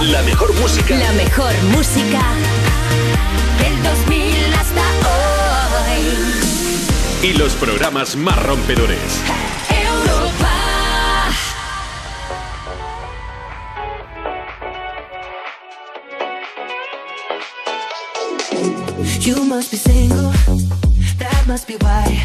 La 0.00 0.22
mejor 0.22 0.52
música. 0.54 0.96
La 0.96 1.12
mejor 1.12 1.52
música 1.76 2.22
del 3.58 3.82
2000 3.82 4.54
hasta 4.54 4.80
hoy. 7.22 7.28
Y 7.28 7.32
los 7.34 7.52
programas 7.52 8.16
más 8.16 8.42
rompedores. 8.44 8.98
Europa. 9.68 10.48
You 19.20 19.44
must 19.44 19.70
be 19.70 19.76
single, 19.76 20.32
that 21.18 21.46
must 21.46 21.66
be 21.68 21.76
why. 21.76 22.24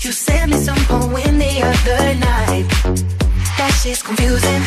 You 0.00 0.12
sent 0.12 0.52
me 0.52 0.58
some 0.62 0.84
poem 0.84 1.38
the 1.38 1.62
other 1.62 2.14
night. 2.16 2.68
That 3.56 3.72
shit's 3.82 4.02
confusing, 4.02 4.62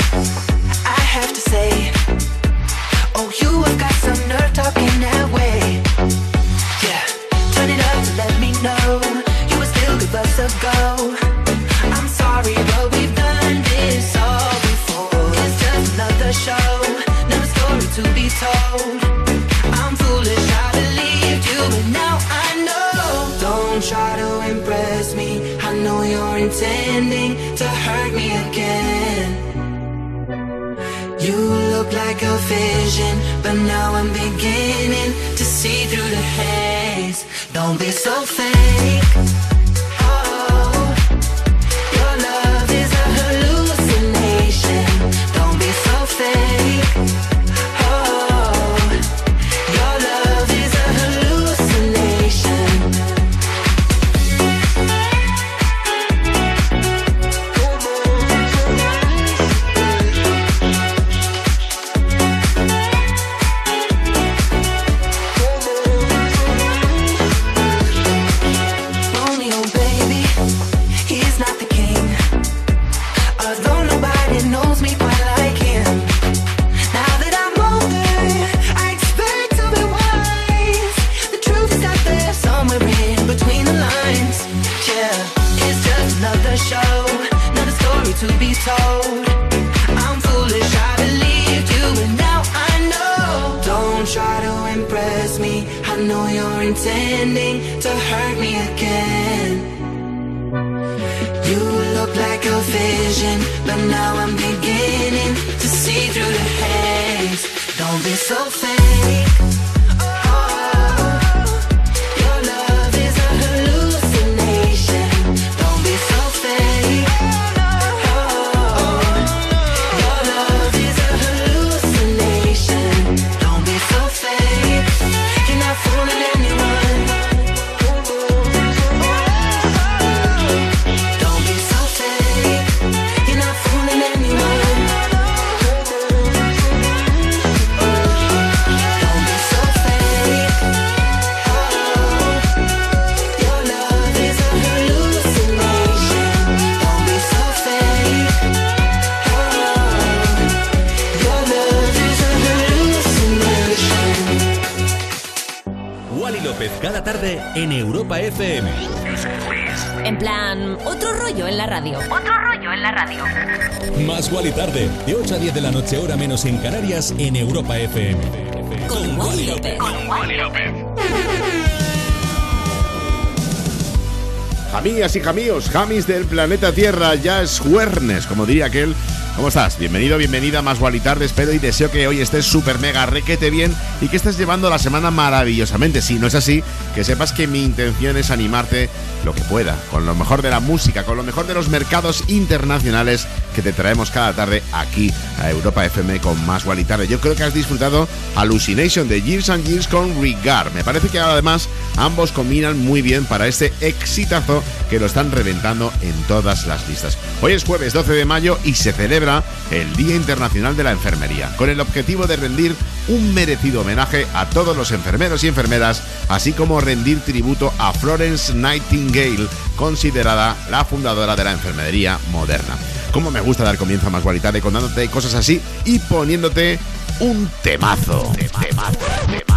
Jamíos, 175.46 175.70
jamis 175.70 176.08
del 176.08 176.26
planeta 176.26 176.72
Tierra, 176.72 177.14
ya 177.14 177.44
es 177.44 177.60
jueves, 177.60 178.26
como 178.26 178.48
diría 178.48 178.66
aquel. 178.66 178.96
¿Cómo 179.36 179.50
estás? 179.50 179.78
Bienvenido, 179.78 180.18
bienvenida 180.18 180.62
Más 180.62 180.80
Gual 180.80 180.96
y 180.96 181.02
Tarde. 181.02 181.26
Espero 181.26 181.52
y 181.52 181.60
deseo 181.60 181.92
que 181.92 182.08
hoy 182.08 182.22
estés 182.22 182.46
súper 182.46 182.80
mega 182.80 183.06
requete 183.06 183.50
bien 183.50 183.76
y 184.00 184.08
que 184.08 184.16
estés 184.16 184.38
llevando 184.38 184.70
la 184.70 184.80
semana 184.80 185.12
maravillosamente. 185.12 186.02
Si 186.02 186.16
no 186.16 186.28
es 186.28 186.36
así, 186.36 186.64
que 186.96 187.04
sepas 187.04 187.34
que 187.34 187.46
mi 187.46 187.62
intención 187.62 188.16
es 188.16 188.32
animarte 188.32 188.90
lo 189.26 189.36
que 189.36 189.42
pueda, 189.42 189.78
con 189.92 190.06
lo 190.06 190.16
mejor 190.16 190.42
de 190.42 190.52
la 190.52 190.62
música, 190.62 191.04
con 191.04 191.18
lo 191.18 191.24
mejor 191.24 191.48
de 191.48 191.54
los 191.54 191.68
mercados 191.68 192.24
internacionales 192.28 193.28
que 193.54 193.62
te 193.62 193.74
traemos 193.74 194.10
cada 194.10 194.32
tarde 194.34 194.64
aquí 194.72 195.12
a 195.40 195.52
Europa 195.52 195.86
FM 195.86 196.22
con 196.22 196.44
Más 196.46 196.64
Gual 196.64 196.80
y 196.80 196.86
Tarde. 196.86 197.08
Yo 197.08 197.20
creo 197.20 197.36
que 197.36 197.44
has 197.44 197.54
disfrutado 197.54 198.08
Hallucination 198.36 199.10
de 199.10 199.22
Years 199.22 199.50
and 199.50 199.66
Years 199.66 199.88
con 199.88 200.22
Regard. 200.22 200.72
Me 200.74 200.84
parece 200.84 201.10
que 201.10 201.20
además 201.20 201.68
ambos 201.98 202.32
combinan 202.32 202.80
muy 202.80 203.02
bien 203.02 203.26
para 203.26 203.48
este 203.48 203.74
exitazo 203.82 204.64
que 204.90 205.00
lo 205.00 205.08
están 205.08 205.32
reventando 205.36 205.94
en 206.02 206.14
todas 206.24 206.66
las 206.66 206.88
listas. 206.88 207.18
Hoy 207.42 207.54
es 207.54 207.64
jueves 207.64 207.94
12 207.94 208.14
de 208.14 208.26
mayo 208.26 208.58
y 208.64 208.74
se 208.74 208.94
celebra 208.94 209.44
el 209.70 209.96
Día 209.96 210.16
Internacional 210.16 210.76
de 210.76 210.84
la 210.84 210.92
Enfermería, 210.92 211.56
con 211.58 211.70
el 211.70 211.80
objetivo 211.80 212.26
de 212.26 212.38
rendir 212.38 212.76
un 213.08 213.34
merecido 213.34 213.82
homenaje 213.82 214.26
a 214.34 214.50
todos 214.50 214.76
los 214.76 214.92
enfermeros 214.92 215.44
y 215.44 215.48
enfermeras, 215.48 216.02
así 216.30 216.54
como 216.54 216.82
rendir 216.82 217.20
tributo 217.20 217.72
a 217.78 217.94
Florence 217.94 218.54
Nightingale, 218.54 219.48
considerada 219.76 220.56
la 220.72 220.86
fundadora 220.86 221.36
de 221.36 221.44
la 221.44 221.52
enfermería 221.52 222.18
moderna. 222.32 222.76
Como 223.12 223.32
me 223.32 223.42
gusta 223.42 223.64
dar 223.64 223.78
comienzo 223.78 224.08
a 224.08 224.10
más 224.10 224.24
cualidad 224.24 224.54
contándote 224.60 225.08
cosas 225.10 225.36
así 225.36 225.62
y 225.86 226.00
poniéndote 226.00 226.80
un 227.20 227.50
temazo. 227.62 228.34
Temazo, 228.36 228.60
temazo, 228.60 229.00
temazo. 229.28 229.55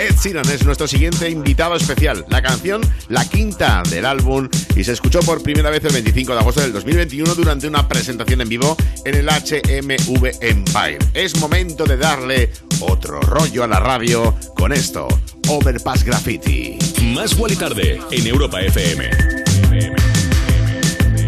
Ed 0.00 0.16
Sheeran 0.16 0.48
es 0.48 0.64
nuestro 0.64 0.88
siguiente 0.88 1.28
invitado 1.28 1.76
especial. 1.76 2.24
La 2.30 2.40
canción, 2.40 2.80
la 3.08 3.22
quinta 3.28 3.82
del 3.90 4.06
álbum, 4.06 4.48
y 4.74 4.82
se 4.82 4.92
escuchó 4.92 5.20
por 5.20 5.42
primera 5.42 5.68
vez 5.68 5.84
el 5.84 5.92
25 5.92 6.32
de 6.32 6.38
agosto 6.38 6.62
del 6.62 6.72
2021 6.72 7.34
durante 7.34 7.68
una 7.68 7.86
presentación 7.86 8.40
en 8.40 8.48
vivo 8.48 8.78
en 9.04 9.14
el 9.14 9.28
HMV 9.28 10.38
Empire. 10.40 10.98
Es 11.12 11.36
momento 11.36 11.84
de 11.84 11.98
darle 11.98 12.50
otro 12.80 13.20
rollo 13.20 13.62
a 13.62 13.66
la 13.66 13.78
radio 13.78 14.34
con 14.56 14.72
esto, 14.72 15.06
Overpass 15.48 16.02
Graffiti. 16.02 16.78
Más 17.14 17.38
Wally 17.38 17.56
tarde 17.56 18.00
en 18.10 18.26
Europa 18.26 18.58
FM. 18.62 19.10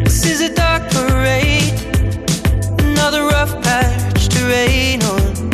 This 0.04 0.24
is 0.24 0.40
a 0.40 0.48
dark 0.48 0.90
parade, 0.90 1.74
another 2.78 3.24
rough 3.24 3.52
patch 3.62 4.28
to 4.28 4.38
rain 4.48 5.02
on, 5.02 5.50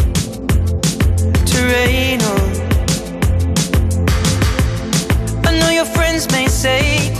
to 1.47 1.67
rain 1.67 2.23
on. 2.23 2.38
know 5.59 5.71
your 5.71 5.85
friends 5.85 6.31
may 6.31 6.47
say 6.47 7.11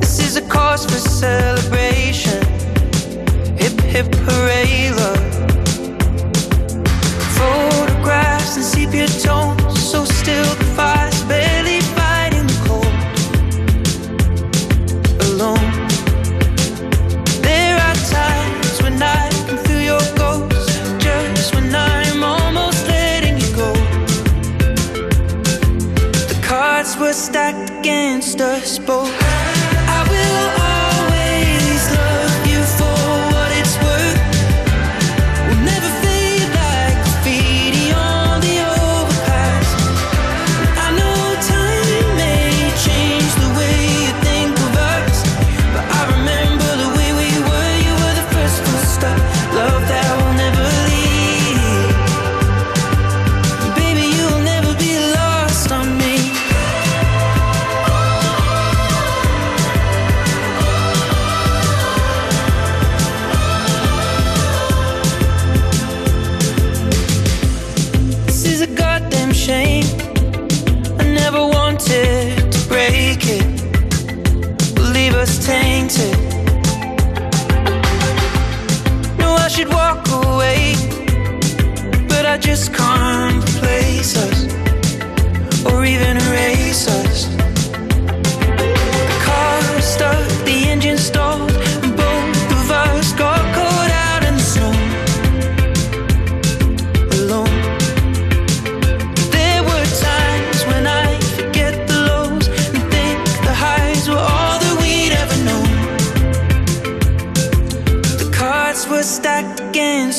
this 0.00 0.18
is 0.20 0.36
a 0.36 0.42
cause 0.42 0.84
for 0.84 0.92
celebration. 0.92 2.42
Hip 3.56 3.78
hip 3.80 4.14
hooray, 4.26 4.90
love. 4.90 5.34
Photographs 7.38 8.56
and 8.56 8.64
sepia 8.64 9.08
tones, 9.08 9.80
so 9.90 10.04
still 10.04 10.54
the 10.56 10.64
fire. 10.76 11.13
Were 27.04 27.12
stacked 27.12 27.68
against 27.80 28.40
us 28.40 28.78
both. 28.78 29.33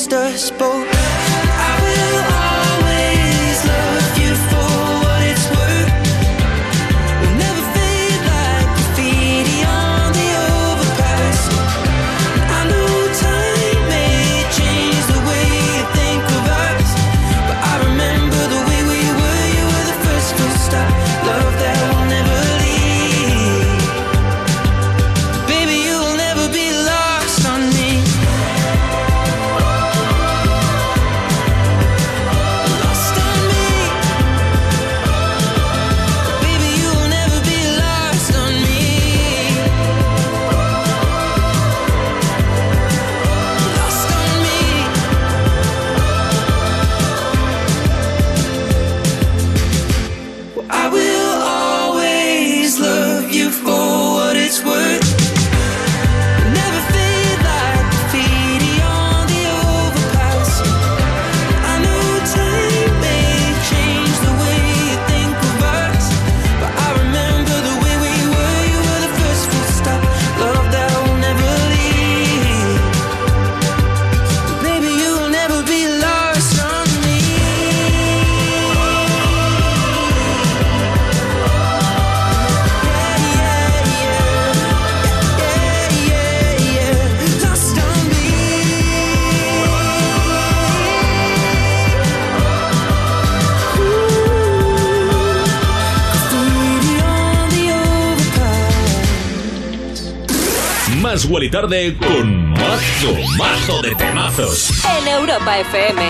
just 0.08 0.12
us, 0.12 0.50
both 0.52 0.75
Tarde 101.56 101.96
con 101.96 102.50
mazo, 102.50 103.14
mazo 103.38 103.80
de 103.80 103.94
temazos. 103.94 104.84
En 104.84 105.08
Europa 105.08 105.58
FM. 105.60 106.02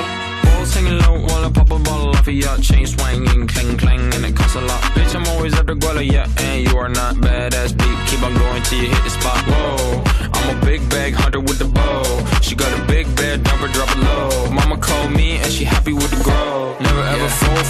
Balls 0.42 0.74
hanging 0.74 0.98
low 1.02 1.24
while 1.24 1.44
I 1.44 1.52
pop 1.52 1.70
a 1.70 1.78
bottle 1.78 2.08
off 2.08 2.26
of 2.26 2.34
your 2.34 2.58
chain 2.58 2.84
swinging, 2.84 3.46
clang 3.46 3.76
clang, 3.76 4.12
and 4.12 4.24
it 4.24 4.34
costs 4.34 4.56
a 4.56 4.60
lot. 4.60 4.82
Bitch, 4.96 5.14
I'm 5.14 5.24
always 5.28 5.54
at 5.56 5.68
the 5.68 5.74
guala, 5.74 6.04
yeah, 6.04 6.26
and 6.38 6.66
you 6.66 6.76
are 6.76 6.88
not 6.88 7.14
badass 7.22 7.78
beat. 7.78 7.96
Keep 8.08 8.24
on 8.24 8.34
going 8.34 8.60
till 8.64 8.82
you 8.82 8.88
hit 8.88 9.04
the 9.04 9.10
spot. 9.10 9.38
Whoa, 9.46 10.02
I'm 10.34 10.56
a 10.56 10.66
big 10.66 10.80
bag 10.90 11.14
hunter 11.14 11.38
with 11.38 11.60
the 11.60 11.66
bow. 11.66 12.02
She 12.42 12.56
got 12.56 12.76
a 12.76 12.82
big 12.86 13.06
bed, 13.14 13.46
her, 13.46 13.68
drop 13.68 13.90
it 13.92 13.98
low. 13.98 14.50
Mama 14.50 14.76
called 14.78 15.12
me 15.12 15.36
and 15.36 15.52
she 15.52 15.62
happy 15.62 15.85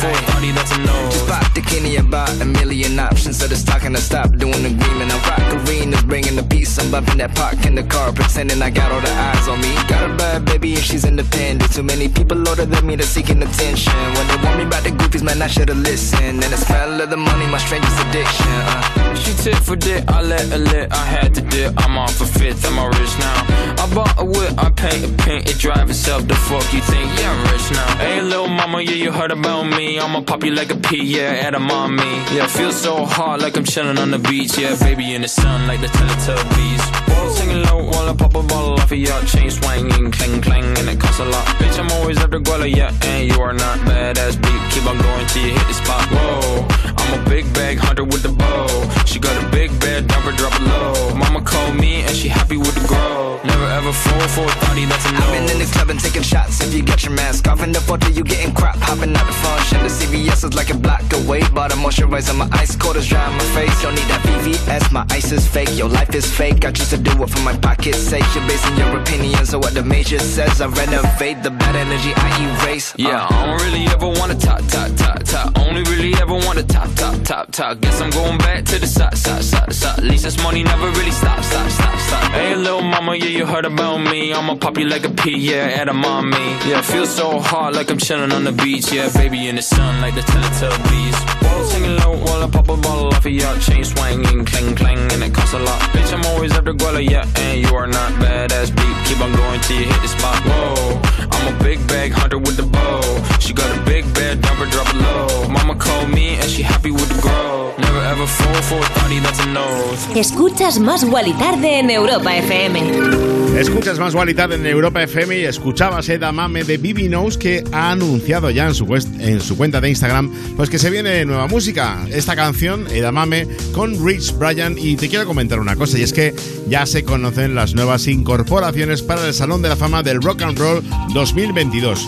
for 0.01 0.11
a 0.11 0.21
thotty, 0.29 0.53
that's 0.53 0.73
a 0.73 0.79
no. 0.79 0.97
Just 1.11 1.27
pop 1.27 1.53
the 1.55 1.61
Kenny 1.63 1.97
about 1.97 2.31
a 2.41 2.45
million 2.45 2.99
options. 2.99 3.39
So 3.39 3.49
just 3.49 3.67
talking 3.67 3.93
to 3.95 4.01
stop 4.01 4.31
doing 4.37 4.65
agreement. 4.65 5.13
I 5.13 5.19
rock 5.29 5.47
arenas, 5.57 6.03
bringing 6.05 6.37
the 6.37 6.43
peace. 6.43 6.79
I'm 6.79 6.91
bumping 6.91 7.19
that 7.19 7.35
park 7.35 7.65
in 7.67 7.75
the 7.75 7.83
car, 7.83 8.13
pretending 8.13 8.61
I 8.63 8.71
got 8.71 8.93
all 8.93 9.01
the 9.01 9.11
eyes 9.11 9.49
on 9.49 9.61
me. 9.61 9.73
Got 9.89 10.11
a 10.11 10.15
bad 10.15 10.45
baby 10.45 10.75
and 10.75 10.85
she's 10.85 11.05
independent. 11.05 11.73
Too 11.73 11.83
many 11.83 12.09
people 12.09 12.39
older 12.49 12.67
than 12.67 12.87
me, 12.87 12.97
they're 12.97 13.07
seeking 13.07 13.43
attention. 13.43 13.93
When 14.17 14.27
they 14.29 14.39
want 14.45 14.59
me 14.59 14.65
about 14.65 14.85
the 14.85 14.91
goofies, 14.91 15.23
man, 15.23 15.41
I 15.41 15.49
should've 15.49 15.79
listened. 15.79 16.45
And 16.45 16.53
the 16.55 16.57
smell 16.57 17.01
of 17.01 17.11
the 17.11 17.17
money, 17.17 17.47
my 17.47 17.59
strangest 17.59 17.99
addiction. 18.05 18.53
Uh. 18.73 19.15
She 19.17 19.33
tit 19.43 19.57
for 19.57 19.77
dick, 19.77 20.05
I 20.09 20.23
let 20.23 20.47
her 20.53 20.59
lit, 20.59 20.93
I 20.93 21.05
had 21.05 21.35
to 21.37 21.41
dip. 21.41 21.73
I'm 21.79 21.97
off 21.97 22.21
a 22.21 22.27
fifth, 22.27 22.65
I'm 22.67 22.79
all 22.79 22.91
rich 22.91 23.15
now. 23.19 23.39
I 23.83 23.91
bought 23.95 24.15
a 24.19 24.25
whip, 24.25 24.53
I 24.59 24.71
paint 24.71 25.05
a 25.05 25.11
paint, 25.25 25.49
it 25.51 25.59
drive 25.59 25.89
itself. 25.91 26.29
The 26.29 26.35
fuck 26.35 26.67
you 26.73 26.81
think? 26.83 27.09
Yeah, 27.19 27.33
I'm 27.33 27.41
rich 27.53 27.67
now. 27.73 27.97
Hey, 27.97 28.21
little 28.21 28.49
mama, 28.49 28.83
yeah, 28.83 28.93
you 29.05 29.11
heard 29.11 29.33
about 29.33 29.65
me. 29.65 29.86
I'ma 29.95 30.21
pop 30.23 30.43
you 30.43 30.51
like 30.51 30.73
a 30.73 30.77
pea, 30.77 31.05
yeah, 31.05 31.47
at 31.47 31.55
a 31.55 31.61
mommy. 31.61 32.03
Yeah, 32.35 32.49
feel 32.49 32.73
so 32.73 33.05
hot 33.05 33.41
like 33.41 33.57
I'm 33.57 33.65
chilling 33.65 33.99
on 33.99 34.11
the 34.11 34.19
beach. 34.19 34.59
Yeah, 34.59 34.75
baby 34.81 35.15
in 35.15 35.23
the 35.23 35.29
sun 35.29 35.69
like 35.69 35.81
the 35.81 35.87
Teletubbies. 35.87 37.07
Balls 37.07 37.39
singing 37.39 37.63
low 37.63 37.85
while 37.85 38.09
I 38.09 38.15
pop 38.15 38.35
a 38.35 38.43
bottle 38.43 38.75
off 38.75 38.91
of 38.91 38.99
your 38.99 39.21
chain 39.27 39.49
swinging, 39.49 40.11
clang 40.11 40.41
clang, 40.43 40.65
and 40.79 40.89
it 40.89 40.99
costs 40.99 41.21
a 41.21 41.25
lot. 41.25 41.47
Bitch, 41.59 41.79
I'm 41.79 41.91
always 41.93 42.19
at 42.19 42.31
the 42.33 42.39
guala, 42.39 42.69
yeah, 42.69 42.93
and 43.05 43.31
you 43.31 43.41
are 43.41 43.53
not 43.53 43.79
badass 43.87 44.35
beat. 44.43 44.63
Keep 44.73 44.87
on 44.91 44.99
going 44.99 45.27
till 45.29 45.47
you 45.47 45.53
hit 45.53 45.67
the 45.69 45.75
spot. 45.75 46.03
Whoa, 46.11 46.67
I'm 47.07 47.21
a 47.21 47.29
big 47.29 47.53
bag 47.55 47.79
hunter 47.79 48.05
with 48.05 48.23
the 48.23 48.31
bow. 48.31 48.67
She 49.05 49.19
got 49.19 49.37
a 49.43 49.49
big 49.51 49.71
bed, 49.81 50.11
her, 50.11 50.33
drop 50.33 50.55
it 50.55 50.63
low. 50.63 51.15
Mama 51.15 51.41
called 51.43 51.77
me 51.77 52.03
and 52.03 52.15
she 52.17 52.29
happy 52.29 52.57
with 52.57 52.75
the 52.75 52.87
grow. 52.89 53.41
Never 53.45 53.67
ever 53.67 53.93
fall 53.93 54.29
for 54.29 54.45
a 54.45 54.55
thotty, 54.67 54.85
that's 54.87 55.07
a 55.07 55.13
no. 55.13 55.19
I've 55.19 55.33
been 55.33 55.51
in 55.51 55.59
the 55.59 55.71
club 55.73 55.91
and 55.91 56.01
taking 56.01 56.23
shots. 56.23 56.61
If 56.61 56.75
you 56.75 56.83
got 56.83 57.05
your 57.05 57.13
mask 57.13 57.47
off 57.47 57.63
in 57.63 57.71
the 57.71 57.81
photo, 57.81 58.09
you 58.09 58.25
getting 58.25 58.53
crap. 58.53 58.77
Hopping 58.79 59.15
out 59.15 59.27
the 59.27 59.33
function. 59.33 59.83
The 59.83 59.89
CVS 59.89 60.45
is 60.45 60.55
like 60.55 60.71
a 60.71 60.77
block 60.77 61.05
away. 61.13 61.41
Bought 61.55 61.73
a 61.73 61.77
moisturizer, 61.77 62.37
my 62.37 62.49
ice 62.53 62.75
cold 62.75 62.97
is 62.97 63.07
dry 63.07 63.25
on 63.25 63.35
my 63.35 63.47
face. 63.55 63.83
Don't 63.83 63.95
need 63.95 64.09
that 64.11 64.23
VVS, 64.27 64.91
my 64.93 65.07
ice 65.11 65.31
is 65.31 65.47
fake. 65.47 65.71
Your 65.79 65.89
life 65.89 66.15
is 66.15 66.27
fake. 66.31 66.65
I 66.65 66.73
choose 66.73 66.91
to 66.91 66.99
do 66.99 67.11
it 67.23 67.31
for 67.31 67.43
my 67.43 67.57
pocket's 67.59 67.99
sake. 67.99 68.27
You're 68.35 68.47
basing 68.49 68.77
your 68.77 68.99
opinions 68.99 69.55
on 69.55 69.61
what 69.61 69.75
the 69.75 69.83
major 69.83 70.19
says. 70.19 70.61
I 70.61 70.67
renovate 70.67 71.43
the 71.43 71.51
bad 71.67 71.77
energy 71.77 72.13
I 72.15 72.29
erase. 72.47 72.95
Uh. 72.95 73.09
Yeah, 73.09 73.27
I 73.29 73.47
don't 73.47 73.61
really 73.67 73.85
ever 73.95 74.09
wanna 74.09 74.35
top, 74.35 74.63
top, 74.69 74.91
top, 74.97 75.19
top. 75.23 75.59
Only 75.59 75.83
really 75.93 76.15
ever 76.23 76.35
wanna 76.47 76.63
top, 76.63 76.91
top, 76.95 77.17
top, 77.25 77.51
top. 77.53 77.81
Guess 77.81 78.01
I'm 78.01 78.11
going 78.11 78.39
back 78.39 78.65
to 78.71 78.79
the 78.79 78.87
side, 78.87 79.17
side, 79.19 79.45
side, 79.45 79.73
side. 79.73 79.99
At 79.99 80.05
least 80.05 80.25
this 80.25 80.39
money 80.43 80.63
never 80.63 80.89
really 80.99 81.11
stop, 81.11 81.43
stop, 81.43 81.71
stop, 81.71 81.99
stop. 81.99 82.33
Hey, 82.33 82.55
little 82.55 82.83
mama, 82.83 83.17
yeah, 83.17 83.33
you 83.39 83.47
heard 83.47 83.65
about 83.65 83.99
me. 83.99 84.33
I'ma 84.33 84.55
pop 84.57 84.79
you 84.79 84.87
like 84.87 85.05
a 85.05 85.11
pea, 85.11 85.39
yeah, 85.51 85.81
at 85.81 85.89
a 85.89 85.95
mommy. 85.95 86.47
Yeah, 86.71 86.83
feel 86.83 87.07
so 87.07 87.41
hot 87.41 87.75
like 87.75 87.91
I'm 87.91 87.99
chilling 87.99 88.33
on 88.33 88.45
the 88.45 88.53
beach. 88.53 88.93
Yeah, 88.93 89.09
baby 89.13 89.49
in 89.49 89.57
the 89.57 89.63
sun 89.63 90.01
like 90.01 90.15
the 90.15 90.23
Teletubbies. 90.31 91.19
Balls 91.43 91.73
hanging 91.73 91.97
low 92.03 92.17
while 92.25 92.43
I 92.45 92.49
pop 92.51 92.69
a 92.69 92.77
a 92.77 92.81
bottle 92.81 93.09
off 93.09 93.25
of 93.25 93.33
your 93.33 93.57
chain 93.59 93.85
swinging, 93.85 94.45
clang 94.45 94.75
clang, 94.75 94.99
and 95.13 95.23
it 95.23 95.33
costs 95.35 95.55
a 95.55 95.59
lot. 95.59 95.81
Bitch, 95.93 96.13
I'm 96.13 96.25
always 96.27 96.53
after 96.53 96.75
Guala, 96.75 97.03
yeah, 97.03 97.27
and 97.37 97.61
you 97.63 97.75
are 97.75 97.87
not 97.87 98.13
badass 98.21 98.71
beat. 98.77 98.97
Keep 99.07 99.21
on 99.21 99.33
going 99.33 99.61
till 99.61 99.81
you 99.81 99.87
hit 99.87 100.03
the 100.03 100.09
spot. 100.09 100.39
Whoa, 100.45 101.26
I'm 101.47 101.55
a 101.55 101.63
big 101.63 101.87
bag 101.87 102.11
hunter 102.13 102.39
with 102.39 102.57
the 102.57 102.65
bow. 102.65 103.01
She 103.39 103.53
got 103.53 103.71
a 103.77 103.81
big 103.85 104.03
bed, 104.15 104.41
drop 104.41 104.57
her, 104.57 104.67
drop 104.67 104.89
it 104.89 104.97
low. 104.97 105.49
Mama 105.49 105.77
called 105.77 106.09
me 106.09 106.35
and 106.35 106.51
she 106.51 106.63
happy 106.63 106.91
with 106.91 107.09
the 107.09 107.23
grow. 107.23 107.73
Never 107.79 108.01
ever 108.01 108.27
fall 108.27 108.63
for 108.63 108.79
a 108.81 108.89
thotty, 108.99 109.21
that's 109.21 109.39
a 109.41 109.47
nose. 109.47 110.09
Escuchas 110.17 110.81
Más 110.81 111.05
Guali 111.05 111.33
Tarde 111.35 111.79
en 111.79 111.91
Europa 111.91 112.35
FM. 112.37 113.36
Escuchas 113.57 113.99
más 113.99 114.15
Gualitad 114.15 114.53
en 114.53 114.67
Europa 114.67 115.03
FM 115.03 115.39
y 115.39 115.45
escuchabas 115.47 116.11
Eda 116.11 116.31
Mame 116.31 116.63
de 116.63 116.77
Bibi 116.77 117.09
Knows 117.09 117.39
que 117.39 117.65
ha 117.73 117.91
anunciado 117.91 118.51
ya 118.51 118.67
en 118.67 118.75
su, 118.75 119.57
cuenta 119.57 119.81
de 119.81 119.89
Instagram 119.89 120.31
pues 120.57 120.69
que 120.69 120.79
se 120.79 120.91
viene 120.91 121.25
nueva 121.25 121.47
música. 121.47 122.07
Esta 122.11 122.37
canción, 122.37 122.87
Eda 122.91 123.13
Mame, 123.13 123.49
con 123.73 124.05
Rich 124.05 124.37
Bryan 124.37 124.77
y 124.77 124.97
te 124.97 125.09
quiero 125.09 125.25
comentar 125.25 125.59
una 125.59 125.75
cosa 125.75 125.99
y 125.99 126.03
es 126.03 126.13
que 126.13 126.35
ya 126.69 126.85
se 126.85 127.03
conocen 127.03 127.55
las 127.55 127.75
nuevas 127.75 128.07
incorporaciones 128.09 129.01
para 129.01 129.27
el 129.27 129.33
Salón 129.33 129.63
de 129.63 129.71
la 129.71 129.77
Fama 129.77 130.03
del 130.03 130.21
Rock 130.21 130.43
and 130.43 130.59
Roll 130.59 130.85
2022. 131.15 132.07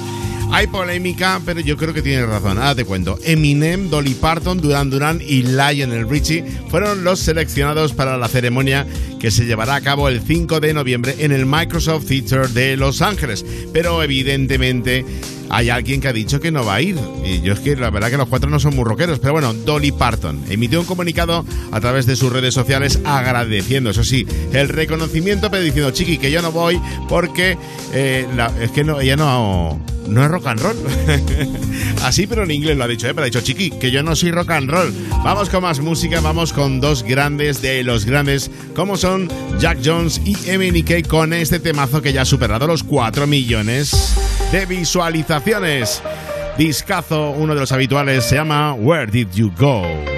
Hay 0.50 0.66
polémica, 0.66 1.40
pero 1.44 1.60
yo 1.60 1.76
creo 1.76 1.92
que 1.92 2.02
tienes 2.02 2.26
razón. 2.26 2.58
Ahora 2.58 2.74
te 2.74 2.84
cuento. 2.84 3.18
Eminem, 3.22 3.90
Dolly 3.90 4.14
Parton, 4.14 4.60
Duran 4.60 4.90
Duran 4.90 5.20
y 5.20 5.42
Lionel 5.42 6.08
Richie 6.08 6.44
fueron 6.70 7.04
los 7.04 7.20
seleccionados 7.20 7.92
para 7.92 8.16
la 8.16 8.28
ceremonia 8.28 8.86
que 9.20 9.30
se 9.30 9.44
llevará 9.44 9.74
a 9.74 9.80
cabo 9.80 10.08
el 10.08 10.22
5 10.22 10.60
de 10.60 10.72
noviembre 10.72 11.16
en 11.18 11.32
el 11.32 11.46
Microsoft 11.46 12.06
Theater 12.06 12.48
de 12.48 12.76
Los 12.76 13.02
Ángeles. 13.02 13.44
Pero 13.72 14.02
evidentemente 14.02 15.04
hay 15.50 15.70
alguien 15.70 16.00
que 16.00 16.08
ha 16.08 16.12
dicho 16.12 16.40
que 16.40 16.50
no 16.50 16.64
va 16.64 16.76
a 16.76 16.82
ir. 16.82 16.98
Y 17.24 17.40
yo 17.40 17.52
es 17.52 17.60
que 17.60 17.76
la 17.76 17.90
verdad 17.90 18.10
que 18.10 18.16
los 18.16 18.28
cuatro 18.28 18.50
no 18.50 18.60
son 18.60 18.74
muy 18.74 18.84
rockeros. 18.84 19.18
Pero 19.18 19.34
bueno, 19.34 19.52
Dolly 19.52 19.92
Parton 19.92 20.44
emitió 20.48 20.80
un 20.80 20.86
comunicado 20.86 21.44
a 21.70 21.80
través 21.80 22.06
de 22.06 22.16
sus 22.16 22.32
redes 22.32 22.54
sociales 22.54 23.00
agradeciendo, 23.04 23.90
eso 23.90 24.04
sí, 24.04 24.26
el 24.52 24.68
reconocimiento, 24.68 25.50
pero 25.50 25.62
diciendo, 25.62 25.90
chiqui, 25.90 26.18
que 26.18 26.30
yo 26.30 26.42
no 26.42 26.52
voy 26.52 26.80
porque 27.08 27.56
eh, 27.92 28.26
es 28.60 28.70
que 28.70 28.84
no, 28.84 29.00
ella 29.00 29.16
no, 29.16 29.80
no 30.08 30.24
es 30.24 30.30
rock 30.38 30.46
and 30.46 30.60
roll. 30.60 30.76
Así, 32.04 32.26
pero 32.26 32.44
en 32.44 32.50
inglés 32.50 32.76
lo 32.76 32.84
ha 32.84 32.88
dicho, 32.88 33.06
¿eh? 33.06 33.14
pero 33.14 33.22
ha 33.22 33.26
dicho, 33.26 33.40
chiqui, 33.40 33.70
que 33.70 33.90
yo 33.90 34.02
no 34.02 34.14
soy 34.14 34.30
rock 34.30 34.50
and 34.50 34.70
roll. 34.70 34.92
Vamos 35.24 35.48
con 35.48 35.62
más 35.62 35.80
música, 35.80 36.20
vamos 36.20 36.52
con 36.52 36.80
dos 36.80 37.02
grandes 37.02 37.60
de 37.62 37.82
los 37.82 38.04
grandes, 38.04 38.50
como 38.74 38.96
son 38.96 39.28
Jack 39.58 39.78
Jones 39.84 40.20
y 40.24 40.34
MNK 40.34 41.06
con 41.08 41.32
este 41.32 41.58
temazo 41.58 42.02
que 42.02 42.12
ya 42.12 42.22
ha 42.22 42.24
superado 42.24 42.66
los 42.66 42.84
4 42.84 43.26
millones 43.26 44.14
de 44.52 44.66
visualizaciones. 44.66 46.02
Discazo, 46.56 47.30
uno 47.30 47.54
de 47.54 47.60
los 47.60 47.72
habituales, 47.72 48.24
se 48.24 48.36
llama 48.36 48.74
Where 48.74 49.10
Did 49.10 49.28
You 49.34 49.52
Go? 49.56 50.17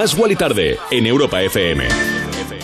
Más 0.00 0.14
Wally 0.14 0.34
Tarde 0.34 0.78
en 0.90 1.04
Europa 1.04 1.42
FM. 1.42 1.86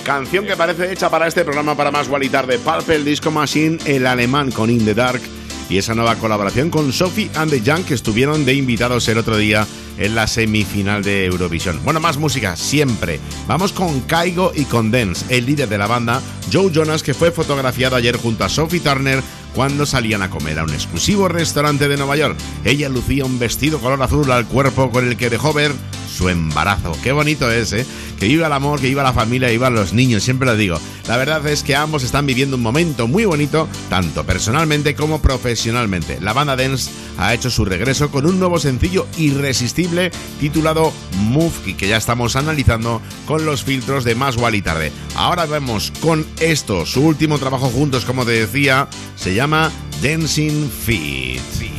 Canción 0.07 0.47
que 0.47 0.57
parece 0.57 0.91
hecha 0.91 1.11
para 1.11 1.27
este 1.27 1.45
programa 1.45 1.77
para 1.77 1.91
más 1.91 2.09
y 2.23 2.29
tarde. 2.31 2.59
Purple 2.59 3.05
Disco 3.05 3.31
Machine, 3.31 3.77
el 3.85 4.07
alemán 4.07 4.51
con 4.51 4.71
In 4.71 4.87
the 4.87 4.95
Dark 4.95 5.21
y 5.69 5.77
esa 5.77 5.95
nueva 5.95 6.15
colaboración 6.15 6.71
con 6.71 6.95
Sophie 6.95 7.31
and 7.35 7.51
the 7.51 7.61
Young 7.61 7.85
que 7.85 7.93
estuvieron 7.93 8.47
de 8.47 8.55
invitados 8.55 9.07
el 9.09 9.19
otro 9.19 9.37
día 9.37 9.67
en 9.99 10.15
la 10.15 10.29
semifinal 10.29 11.03
de 11.03 11.27
Eurovisión. 11.27 11.79
Bueno, 11.85 12.01
más 12.01 12.17
música, 12.17 12.57
siempre. 12.57 13.21
Vamos 13.47 13.73
con 13.73 14.01
Kaigo 14.01 14.53
y 14.55 14.65
con 14.65 14.91
Dance, 14.91 15.27
el 15.29 15.45
líder 15.45 15.69
de 15.69 15.77
la 15.77 15.87
banda, 15.87 16.23
Joe 16.51 16.73
Jonas, 16.73 17.03
que 17.03 17.13
fue 17.13 17.33
fotografiado 17.33 17.97
ayer 17.97 18.17
junto 18.17 18.45
a 18.45 18.49
Sophie 18.49 18.81
Turner 18.81 19.23
cuando 19.55 19.85
salían 19.85 20.23
a 20.23 20.31
comer 20.31 20.59
a 20.59 20.65
un 20.65 20.73
exclusivo 20.73 21.29
restaurante 21.29 21.87
de 21.87 21.99
Nueva 21.99 22.17
York. 22.17 22.39
Ella 22.65 22.89
lucía 22.89 23.27
un 23.27 23.39
vestido 23.39 23.79
color 23.79 24.03
azul 24.03 24.31
al 24.33 24.47
cuerpo 24.47 24.91
con 24.91 25.07
el 25.07 25.19
que 25.19 25.29
dejó 25.29 25.53
ver 25.53 25.73
su 26.17 26.29
embarazo. 26.29 26.97
Qué 27.03 27.13
bonito 27.13 27.51
es, 27.51 27.73
¿eh? 27.73 27.87
Que 28.19 28.29
viva 28.29 28.47
el 28.47 28.53
amor, 28.53 28.81
que 28.81 28.89
viva 28.89 29.03
la 29.03 29.13
familia, 29.13 29.49
que 29.49 29.53
viva 29.53 29.71
los 29.71 29.93
niños, 29.93 30.23
siempre 30.23 30.47
lo 30.47 30.57
digo. 30.57 30.81
La 31.07 31.17
verdad 31.17 31.47
es 31.47 31.63
que 31.63 31.77
ambos 31.77 32.03
están 32.03 32.27
viviendo 32.27 32.57
un 32.57 32.63
momento 32.63 33.07
muy 33.07 33.25
bonito, 33.25 33.69
tanto 33.91 34.25
personalmente 34.25 34.95
como 34.95 35.21
profesionalmente. 35.21 36.19
La 36.21 36.33
banda 36.33 36.57
Dance 36.57 36.91
ha 37.19 37.35
hecho 37.35 37.51
su 37.51 37.65
regreso 37.65 38.11
con 38.11 38.27
un 38.27 38.39
nuevo 38.39 38.59
sencillo 38.59 39.07
irresistible 39.19 40.11
titulado 40.41 40.93
Move 41.21 41.77
que 41.77 41.89
ya 41.89 41.97
estamos 41.97 42.37
analizando 42.37 43.03
con 43.27 43.45
los 43.45 43.65
filtros 43.65 44.05
de 44.05 44.15
Más 44.15 44.37
y 44.53 44.63
Tarde. 44.63 44.93
Ahora 45.15 45.47
vemos 45.47 45.93
con 46.01 46.27
esto, 46.41 46.87
su 46.87 47.03
último 47.03 47.39
trabajo 47.39 47.69
juntos, 47.69 48.05
como 48.05 48.25
te 48.25 48.33
decía, 48.33 48.89
se 49.17 49.35
llama 49.35 49.71
Dancing 50.03 50.71
Feet. 50.71 51.76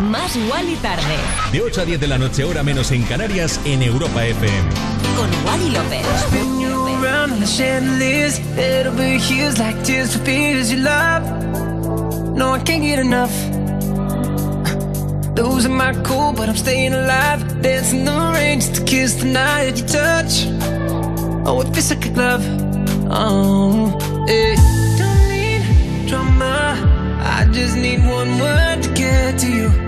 Más 0.00 0.36
Wally 0.48 0.76
tarde. 0.76 1.02
De 1.50 1.60
8 1.60 1.80
a 1.80 1.84
10 1.84 2.00
de 2.00 2.06
la 2.06 2.18
noche, 2.18 2.44
hora 2.44 2.62
menos 2.62 2.92
en 2.92 3.02
Canarias, 3.02 3.58
en 3.64 3.82
Europa 3.82 4.24
FM. 4.24 4.70
Con 5.16 5.28
Wally 5.44 5.70
López. 5.70 6.06
Spin 6.28 6.60
you 6.60 6.86
around 7.02 7.32
on 7.32 7.40
the 7.40 7.46
chandeliers. 7.46 8.38
Head 8.54 8.86
over 8.86 9.18
heels 9.18 9.58
like 9.58 9.82
tears 9.82 10.12
for 10.14 10.24
fears 10.24 10.70
you 10.70 10.78
love. 10.78 11.24
No, 12.36 12.54
I 12.54 12.60
can't 12.60 12.82
get 12.82 13.00
enough. 13.00 13.32
Losing 15.36 15.76
my 15.76 15.92
cool, 16.04 16.32
but 16.32 16.48
I'm 16.48 16.56
staying 16.56 16.94
alive. 16.94 17.60
Dancing 17.60 18.04
the 18.04 18.32
rain 18.34 18.60
just 18.60 18.76
to 18.76 18.84
kiss 18.84 19.14
the 19.14 19.26
night 19.26 19.72
that 19.72 19.78
you 19.80 19.86
touch. 19.86 20.46
Oh, 21.44 21.60
it 21.60 21.74
feels 21.74 21.90
like 21.90 22.06
a 22.06 22.10
glove. 22.10 22.44
Oh, 23.10 23.98
hey. 24.28 24.54
Don't 24.96 25.28
need 25.28 26.08
drama. 26.08 26.76
I 27.20 27.46
just 27.50 27.76
need 27.76 28.06
one 28.06 28.38
word 28.38 28.82
to 28.84 28.94
get 28.94 29.38
to 29.40 29.50
you. 29.50 29.87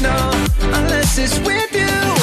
no, 0.00 0.30
unless 0.60 1.18
it's 1.18 1.38
with 1.40 1.74
you. 1.74 2.15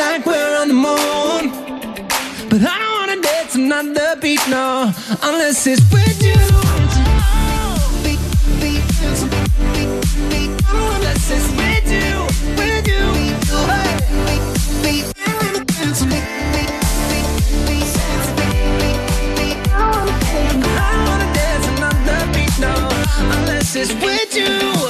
Like 0.00 0.24
we're 0.24 0.56
on 0.60 0.68
the 0.68 0.74
moon. 0.74 1.52
But 2.48 2.62
I 2.62 2.78
don't 2.80 2.94
wanna 2.98 3.20
dance 3.20 3.54
another 3.54 4.16
beat, 4.18 4.40
no, 4.48 4.90
unless 5.22 5.66
it's 5.66 5.82
with 5.92 6.22
you. 6.22 6.40
I 20.82 20.96
wanna 21.06 21.28
dance 21.38 21.66
another 21.74 22.20
beat, 22.34 22.54
no, 22.58 22.74
unless 23.36 23.76
it's 23.76 23.92
with 24.02 24.34
you. 24.34 24.89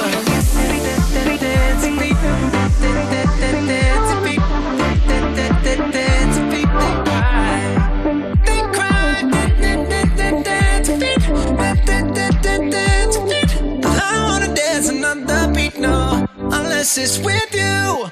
It's 16.80 17.18
with 17.18 17.52
you. 17.52 18.10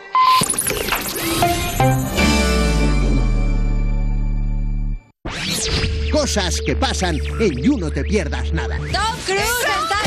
Cosas 6.12 6.60
que 6.64 6.76
pasan 6.76 7.18
en 7.40 7.56
You 7.62 7.78
No 7.78 7.90
Te 7.90 8.04
Pierdas 8.04 8.52
Nada. 8.52 8.76
¡Tom 8.76 9.16
Cruise 9.24 9.40
está 9.40 9.98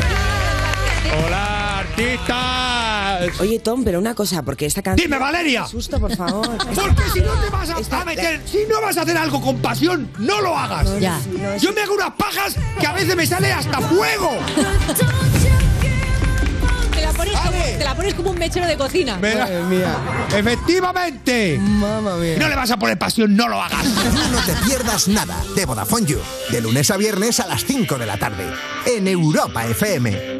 ¡Hola, 1.25 1.79
artistas! 1.79 3.39
Oye, 3.39 3.59
Tom, 3.59 3.83
pero 3.83 3.97
una 3.99 4.13
cosa, 4.13 4.43
porque 4.43 4.67
esta 4.67 4.81
canción. 4.83 5.07
¡Dime, 5.07 5.17
Valeria! 5.19 5.65
Susto, 5.65 5.99
por 5.99 6.15
favor. 6.15 6.47
Porque 6.75 7.03
si 7.13 7.19
no 7.21 7.33
te 7.33 7.49
vas 7.49 7.69
a, 7.69 8.01
a 8.01 8.05
meter, 8.05 8.41
si 8.45 8.59
no 8.69 8.79
vas 8.81 8.97
a 8.97 9.01
hacer 9.01 9.17
algo 9.17 9.41
con 9.41 9.57
pasión, 9.57 10.09
no 10.19 10.39
lo 10.41 10.55
hagas. 10.57 10.85
No, 10.85 10.99
Ya. 10.99 11.19
Yo 11.59 11.73
me 11.73 11.81
hago 11.81 11.95
unas 11.95 12.11
pajas 12.11 12.55
que 12.79 12.87
a 12.87 12.93
veces 12.93 13.15
me 13.15 13.25
sale 13.25 13.51
hasta 13.51 13.79
fuego. 13.81 14.31
Te 17.81 17.85
la 17.85 17.95
pones 17.95 18.13
como 18.13 18.29
un 18.29 18.37
mechero 18.37 18.67
de 18.67 18.77
cocina. 18.77 19.13
Madre 19.15 19.63
mía. 19.63 19.97
Efectivamente. 20.37 21.57
Mamma 21.59 22.15
mía. 22.17 22.35
No 22.37 22.47
le 22.47 22.55
vas 22.55 22.69
a 22.69 22.77
poner 22.77 22.95
pasión, 22.95 23.35
no 23.35 23.47
lo 23.47 23.59
hagas. 23.59 23.85
No 24.31 24.39
Te 24.45 24.53
Pierdas 24.67 25.07
Nada 25.07 25.35
de 25.55 25.65
Vodafone 25.65 26.05
You. 26.05 26.19
De 26.51 26.61
lunes 26.61 26.91
a 26.91 26.97
viernes 26.97 27.39
a 27.39 27.47
las 27.47 27.65
5 27.65 27.97
de 27.97 28.05
la 28.05 28.17
tarde. 28.17 28.45
En 28.85 29.07
Europa 29.07 29.65
FM. 29.65 30.39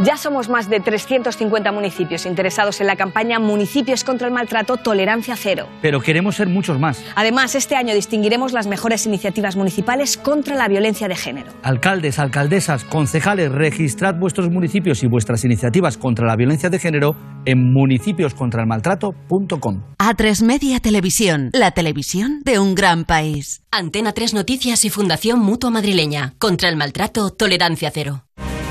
Ya 0.00 0.16
somos 0.16 0.48
más 0.48 0.70
de 0.70 0.80
350 0.80 1.70
municipios 1.70 2.24
interesados 2.24 2.80
en 2.80 2.86
la 2.86 2.96
campaña 2.96 3.38
Municipios 3.38 4.04
contra 4.04 4.26
el 4.26 4.32
Maltrato 4.32 4.78
Tolerancia 4.78 5.36
Cero. 5.36 5.68
Pero 5.82 6.00
queremos 6.00 6.36
ser 6.36 6.48
muchos 6.48 6.80
más. 6.80 7.04
Además, 7.14 7.54
este 7.54 7.76
año 7.76 7.92
distinguiremos 7.94 8.52
las 8.52 8.66
mejores 8.66 9.04
iniciativas 9.06 9.54
municipales 9.54 10.16
contra 10.16 10.56
la 10.56 10.66
violencia 10.66 11.08
de 11.08 11.16
género. 11.16 11.52
Alcaldes, 11.62 12.18
alcaldesas, 12.18 12.84
concejales, 12.84 13.52
registrad 13.52 14.14
vuestros 14.14 14.48
municipios 14.50 15.02
y 15.02 15.08
vuestras 15.08 15.44
iniciativas 15.44 15.98
contra 15.98 16.26
la 16.26 16.36
violencia 16.36 16.70
de 16.70 16.78
género 16.78 17.14
en 17.44 17.70
municipioscontraelmaltrato.com. 17.72 19.82
A3 19.98 20.42
Media 20.42 20.80
Televisión, 20.80 21.50
la 21.52 21.72
televisión 21.72 22.40
de 22.44 22.58
un 22.58 22.74
gran 22.74 23.04
país. 23.04 23.62
Antena 23.70 24.12
3 24.12 24.32
Noticias 24.34 24.86
y 24.86 24.90
Fundación 24.90 25.40
Mutua 25.40 25.70
Madrileña. 25.70 26.32
Contra 26.38 26.70
el 26.70 26.76
maltrato, 26.76 27.30
tolerancia 27.30 27.90
cero. 27.92 28.24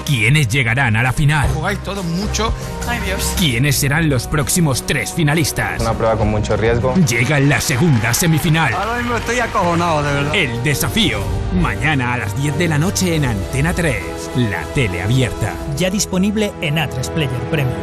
¿Quiénes 0.06 0.48
llegarán 0.48 0.96
a 0.96 1.04
la 1.04 1.14
final? 1.14 1.48
Jugáis 1.54 1.80
todos 1.80 2.04
mucho. 2.04 2.54
Ay, 2.88 3.00
Dios. 3.06 3.34
¿Quiénes 3.38 3.76
serán 3.76 4.10
los 4.10 4.28
próximos 4.28 4.86
tres 4.86 5.14
finalistas? 5.14 5.80
Una 5.82 5.94
prueba 5.94 6.18
con 6.18 6.30
mucho 6.30 6.58
riesgo. 6.58 6.94
Llega 7.08 7.40
la 7.40 7.62
segunda 7.62 8.14
semifinal. 8.14 8.74
Ahora 8.74 8.98
mismo 8.98 9.16
estoy 9.18 9.40
acojonado, 9.40 10.04
de 10.04 10.14
verdad. 10.14 10.36
El 10.36 10.64
desafío. 10.64 11.20
Mañana 11.62 12.14
a 12.14 12.18
las 12.18 12.42
10 12.42 12.58
de 12.58 12.68
la 12.68 12.78
noche 12.78 13.16
en 13.16 13.26
Antena 13.26 13.74
3. 13.74 13.96
La 14.36 14.64
tele 14.74 15.02
abierta. 15.02 15.54
Ya 15.78 15.90
disponible 15.90 16.52
en 16.62 16.76
A3 16.76 17.10
Player 17.12 17.42
Premium. 17.50 17.78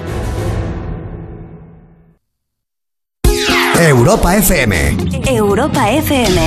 Europa 3.81 4.37
FM. 4.37 4.97
Europa 5.27 5.91
FM. 5.91 6.41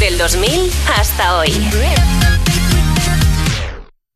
Del 0.00 0.16
2000 0.16 0.70
hasta 0.96 1.38
hoy. 1.38 1.52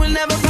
will 0.00 0.08
never 0.08 0.49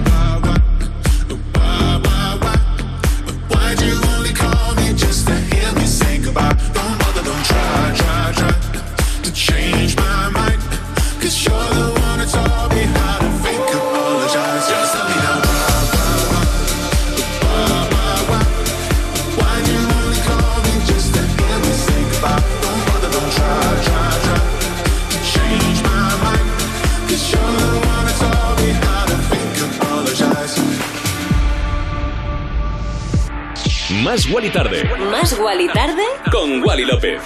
Más 34.11 34.29
Wally 34.29 34.49
tarde. 34.49 34.83
Más 35.09 35.39
Wally 35.39 35.69
tarde. 35.69 36.03
Con 36.33 36.61
Wally 36.61 36.83
López. 36.83 37.21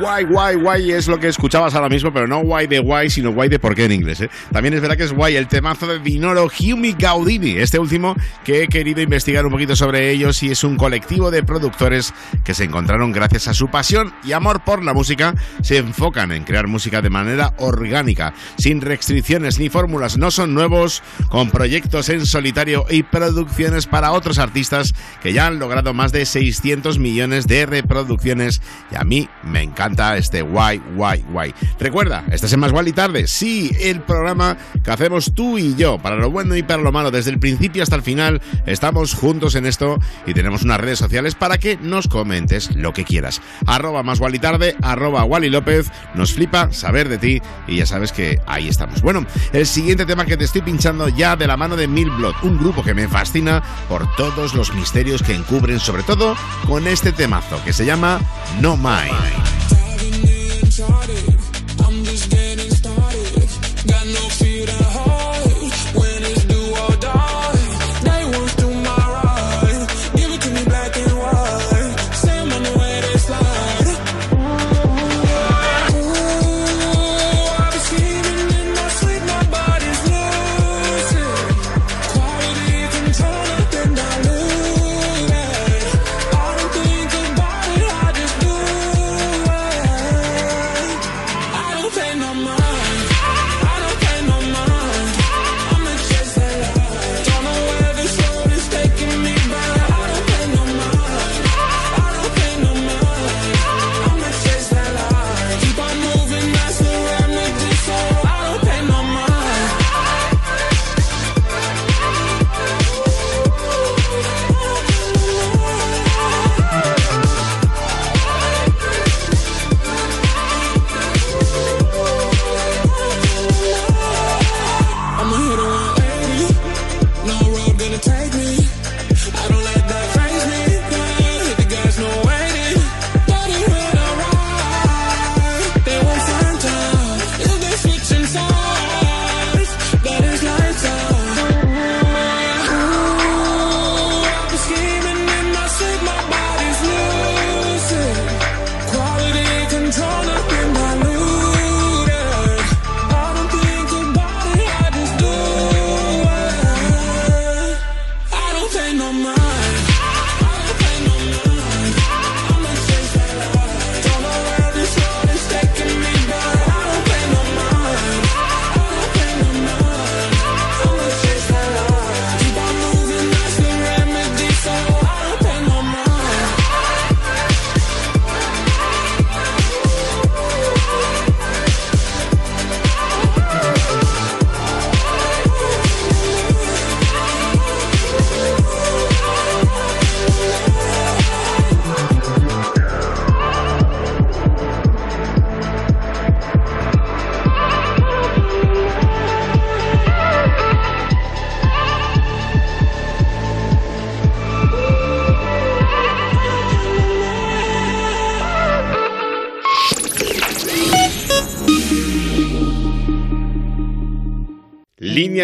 Guay, 0.00 0.24
guay, 0.24 0.56
guay 0.56 0.92
es 0.92 1.08
lo 1.08 1.20
que 1.20 1.28
escuchabas 1.28 1.74
ahora 1.74 1.90
mismo, 1.90 2.10
pero 2.10 2.26
no 2.26 2.40
guay 2.40 2.66
de 2.66 2.78
guay, 2.78 3.10
sino 3.10 3.32
guay 3.32 3.50
de 3.50 3.58
por 3.58 3.74
qué 3.74 3.84
en 3.84 3.92
inglés. 3.92 4.22
¿eh? 4.22 4.30
También 4.50 4.72
es 4.72 4.80
verdad 4.80 4.96
que 4.96 5.04
es 5.04 5.12
guay 5.12 5.36
el 5.36 5.46
temazo 5.46 5.86
de 5.86 5.98
Dinoro 5.98 6.48
Humi 6.58 6.94
Gaudini, 6.98 7.58
este 7.58 7.78
último 7.78 8.16
que 8.42 8.62
he 8.62 8.68
querido 8.68 9.02
investigar 9.02 9.44
un 9.44 9.52
poquito 9.52 9.76
sobre 9.76 10.10
ellos 10.10 10.42
y 10.42 10.52
es 10.52 10.64
un 10.64 10.78
colectivo 10.78 11.30
de 11.30 11.42
productores 11.42 12.14
que 12.44 12.54
se 12.54 12.64
encontraron 12.64 13.12
gracias 13.12 13.46
a 13.48 13.52
su 13.52 13.68
pasión 13.68 14.14
y 14.24 14.32
amor 14.32 14.64
por 14.64 14.82
la 14.82 14.94
música, 14.94 15.34
se 15.60 15.76
enfocan 15.76 16.32
en 16.32 16.44
crear 16.44 16.66
música 16.66 17.02
de 17.02 17.10
manera 17.10 17.52
orgánica, 17.58 18.32
sin 18.56 18.80
restricciones 18.80 19.58
ni 19.58 19.68
fórmulas, 19.68 20.16
no 20.16 20.30
son 20.30 20.54
nuevos, 20.54 21.02
con 21.28 21.50
proyectos 21.50 22.08
en 22.08 22.24
solitario 22.24 22.86
y 22.88 23.02
producciones 23.02 23.86
para 23.86 24.12
otros 24.12 24.38
artistas 24.38 24.94
que 25.22 25.34
ya 25.34 25.46
han 25.46 25.58
logrado 25.58 25.92
más 25.92 26.10
de 26.10 26.24
600 26.24 26.98
millones 26.98 27.46
de 27.46 27.66
reproducciones 27.66 28.62
y 28.90 28.96
a 28.96 29.04
mí 29.04 29.28
me 29.42 29.60
encanta 29.60 29.89
este 30.16 30.42
guay, 30.42 30.80
guay, 30.94 31.24
guay. 31.30 31.54
Recuerda, 31.78 32.24
estás 32.30 32.52
en 32.52 32.60
Más 32.60 32.72
Guay 32.72 32.88
y 32.88 32.92
Tarde, 32.92 33.26
sí, 33.26 33.70
el 33.80 34.00
programa 34.00 34.56
que 34.82 34.90
hacemos 34.90 35.32
tú 35.34 35.58
y 35.58 35.74
yo, 35.74 35.98
para 35.98 36.16
lo 36.16 36.30
bueno 36.30 36.56
y 36.56 36.62
para 36.62 36.82
lo 36.82 36.92
malo, 36.92 37.10
desde 37.10 37.30
el 37.30 37.38
principio 37.38 37.82
hasta 37.82 37.96
el 37.96 38.02
final, 38.02 38.40
estamos 38.66 39.14
juntos 39.14 39.54
en 39.54 39.66
esto 39.66 39.98
y 40.26 40.34
tenemos 40.34 40.62
unas 40.62 40.80
redes 40.80 40.98
sociales 40.98 41.34
para 41.34 41.58
que 41.58 41.76
nos 41.76 42.08
comentes 42.08 42.74
lo 42.76 42.92
que 42.92 43.04
quieras. 43.04 43.42
Arroba 43.66 44.02
Más 44.02 44.18
Guay 44.18 44.36
y 44.36 44.38
Tarde, 44.38 44.76
arroba 44.82 45.24
Wally 45.24 45.50
López, 45.50 45.90
nos 46.14 46.32
flipa 46.32 46.72
saber 46.72 47.08
de 47.08 47.18
ti 47.18 47.42
y 47.66 47.76
ya 47.76 47.86
sabes 47.86 48.12
que 48.12 48.40
ahí 48.46 48.68
estamos. 48.68 49.02
Bueno, 49.02 49.26
el 49.52 49.66
siguiente 49.66 50.06
tema 50.06 50.24
que 50.24 50.36
te 50.36 50.44
estoy 50.44 50.62
pinchando 50.62 51.08
ya 51.08 51.36
de 51.36 51.46
la 51.46 51.56
mano 51.56 51.76
de 51.76 51.88
Mil 51.88 52.10
Blood, 52.10 52.34
un 52.42 52.58
grupo 52.58 52.82
que 52.82 52.94
me 52.94 53.08
fascina 53.08 53.62
por 53.88 54.14
todos 54.16 54.54
los 54.54 54.74
misterios 54.74 55.22
que 55.22 55.34
encubren, 55.34 55.78
sobre 55.78 56.02
todo 56.02 56.36
con 56.66 56.86
este 56.86 57.12
temazo 57.12 57.62
que 57.64 57.72
se 57.72 57.84
llama 57.84 58.20
No 58.60 58.76
Mind. 58.76 59.79
I'm 60.82 61.29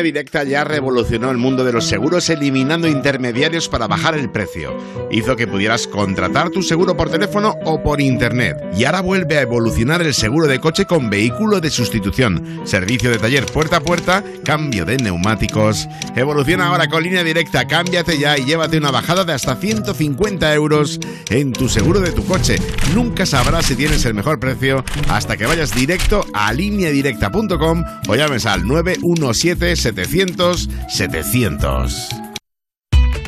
Directa 0.03 0.45
ya 0.45 0.65
revolucionó 0.65 1.31
el 1.31 1.37
mundo 1.37 1.65
de 1.65 1.73
los 1.73 1.87
seguros 1.87 2.29
eliminando 2.31 2.89
intermediarios 2.89 3.69
para 3.69 3.87
bajar 3.87 4.17
el 4.17 4.31
precio. 4.31 4.77
Hizo 5.11 5.37
que 5.37 5.47
pudieras 5.47 5.87
contratar 5.87 6.51
tu 6.51 6.63
seguro 6.63 6.97
por 6.97 7.11
teléfono 7.11 7.57
o 7.65 7.83
por 7.83 8.01
internet. 8.01 8.57
Y 8.77 8.85
ahora 8.85 9.01
vuelve 9.01 9.39
a 9.39 9.43
evolucionar 9.43 10.03
el 10.03 10.15
seguro 10.15 10.47
de 10.47 10.61
coche 10.61 10.85
con 10.85 11.11
vehículo 11.11 11.61
de 11.61 11.71
sustitución, 11.71 12.61
servicio 12.65 13.11
de 13.11 13.19
taller 13.19 13.47
puerta 13.47 13.77
a 13.79 13.81
puerta, 13.81 14.25
cambio 14.45 14.85
de 14.85 14.97
neumáticos. 14.99 15.89
Evoluciona 16.15 16.67
ahora 16.67 16.89
con 16.89 17.03
Línea 17.03 17.25
Directa, 17.25 17.67
cámbiate 17.67 18.19
ya 18.19 18.39
y 18.39 18.45
llévate 18.45 18.79
una 18.79 18.91
bajada 18.91 19.25
de 19.25 19.33
hasta 19.33 19.57
150 19.57 20.55
euros 20.55 21.01
en 21.31 21.53
tu 21.53 21.69
seguro 21.69 22.01
de 22.01 22.13
tu 22.13 22.25
coche. 22.25 22.57
Nunca 22.95 23.27
sabrás 23.27 23.67
si 23.67 23.77
tienes 23.77 24.05
el 24.05 24.15
mejor 24.15 24.39
precio 24.39 24.85
hasta 25.09 25.37
que 25.37 25.47
vayas 25.47 25.75
directo 25.75 26.25
a 26.33 26.53
lineadirecta.com 26.53 27.85
o 28.09 28.15
llames 28.15 28.47
al 28.47 28.67
917 28.67 29.77
700 29.87 30.69
700. 30.89 32.09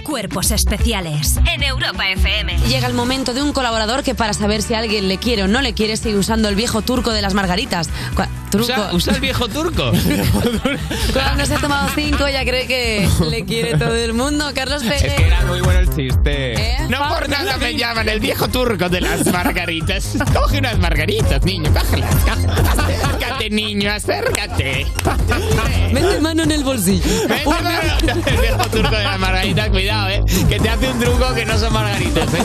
Cuerpos 0.02 0.50
especiales 0.50 1.36
en 1.46 1.62
Europa 1.62 2.10
FM. 2.10 2.58
Llega 2.66 2.88
el 2.88 2.94
momento 2.94 3.32
de 3.32 3.42
un 3.42 3.52
colaborador 3.52 4.02
que 4.02 4.16
para 4.16 4.32
saber 4.32 4.62
si 4.62 4.74
alguien 4.74 5.06
le 5.06 5.18
quiere 5.18 5.44
o 5.44 5.46
no 5.46 5.62
le 5.62 5.72
quiere 5.72 5.96
sigue 5.96 6.16
usando 6.16 6.48
el 6.48 6.56
viejo 6.56 6.82
turco 6.82 7.12
de 7.12 7.22
las 7.22 7.34
margaritas. 7.34 7.90
Truco. 8.50 8.72
Usa, 8.72 8.90
usa 8.92 9.14
el 9.14 9.20
viejo 9.20 9.46
turco. 9.46 9.92
Cuando 11.12 11.46
se 11.46 11.54
ha 11.54 11.58
tomado 11.60 11.90
cinco 11.94 12.26
ya 12.28 12.44
cree 12.44 12.66
que 12.66 13.08
le 13.30 13.44
quiere 13.44 13.78
todo 13.78 13.94
el 13.94 14.14
mundo. 14.14 14.50
Carlos 14.52 14.82
Pérez. 14.82 15.04
Es 15.04 15.14
que 15.14 15.26
era 15.26 15.44
muy 15.44 15.60
bueno 15.60 15.78
el 15.78 15.94
chiste. 15.94 16.54
¿Eh? 16.54 16.76
No 16.88 17.08
por 17.08 17.28
nada 17.28 17.56
me 17.58 17.76
llaman 17.76 18.08
el 18.08 18.18
viejo 18.18 18.48
turco 18.48 18.88
de 18.88 19.00
las 19.00 19.26
margaritas. 19.26 20.16
Coge 20.34 20.58
unas 20.58 20.76
margaritas, 20.78 21.44
niño, 21.44 21.72
cógelas. 21.72 22.16
Acércate, 23.48 23.50
niño, 23.50 23.90
acércate. 23.90 24.86
Mete 25.92 26.20
mano 26.20 26.42
en 26.42 26.52
el 26.52 26.64
bolsillo. 26.64 27.04
Mete 27.28 27.46
mano 27.46 27.70
el 28.26 28.36
viejo 28.40 28.64
turco 28.70 28.90
de 28.94 29.04
las 29.04 29.18
margaritas, 29.18 29.70
cuidado, 29.70 30.08
eh. 30.08 30.22
Que 30.48 30.58
te 30.58 30.68
hace 30.68 30.90
un 30.90 30.98
truco 31.00 31.34
que 31.34 31.44
no 31.46 31.58
son 31.58 31.72
margaritas, 31.72 32.28
eh. 32.34 32.42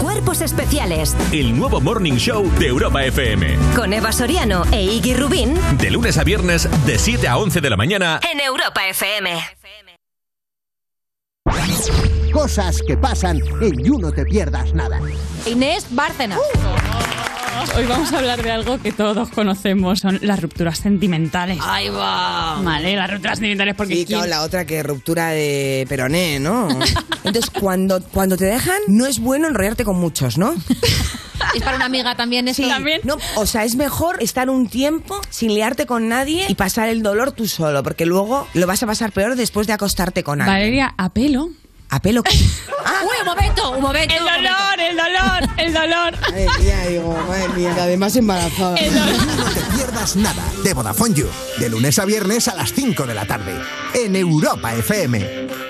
Cuerpos 0.00 0.40
especiales 0.40 1.14
El 1.32 1.56
nuevo 1.56 1.80
Morning 1.80 2.14
Show 2.16 2.50
de 2.58 2.66
Europa 2.68 3.04
FM. 3.04 3.56
con 3.76 3.92
Eva 3.92 4.12
Soriano 4.12 4.64
e 4.72 4.82
Iggy 4.82 5.14
Rubín 5.14 5.54
De 5.78 5.90
lunes 5.90 6.16
a 6.18 6.24
viernes, 6.24 6.68
de 6.86 6.98
7 6.98 7.28
a 7.28 7.36
11 7.36 7.60
de 7.60 7.70
la 7.70 7.76
mañana. 7.76 8.20
en 8.32 8.40
Europa 8.40 8.86
FM. 8.88 9.38
Cosas 12.32 12.80
que 12.86 12.96
pasan 12.96 13.38
en 13.60 13.84
You 13.84 13.98
No 13.98 14.12
Te 14.12 14.24
Pierdas 14.24 14.72
Nada. 14.72 15.00
Inés 15.46 15.86
Bárcena. 15.90 16.38
Hoy 17.76 17.84
vamos 17.86 18.12
a 18.12 18.18
hablar 18.18 18.42
de 18.42 18.50
algo 18.50 18.78
que 18.80 18.92
todos 18.92 19.28
conocemos, 19.30 20.00
son 20.00 20.18
las 20.22 20.40
rupturas 20.40 20.78
sentimentales. 20.78 21.58
Ahí 21.62 21.88
va. 21.88 22.60
Vale, 22.62 22.96
las 22.96 23.10
rupturas 23.10 23.38
sentimentales 23.38 23.74
porque 23.76 23.94
Sí, 23.94 24.04
¿quién- 24.06 24.18
claro, 24.20 24.30
la 24.30 24.42
otra 24.42 24.64
que 24.64 24.82
ruptura 24.82 25.28
de 25.30 25.86
peroné, 25.88 26.40
¿no? 26.40 26.68
Entonces, 27.24 27.50
cuando, 27.50 28.00
cuando 28.02 28.36
te 28.36 28.44
dejan, 28.46 28.78
no 28.88 29.06
es 29.06 29.18
bueno 29.20 29.48
enrollarte 29.48 29.84
con 29.84 29.96
muchos, 29.96 30.38
¿no? 30.38 30.54
es 31.54 31.62
para 31.62 31.76
una 31.76 31.86
amiga 31.86 32.14
también 32.16 32.48
eso. 32.48 32.66
También. 32.66 33.00
No, 33.04 33.16
o 33.36 33.46
sea, 33.46 33.64
es 33.64 33.76
mejor 33.76 34.22
estar 34.22 34.50
un 34.50 34.68
tiempo 34.68 35.20
sin 35.30 35.54
liarte 35.54 35.86
con 35.86 36.08
nadie 36.08 36.46
y 36.48 36.54
pasar 36.54 36.88
el 36.88 37.02
dolor 37.02 37.32
tú 37.32 37.46
solo, 37.46 37.82
porque 37.82 38.06
luego 38.06 38.46
lo 38.54 38.66
vas 38.66 38.82
a 38.82 38.86
pasar 38.86 39.12
peor 39.12 39.36
después 39.36 39.66
de 39.66 39.72
acostarte 39.72 40.22
con 40.22 40.40
alguien. 40.40 40.56
Valeria, 40.56 40.94
a 41.90 42.00
pelo. 42.00 42.20
¿A 42.20 42.22
pelo? 42.24 42.40
Uy, 43.04 43.16
un 43.20 43.26
momento, 43.26 43.70
un 43.70 43.80
momento. 43.82 44.14
El 44.14 44.20
dolor, 44.20 44.80
el 44.80 44.96
dolor, 44.96 45.50
el 45.58 45.74
dolor. 45.74 46.20
Madre 46.20 46.46
mía, 46.60 46.86
digo, 46.88 47.18
madre 47.28 47.48
mía, 47.50 47.74
que 47.74 47.80
además 47.80 48.16
embarazada. 48.16 48.76
No 48.80 49.50
te 49.52 49.60
pierdas 49.76 50.16
nada 50.16 50.42
de 50.62 50.74
Vodafone 50.74 51.14
You. 51.14 51.28
De 51.58 51.68
lunes 51.68 51.98
a 51.98 52.04
viernes 52.04 52.48
a 52.48 52.54
las 52.54 52.72
5 52.72 53.06
de 53.06 53.14
la 53.14 53.26
tarde. 53.26 53.54
En 53.94 54.14
Europa 54.16 54.74
FM. 54.74 55.69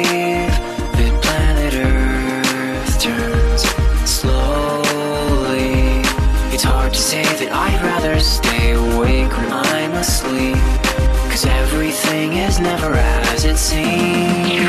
when 9.37 9.51
I'm 9.51 9.93
asleep. 9.93 10.57
Cause 11.29 11.45
everything 11.45 12.33
is 12.33 12.59
never 12.59 12.93
as 12.93 13.45
it 13.45 13.57
seems. 13.57 14.67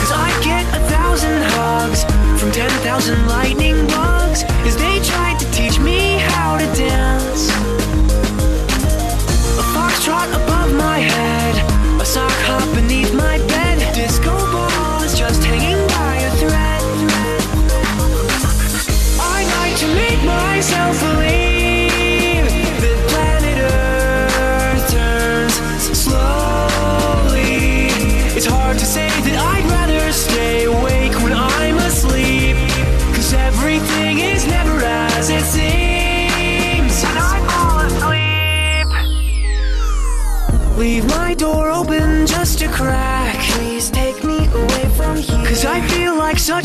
Cause 0.00 0.12
I 0.12 0.28
get 0.42 0.64
a 0.74 0.80
thousand 0.88 1.42
hugs 1.56 2.04
from 2.40 2.52
ten 2.52 2.70
thousand 2.82 3.26
lightning 3.26 3.86
bugs 3.86 4.44
as 4.68 4.76
they 4.76 5.00
tried 5.00 5.38
to 5.40 5.50
teach 5.50 5.78
me 5.78 6.18
how 6.18 6.58
to 6.58 6.66
dance. 6.76 7.65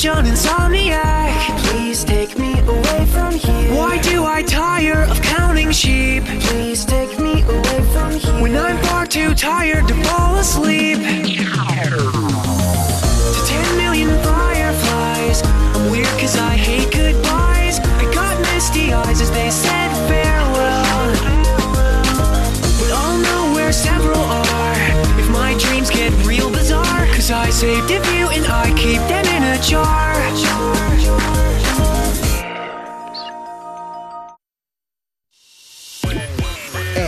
Such 0.02 0.18
an 0.18 0.26
insomniac. 0.26 1.32
Please 1.66 2.04
take 2.04 2.36
me 2.38 2.60
away 2.62 3.06
from 3.06 3.36
here. 3.36 3.76
Why 3.76 4.00
do 4.00 4.26
I 4.26 4.42
tire 4.42 5.04
of 5.04 5.22
counting 5.22 5.70
sheep? 5.72 6.24
Please 6.24 6.84
take 6.86 7.20
me 7.20 7.44
away 7.44 7.84
from 7.94 8.12
here. 8.14 8.42
When 8.42 8.58
I'm 8.58 8.82
far 8.86 9.06
too 9.06 9.36
tired 9.36 9.88
to 9.90 9.94
fall 10.06 10.38
asleep. 10.38 10.98
To 10.98 11.04
10 13.46 13.78
million 13.78 14.10
fireflies. 14.24 15.44
I'm 15.76 15.92
weird 15.92 16.08
cause 16.20 16.36
I 16.36 16.56
hate 16.56 16.92
goodbyes. 16.92 17.80
I 17.80 18.12
got 18.12 18.40
misty 18.54 18.94
eyes 18.94 19.22
as 19.22 19.30
they 19.30 19.52
said 19.52 19.92
farewell. 20.08 21.14
But 22.80 22.92
I'll 22.92 23.20
know 23.20 23.54
where 23.54 23.72
several 23.72 24.18
are 24.18 25.20
if 25.20 25.30
my 25.30 25.56
dreams 25.60 25.92
get 25.92 26.12
real 26.26 26.50
bizarre. 26.50 27.06
Cause 27.14 27.30
I 27.30 27.52
saved 27.52 27.92
a 27.92 28.11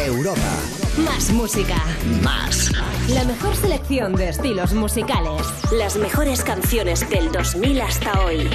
Europa. 0.05 0.41
Más 1.03 1.30
música. 1.32 1.76
Más. 2.22 2.72
La 3.09 3.26
mejor 3.26 3.53
selección 3.57 4.16
de 4.16 4.30
estilos 4.30 4.72
musicales. 4.74 5.41
Las 5.74 5.97
mejores 5.97 6.41
canciones 6.43 7.09
del 7.09 7.34
2000 7.34 7.82
hasta 7.82 8.22
hoy. 8.22 8.49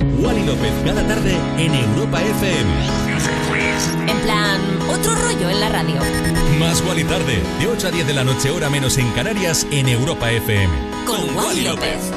Wally 0.00 0.24
Wally 0.24 0.46
López 0.46 0.72
cada 0.86 1.06
tarde 1.06 1.36
en 1.58 1.74
Europa 1.74 2.22
FM. 2.22 3.03
Wally 6.86 7.04
tarde, 7.04 7.42
de 7.58 7.66
8 7.66 7.88
a 7.88 7.90
10 7.90 8.06
de 8.06 8.12
la 8.12 8.24
noche, 8.24 8.50
hora 8.50 8.68
menos 8.68 8.98
en 8.98 9.10
Canarias, 9.12 9.66
en 9.70 9.88
Europa 9.88 10.30
FM. 10.30 10.72
Con 11.06 11.34
Wally 11.34 11.62
López. 11.62 12.12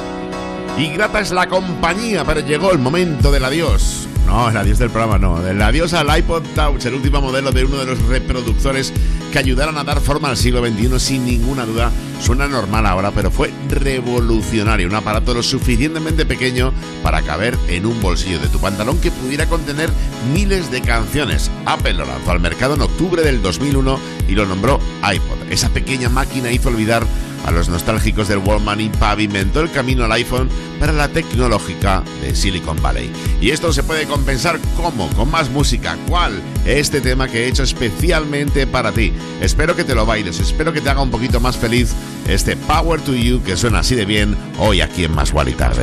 Y 0.76 0.88
grata 0.88 1.20
es 1.20 1.30
la 1.30 1.48
compañía, 1.48 2.24
pero 2.24 2.40
llegó 2.40 2.70
el 2.72 2.78
momento 2.78 3.32
del 3.32 3.44
adiós. 3.44 4.06
No, 4.26 4.50
el 4.50 4.56
adiós 4.56 4.78
del 4.78 4.90
programa 4.90 5.18
no. 5.18 5.46
El 5.46 5.60
adiós 5.62 5.94
al 5.94 6.16
iPod 6.18 6.42
Touch, 6.54 6.84
el 6.84 6.94
último 6.94 7.20
modelo 7.22 7.50
de 7.50 7.64
uno 7.64 7.78
de 7.78 7.86
los 7.86 8.02
reproductores 8.08 8.92
que 9.32 9.38
ayudaron 9.38 9.78
a 9.78 9.84
dar 9.84 10.00
forma 10.00 10.28
al 10.28 10.36
siglo 10.36 10.64
XXI 10.64 11.00
sin 11.00 11.24
ninguna 11.24 11.64
duda. 11.64 11.90
Suena 12.20 12.48
normal 12.48 12.86
ahora, 12.86 13.10
pero 13.12 13.30
fue 13.30 13.52
revolucionario. 13.68 14.88
Un 14.88 14.94
aparato 14.94 15.34
lo 15.34 15.42
suficientemente 15.42 16.26
pequeño 16.26 16.72
para 17.02 17.22
caber 17.22 17.56
en 17.68 17.86
un 17.86 18.00
bolsillo 18.00 18.38
de 18.40 18.48
tu 18.48 18.58
pantalón 18.58 19.00
que 19.00 19.10
pudiera 19.10 19.46
contener 19.46 19.90
miles 20.32 20.70
de 20.70 20.80
canciones. 20.80 21.50
Apple 21.64 21.94
lo 21.94 22.06
lanzó 22.06 22.32
al 22.32 22.40
mercado 22.40 22.74
en 22.74 22.82
octubre 22.82 23.22
del 23.22 23.40
2001 23.42 23.98
y 24.28 24.32
lo 24.32 24.46
nombró 24.46 24.80
iPod. 25.02 25.50
Esa 25.50 25.70
pequeña 25.70 26.08
máquina 26.08 26.50
hizo 26.50 26.68
olvidar 26.68 27.06
a 27.44 27.50
los 27.50 27.68
nostálgicos 27.68 28.28
del 28.28 28.38
Walkman 28.38 28.80
y 28.80 28.88
pavimentó 28.88 29.60
el 29.60 29.70
camino 29.70 30.04
al 30.04 30.12
iPhone 30.12 30.48
para 30.78 30.92
la 30.92 31.08
tecnológica 31.08 32.02
de 32.22 32.34
Silicon 32.34 32.80
Valley. 32.82 33.10
Y 33.40 33.50
esto 33.50 33.72
se 33.72 33.82
puede 33.82 34.06
compensar 34.06 34.58
como 34.76 35.08
con 35.10 35.30
más 35.30 35.50
música. 35.50 35.96
¿Cuál? 36.08 36.40
Este 36.64 37.00
tema 37.00 37.28
que 37.28 37.44
he 37.44 37.48
hecho 37.48 37.62
especialmente 37.62 38.66
para 38.66 38.92
ti. 38.92 39.12
Espero 39.40 39.74
que 39.74 39.84
te 39.84 39.94
lo 39.94 40.06
bailes, 40.06 40.40
espero 40.40 40.72
que 40.72 40.80
te 40.80 40.90
haga 40.90 41.02
un 41.02 41.10
poquito 41.10 41.40
más 41.40 41.56
feliz 41.56 41.94
este 42.28 42.56
Power 42.56 43.00
to 43.00 43.14
You 43.14 43.42
que 43.42 43.56
suena 43.56 43.80
así 43.80 43.94
de 43.94 44.04
bien 44.04 44.36
hoy 44.58 44.80
aquí 44.80 45.04
en 45.04 45.12
Más 45.12 45.32
Wally 45.32 45.54
Tarde. 45.54 45.82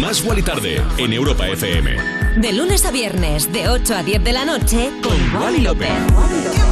Más 0.00 0.24
Wally 0.24 0.42
Tarde 0.42 0.82
en 0.96 1.12
Europa 1.12 1.46
FM. 1.48 1.96
De 2.36 2.52
lunes 2.52 2.84
a 2.86 2.90
viernes, 2.90 3.52
de 3.52 3.68
8 3.68 3.94
a 3.94 4.02
10 4.02 4.24
de 4.24 4.32
la 4.32 4.44
noche, 4.46 4.90
con 5.02 5.42
Wally 5.42 5.60
López. 5.60 6.71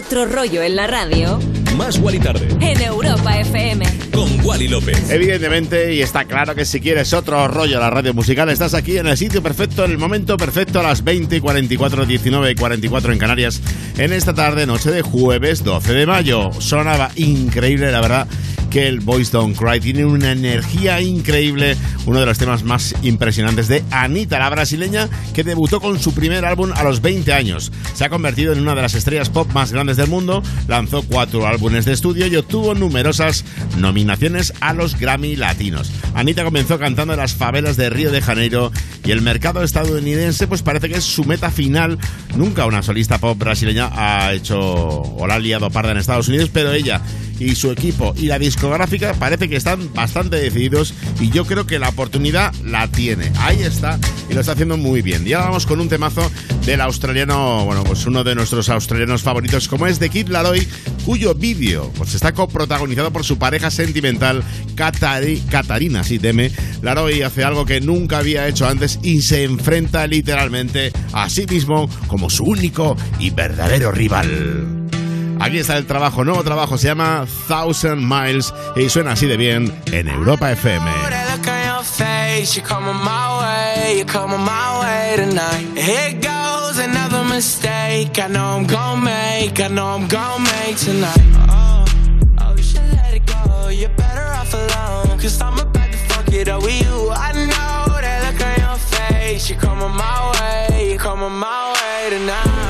Otro 0.00 0.24
rollo 0.24 0.62
en 0.62 0.76
la 0.76 0.86
radio, 0.86 1.38
Más 1.76 1.98
Wally 1.98 2.18
Tarde 2.18 2.48
en 2.60 2.80
Europa 2.80 3.38
FM. 3.38 3.84
con 4.10 4.28
Wally 4.44 4.66
López. 4.66 5.10
Evidentemente, 5.10 5.94
y 5.94 6.00
está 6.00 6.24
claro 6.24 6.54
que 6.54 6.64
si 6.64 6.80
quieres 6.80 7.12
otro 7.12 7.46
rollo 7.48 7.76
a 7.76 7.80
la 7.80 7.90
radio 7.90 8.14
musical, 8.14 8.48
estás 8.48 8.72
aquí 8.72 8.96
en 8.96 9.06
el 9.08 9.18
sitio 9.18 9.42
perfecto, 9.42 9.84
en 9.84 9.90
el 9.90 9.98
momento 9.98 10.38
perfecto, 10.38 10.80
a 10.80 10.84
las 10.84 11.04
20 11.04 11.36
y 11.36 11.40
44, 11.40 12.06
19 12.06 12.50
y 12.50 12.54
44 12.54 13.12
en 13.12 13.18
Canarias, 13.18 13.60
en 13.98 14.14
esta 14.14 14.32
tarde, 14.32 14.66
noche 14.66 14.90
de 14.90 15.02
jueves 15.02 15.62
12 15.64 15.92
de 15.92 16.06
mayo. 16.06 16.50
Sonaba 16.58 17.10
increíble, 17.16 17.92
la 17.92 18.00
verdad, 18.00 18.26
que 18.70 18.88
el 18.88 19.00
Boys 19.00 19.30
Don't 19.30 19.54
Cry 19.56 19.80
tiene 19.80 20.06
una 20.06 20.32
energía 20.32 21.00
increíble, 21.02 21.76
uno 22.06 22.20
de 22.20 22.26
los 22.26 22.38
temas 22.38 22.62
más 22.62 22.94
impresionantes 23.02 23.68
de 23.68 23.84
Anita, 23.90 24.38
la 24.38 24.50
brasileña, 24.50 25.08
que 25.34 25.44
debutó 25.44 25.80
con 25.80 25.98
su 26.00 26.14
primer 26.14 26.44
álbum 26.44 26.70
a 26.74 26.82
los 26.82 27.00
20 27.00 27.32
años. 27.32 27.72
Se 27.94 28.04
ha 28.04 28.10
convertido 28.10 28.52
en 28.52 28.60
una 28.60 28.74
de 28.74 28.82
las 28.82 28.94
estrellas 28.94 29.30
pop 29.30 29.50
más 29.52 29.72
grandes 29.72 29.96
del 29.96 30.08
mundo, 30.08 30.42
lanzó 30.68 31.02
cuatro 31.02 31.46
álbumes 31.46 31.84
de 31.84 31.92
estudio 31.92 32.26
y 32.26 32.36
obtuvo 32.36 32.74
numerosas 32.74 33.44
nominaciones 33.78 34.52
a 34.60 34.72
los 34.72 34.98
Grammy 34.98 35.36
Latinos. 35.36 35.90
Anita 36.14 36.44
comenzó 36.44 36.78
cantando 36.78 37.14
en 37.14 37.20
las 37.20 37.34
favelas 37.34 37.76
de 37.76 37.90
Río 37.90 38.10
de 38.10 38.22
Janeiro 38.22 38.72
y 39.04 39.10
el 39.10 39.22
mercado 39.22 39.62
estadounidense 39.62 40.46
pues 40.46 40.62
parece 40.62 40.88
que 40.88 40.96
es 40.96 41.04
su 41.04 41.24
meta 41.24 41.50
final. 41.50 41.98
Nunca 42.36 42.66
una 42.66 42.82
solista 42.82 43.18
pop 43.18 43.38
brasileña 43.38 43.90
ha 43.92 44.32
hecho 44.32 44.58
o 44.58 45.26
la 45.26 45.34
ha 45.34 45.38
liado 45.38 45.70
parda 45.70 45.92
en 45.92 45.98
Estados 45.98 46.28
Unidos, 46.28 46.50
pero 46.52 46.72
ella 46.72 47.00
y 47.40 47.56
su 47.56 47.72
equipo 47.72 48.14
y 48.16 48.26
la 48.26 48.38
discográfica 48.38 49.14
parece 49.14 49.48
que 49.48 49.56
están 49.56 49.92
bastante 49.94 50.36
decididos 50.36 50.94
y 51.20 51.30
yo 51.30 51.44
creo 51.46 51.66
que 51.66 51.78
la 51.80 51.88
oportunidad 51.88 52.54
la 52.64 52.86
tiene. 52.88 53.32
Ahí 53.38 53.62
está 53.62 53.98
y 54.28 54.34
lo 54.34 54.40
está 54.40 54.52
haciendo 54.52 54.76
muy 54.76 55.02
bien. 55.02 55.26
Y 55.26 55.32
ahora 55.32 55.46
vamos 55.48 55.66
con 55.66 55.80
un 55.80 55.88
temazo 55.88 56.30
del 56.66 56.80
australiano, 56.82 57.64
bueno, 57.64 57.82
pues 57.82 58.06
uno 58.06 58.22
de 58.22 58.34
nuestros 58.34 58.68
australianos 58.68 59.22
favoritos 59.22 59.66
como 59.66 59.86
es 59.86 59.98
de 59.98 60.10
Kid 60.10 60.28
Laroi, 60.28 60.68
cuyo 61.04 61.34
vídeo 61.34 61.90
pues 61.96 62.14
está 62.14 62.32
coprotagonizado 62.32 63.10
por 63.12 63.24
su 63.24 63.38
pareja 63.38 63.70
sentimental 63.70 64.44
Katari- 64.76 65.42
Katarina, 65.48 66.04
sí, 66.04 66.18
teme. 66.18 66.52
Laroi 66.82 67.22
hace 67.22 67.42
algo 67.42 67.64
que 67.64 67.80
nunca 67.80 68.18
había 68.18 68.46
hecho 68.46 68.68
antes 68.68 68.98
y 69.02 69.22
se 69.22 69.44
enfrenta 69.44 70.06
literalmente 70.06 70.92
a 71.12 71.28
sí 71.30 71.46
mismo 71.48 71.88
como 72.06 72.28
su 72.28 72.44
único 72.44 72.96
y 73.18 73.30
verdadero 73.30 73.90
rival. 73.90 74.79
Aquí 75.40 75.58
está 75.58 75.76
el 75.76 75.86
trabajo, 75.86 76.24
nuevo 76.24 76.44
trabajo, 76.44 76.78
se 76.78 76.88
llama 76.88 77.26
Thousand 77.48 78.02
Miles 78.02 78.52
y 78.76 78.88
suena 78.88 79.12
así 79.12 79.26
de 79.26 79.36
bien 79.36 79.74
en 79.86 80.08
Europa 80.08 80.52
FM. 80.52 80.90
Tonight. 102.10 102.69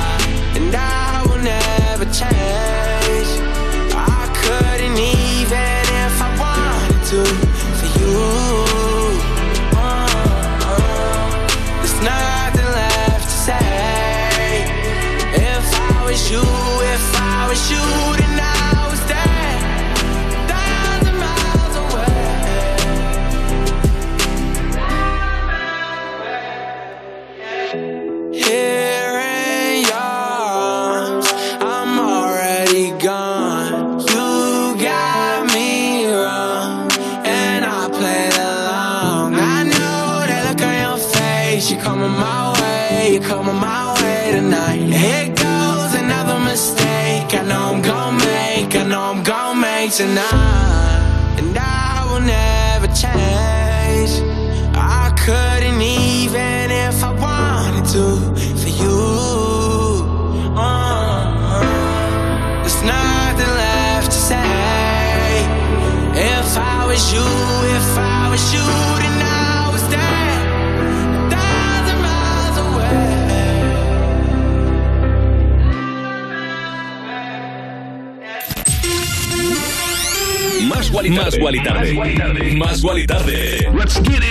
Más 81.09 81.35
Wally 81.39 81.63
Tarde. 81.63 81.93
Más 81.93 81.97
Wally 81.97 82.15
Tarde. 82.15 82.51
Más 82.55 82.83
Wally 82.83 83.07
Tarde. 83.07 83.69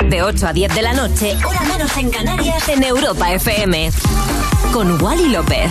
De 0.09 0.23
8 0.23 0.47
a 0.47 0.53
10 0.53 0.75
de 0.75 0.83
la 0.83 0.93
noche, 0.93 1.37
hora 1.45 1.63
menos 1.63 1.97
en 1.97 2.11
Canarias, 2.11 2.69
en 2.69 2.85
Europa 2.85 3.33
FM. 3.33 3.91
Con 4.73 5.03
Wally 5.03 5.31
López. 5.31 5.71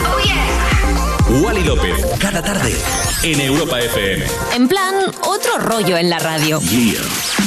Wally 1.41 1.63
López. 1.63 2.05
Cada 2.19 2.41
tarde. 2.41 2.75
En 3.23 3.39
Europa 3.39 3.79
FM. 3.79 4.25
En 4.55 4.67
plan, 4.67 4.93
otro 5.21 5.57
rollo 5.59 5.95
en 5.97 6.09
la 6.09 6.19
radio. 6.19 6.59
Yeah. 6.61 7.38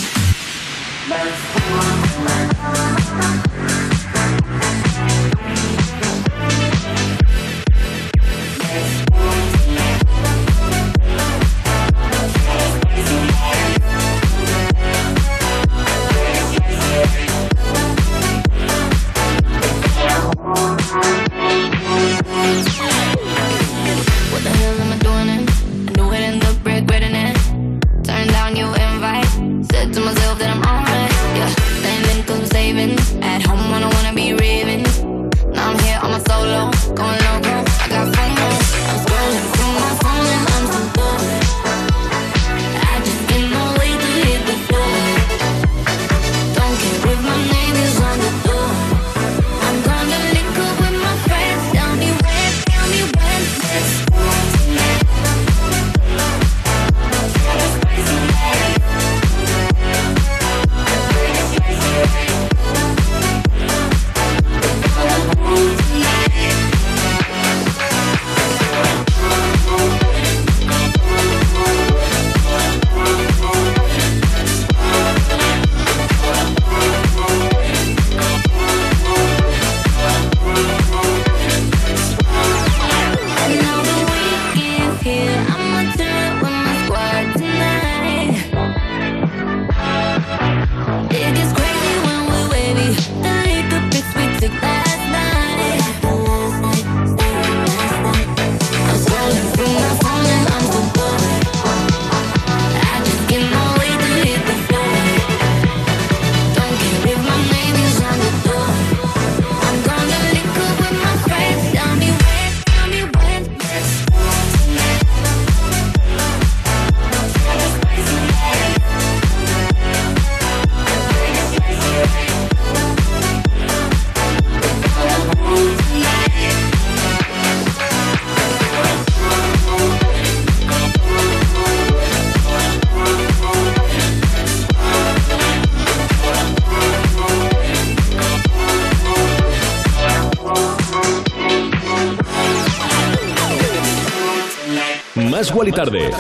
Guali 145.63 145.77
Tarde. 145.77 146.11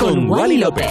Con 0.00 0.28
Wally 0.28 0.56
López. 0.58 0.90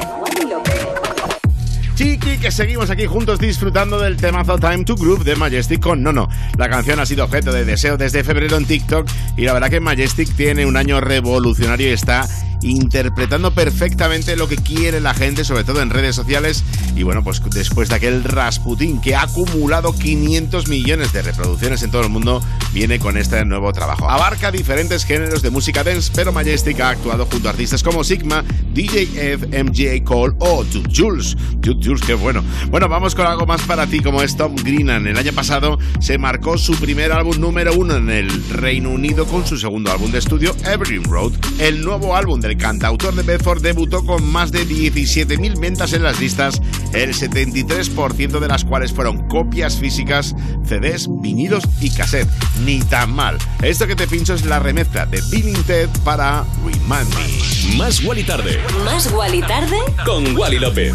Chiqui, 1.96 2.38
que 2.38 2.50
seguimos 2.50 2.90
aquí 2.90 3.06
juntos 3.08 3.40
disfrutando 3.40 4.00
del 4.00 4.16
temazo 4.16 4.58
Time 4.58 4.86
to 4.86 4.96
Groove 4.96 5.26
de 5.26 5.36
Majestic 5.36 5.82
con 5.82 6.02
Nono. 6.02 6.30
La 6.58 6.70
canción 6.70 7.02
ha 7.02 7.06
sido 7.06 7.26
objeto 7.26 7.52
de 7.52 7.66
deseo 7.66 7.98
desde 7.98 8.24
febrero 8.24 8.56
en 8.56 8.64
TikTok 8.64 9.06
y 9.36 9.42
la 9.42 9.52
verdad 9.52 9.70
que 9.70 9.82
Majestic 9.82 10.34
tiene 10.34 10.66
un 10.66 10.78
año 10.78 11.02
revolucionario 11.02 11.90
y 11.90 11.92
está 11.92 12.26
interpretando 12.62 13.52
perfectamente 13.54 14.38
lo 14.38 14.48
que 14.48 14.56
quiere 14.56 15.02
la 15.02 15.14
gente, 15.14 15.44
sobre 15.44 15.66
todo 15.66 15.82
en 15.82 15.90
redes 15.90 16.16
sociales. 16.16 16.64
Y 17.00 17.04
bueno, 17.04 17.24
pues 17.24 17.42
después 17.54 17.88
de 17.88 17.96
aquel 17.96 18.26
Rasputin 18.26 19.00
que 19.00 19.16
ha 19.16 19.22
acumulado 19.22 19.94
500 19.94 20.68
millones 20.68 21.14
de 21.14 21.22
reproducciones 21.22 21.82
en 21.82 21.92
todo 21.92 22.02
el 22.02 22.10
mundo, 22.10 22.44
viene 22.74 23.00
con 23.00 23.16
este 23.16 23.46
nuevo 23.46 23.72
trabajo. 23.72 24.10
Abarca 24.10 24.52
diferentes 24.52 25.06
géneros 25.06 25.42
de 25.42 25.50
música 25.50 25.86
dance, 25.86 26.12
pero 26.14 26.34
Majestic 26.34 26.78
ha 26.82 26.90
actuado 26.90 27.26
junto 27.26 27.48
a 27.48 27.52
artistas 27.52 27.84
como 27.84 28.04
Sigma, 28.04 28.44
DJ 28.74 29.34
F, 29.34 29.64
MJ 29.64 30.04
Cole 30.04 30.36
o 30.40 30.66
Jude 30.66 30.90
Jules. 30.94 31.38
Jules, 31.64 32.02
qué 32.06 32.16
bueno. 32.16 32.44
Bueno, 32.70 32.90
vamos 32.90 33.16
con 33.16 33.28
algo 33.28 33.46
más 33.46 33.62
para 33.62 33.88
ti 33.88 34.02
como 34.02 34.22
es 34.22 34.36
Tom 34.36 34.56
Greenan. 34.58 35.08
El 35.08 35.18
año 35.18 35.32
pasado 35.32 35.80
se 36.02 36.18
marcó 36.18 36.58
su 36.58 36.76
primer 36.76 37.14
álbum 37.14 37.40
número 37.40 37.74
uno 37.76 37.96
en 37.96 38.10
el 38.10 38.50
Reino 38.50 38.90
Unido 38.90 39.26
con 39.26 39.48
su 39.48 39.58
segundo 39.58 39.90
álbum 39.90 40.12
de 40.12 40.20
estudio, 40.20 40.54
Every 40.66 40.98
Road. 40.98 41.32
El 41.60 41.82
nuevo 41.82 42.14
álbum 42.14 42.42
del 42.42 42.58
cantautor 42.58 43.16
de 43.16 43.24
Bedford 43.24 43.62
debutó 43.62 44.04
con 44.04 44.30
más 44.30 44.52
de 44.52 44.68
17.000 44.68 45.62
ventas 45.62 45.94
en 45.94 46.04
las 46.04 46.20
listas, 46.20 46.62
el 46.94 47.14
73% 47.14 48.40
de 48.40 48.48
las 48.48 48.66
cuales 48.66 48.94
fueron 48.94 49.28
copias 49.28 49.78
físicas, 49.78 50.36
CDs, 50.66 51.08
vinilos 51.22 51.64
y 51.80 51.90
cassette. 51.90 52.30
Ni 52.64 52.80
tan 52.80 53.14
mal. 53.14 53.38
Esto 53.62 53.88
que 53.88 53.96
te 53.96 54.08
pincho 54.08 54.34
es 54.34 54.46
la 54.46 54.60
remezcla 54.60 55.06
de 55.06 55.22
Bill 55.30 55.54
Ted 55.66 55.90
para 56.04 56.44
Remind 56.64 57.14
Me. 57.16 57.78
Más 57.78 58.02
Guali 58.04 58.24
Tarde. 58.24 58.60
Más 58.86 59.12
Wally 59.12 59.42
tarde. 59.42 59.78
Con 60.06 60.36
Wally 60.36 60.60
López. 60.60 60.94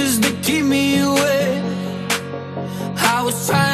Pictures 0.00 0.20
that 0.20 0.42
keep 0.42 0.64
me 0.64 0.98
away. 1.00 1.62
I 2.96 3.22
was 3.22 3.46
trying 3.46 3.69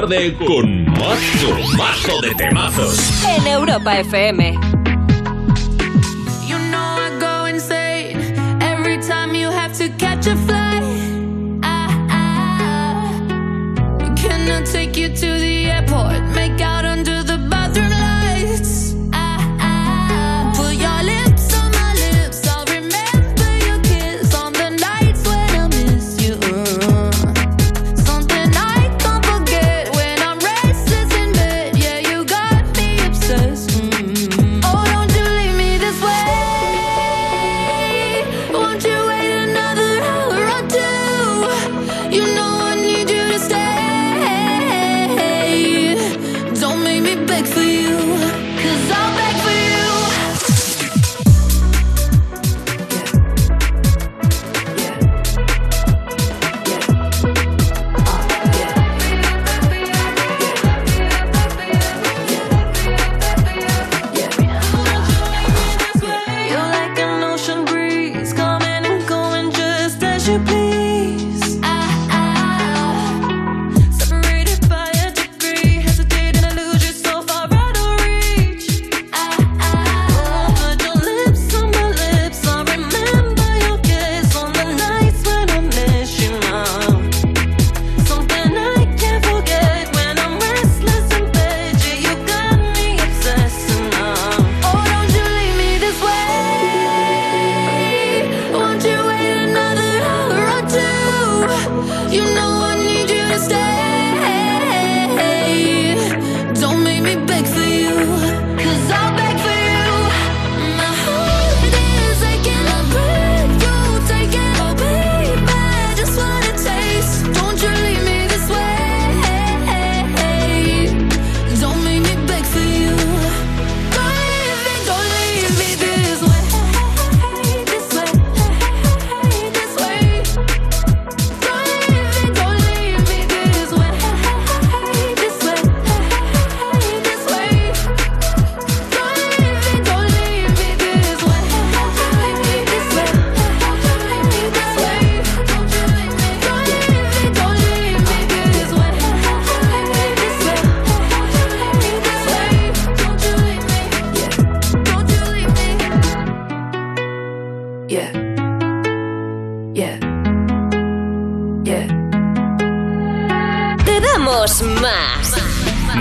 Tarde 0.00 0.34
con 0.46 0.86
Mazo 0.86 1.76
Mazo 1.76 2.22
de 2.22 2.34
temazos. 2.34 3.22
En 3.36 3.46
Europa 3.46 3.98
FM. 4.00 4.69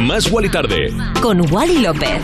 Más 0.10 0.32
Wally 0.32 0.50
Tarde. 0.50 0.92
Con 1.22 1.40
Wally 1.54 1.82
López. 1.82 2.20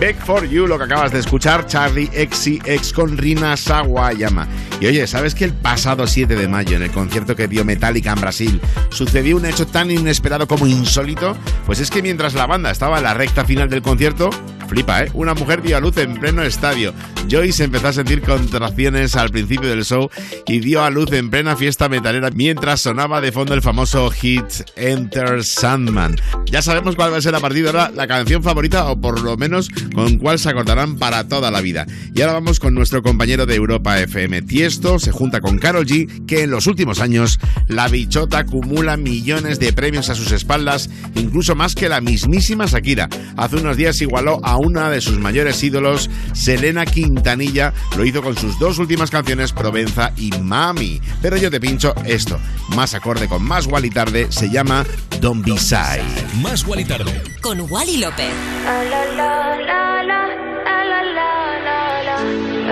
Back 0.00 0.26
for 0.26 0.44
You, 0.44 0.66
lo 0.66 0.76
que 0.76 0.86
acabas 0.86 1.12
de 1.12 1.20
escuchar, 1.20 1.64
Charlie 1.68 2.08
XCX 2.08 2.92
con 2.92 3.16
Rina 3.16 3.56
Sawayama. 3.56 4.48
Y 4.80 4.86
oye, 4.86 5.06
¿sabes 5.06 5.36
que 5.36 5.44
el 5.44 5.52
pasado 5.52 6.08
7 6.08 6.34
de 6.34 6.48
mayo, 6.48 6.74
en 6.74 6.82
el 6.82 6.90
concierto 6.90 7.36
que 7.36 7.46
dio 7.46 7.64
Metallica 7.64 8.12
en 8.12 8.20
Brasil, 8.20 8.60
sucedió 8.88 9.36
un 9.36 9.46
hecho 9.46 9.68
tan 9.68 9.92
inesperado 9.92 10.48
como 10.48 10.66
insólito? 10.66 11.36
Pues 11.64 11.78
es 11.78 11.92
que 11.92 12.02
mientras 12.02 12.34
la 12.34 12.48
banda 12.48 12.72
estaba 12.72 12.98
en 12.98 13.04
la 13.04 13.14
recta 13.14 13.44
final 13.44 13.68
del 13.68 13.82
concierto, 13.82 14.30
flipa, 14.70 15.02
¿eh? 15.02 15.10
Una 15.14 15.34
mujer 15.34 15.62
dio 15.62 15.76
a 15.76 15.80
luz 15.80 15.96
en 15.96 16.14
pleno 16.14 16.42
estadio. 16.42 16.94
Joyce 17.28 17.64
empezó 17.64 17.88
a 17.88 17.92
sentir 17.92 18.22
contracciones 18.22 19.16
al 19.16 19.30
principio 19.30 19.68
del 19.68 19.84
show 19.84 20.08
y 20.46 20.60
dio 20.60 20.82
a 20.82 20.90
luz 20.90 21.12
en 21.12 21.28
plena 21.28 21.56
fiesta 21.56 21.88
metalera 21.88 22.30
mientras 22.30 22.80
sonaba 22.80 23.20
de 23.20 23.32
fondo 23.32 23.52
el 23.54 23.62
famoso 23.62 24.10
hit 24.10 24.44
Enter 24.76 25.42
Sandman. 25.44 26.16
Ya 26.46 26.62
sabemos 26.62 26.94
cuál 26.94 27.12
va 27.12 27.16
a 27.16 27.20
ser 27.20 27.34
a 27.34 27.40
partir 27.40 27.64
de 27.64 27.70
ahora 27.70 27.90
la 27.94 28.06
canción 28.06 28.42
favorita 28.42 28.86
o 28.86 29.00
por 29.00 29.20
lo 29.20 29.36
menos 29.36 29.68
con 29.94 30.18
cuál 30.18 30.38
se 30.38 30.50
acordarán 30.50 30.96
para 30.96 31.26
toda 31.26 31.50
la 31.50 31.60
vida. 31.60 31.86
Y 32.14 32.20
ahora 32.20 32.34
vamos 32.34 32.60
con 32.60 32.74
nuestro 32.74 33.02
compañero 33.02 33.46
de 33.46 33.56
Europa 33.56 33.98
FM. 33.98 34.42
Tiesto 34.42 34.98
se 34.98 35.10
junta 35.10 35.40
con 35.40 35.58
Carol 35.58 35.86
G, 35.86 36.26
que 36.26 36.44
en 36.44 36.50
los 36.50 36.68
últimos 36.68 37.00
años 37.00 37.40
la 37.66 37.88
bichota 37.88 38.38
acumula 38.38 38.96
millones 38.96 39.58
de 39.58 39.72
premios 39.72 40.10
a 40.10 40.14
sus 40.14 40.30
espaldas, 40.30 40.90
incluso 41.16 41.56
más 41.56 41.74
que 41.74 41.88
la 41.88 42.00
mismísima 42.00 42.66
Shakira. 42.66 43.08
Hace 43.36 43.56
unos 43.56 43.76
días 43.76 44.00
igualó 44.00 44.40
a 44.44 44.59
una 44.60 44.90
de 44.90 45.00
sus 45.00 45.18
mayores 45.18 45.62
ídolos, 45.62 46.10
Selena 46.32 46.86
Quintanilla, 46.86 47.72
lo 47.96 48.04
hizo 48.04 48.22
con 48.22 48.36
sus 48.36 48.58
dos 48.58 48.78
últimas 48.78 49.10
canciones, 49.10 49.52
Provenza 49.52 50.12
y 50.16 50.30
Mami. 50.32 51.00
Pero 51.22 51.36
yo 51.36 51.50
te 51.50 51.60
pincho 51.60 51.94
esto, 52.04 52.38
más 52.76 52.94
acorde 52.94 53.28
con 53.28 53.42
más 53.42 53.66
Wally 53.66 53.90
Tarde, 53.90 54.26
se 54.30 54.50
llama 54.50 54.84
Don't 55.20 55.44
Be 55.44 55.56
Shy. 55.56 56.00
Más 56.42 56.66
Wally 56.66 56.84
Tarde. 56.84 57.22
Con 57.40 57.60
Wally 57.70 57.98
López. 57.98 58.32
La 58.64 58.84
la 58.84 59.04
la 59.16 59.56
la 59.56 60.02
la, 60.02 60.26
la 60.62 60.82
la 60.82 61.40
la 61.50 62.24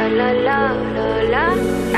la 0.08 0.32
la, 0.34 0.72
la 1.30 1.92
la 1.92 1.97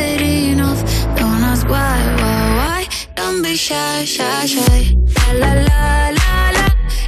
shy, 3.61 4.03
shy, 4.05 4.45
shy. 4.47 4.81
La 5.17 5.31
la 5.41 5.51
la 5.67 6.09
la 6.19 6.31
la. 6.57 6.65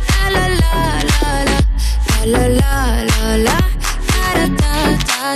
La 0.09 0.25
la 0.35 0.45
la 0.61 0.73
la 1.09 1.31
la. 1.49 1.57
La 2.13 2.21
la 2.33 2.43
la 2.59 2.73
la 3.09 3.21
la. 3.47 3.57
Da 4.09 4.25
da 4.37 4.45
da 4.61 4.77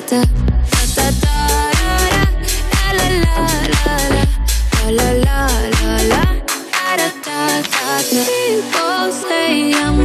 da. 0.09 0.19
Da 0.71 0.81
da 0.95 1.07
da. 1.23 1.37
La 2.73 2.87
la 2.99 3.07
la 3.23 3.37
la 3.73 3.87
la. 4.13 4.23
La 4.75 4.97
la 4.97 5.09
la 5.25 5.39
la 5.77 5.93
la. 6.11 6.23
Da 6.85 7.09
da. 7.25 7.39
People 8.27 9.05
say 9.11 9.73
I'm 9.73 9.96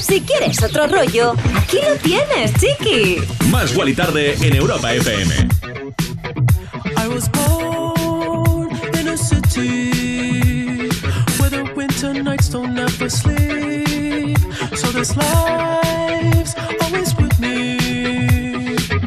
Si 0.00 0.20
quieres 0.20 0.62
otro 0.62 0.86
rollo, 0.86 1.34
aquí 1.56 1.78
lo 1.86 1.96
tienes, 1.96 2.52
chiqui. 2.54 3.16
Más 3.50 3.74
y 3.74 3.94
Tarde 3.94 4.36
en 4.40 4.54
Europa 4.54 4.92
FM. 4.94 5.48
I 6.96 7.08
was 7.08 7.28
born 7.30 8.70
in 8.98 9.08
a 9.08 9.16
city 9.16 10.88
where 11.38 11.50
the 11.50 11.72
winter 11.74 12.14
nights 12.14 12.48
don't 12.48 12.78
ever 12.78 13.10
sleep. 13.10 14.38
So 14.76 14.92
this 14.92 15.16
life's 15.16 16.54
always 16.80 17.14
with 17.16 17.38
me. 17.40 17.76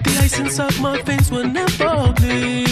The 0.03 0.19
ice 0.21 0.39
inside 0.39 0.77
my 0.81 1.01
veins 1.03 1.31
will 1.31 1.47
never 1.47 2.13
bleed. 2.19 2.70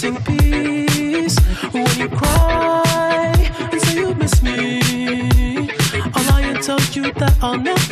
Piece. 0.00 1.38
When 1.72 1.86
you 1.98 2.08
cry 2.08 3.34
and 3.70 3.82
say 3.82 3.98
you 3.98 4.14
miss 4.14 4.42
me, 4.42 4.80
lie 6.28 6.40
and 6.42 6.62
tell 6.62 6.80
you 6.92 7.12
that 7.12 7.36
I'll 7.42 7.58
never 7.58 7.89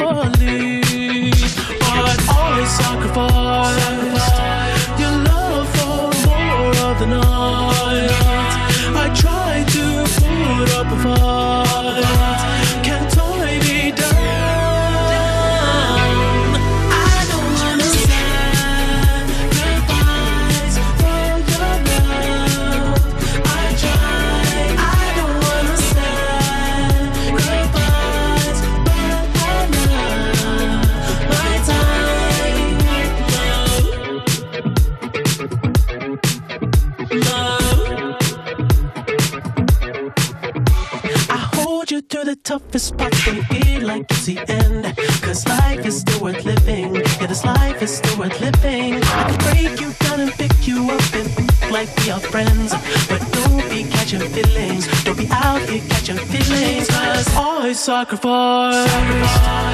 I 57.99 58.05
sacrifice 58.05 59.68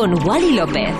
Con 0.00 0.14
Wally 0.26 0.52
López. 0.52 0.94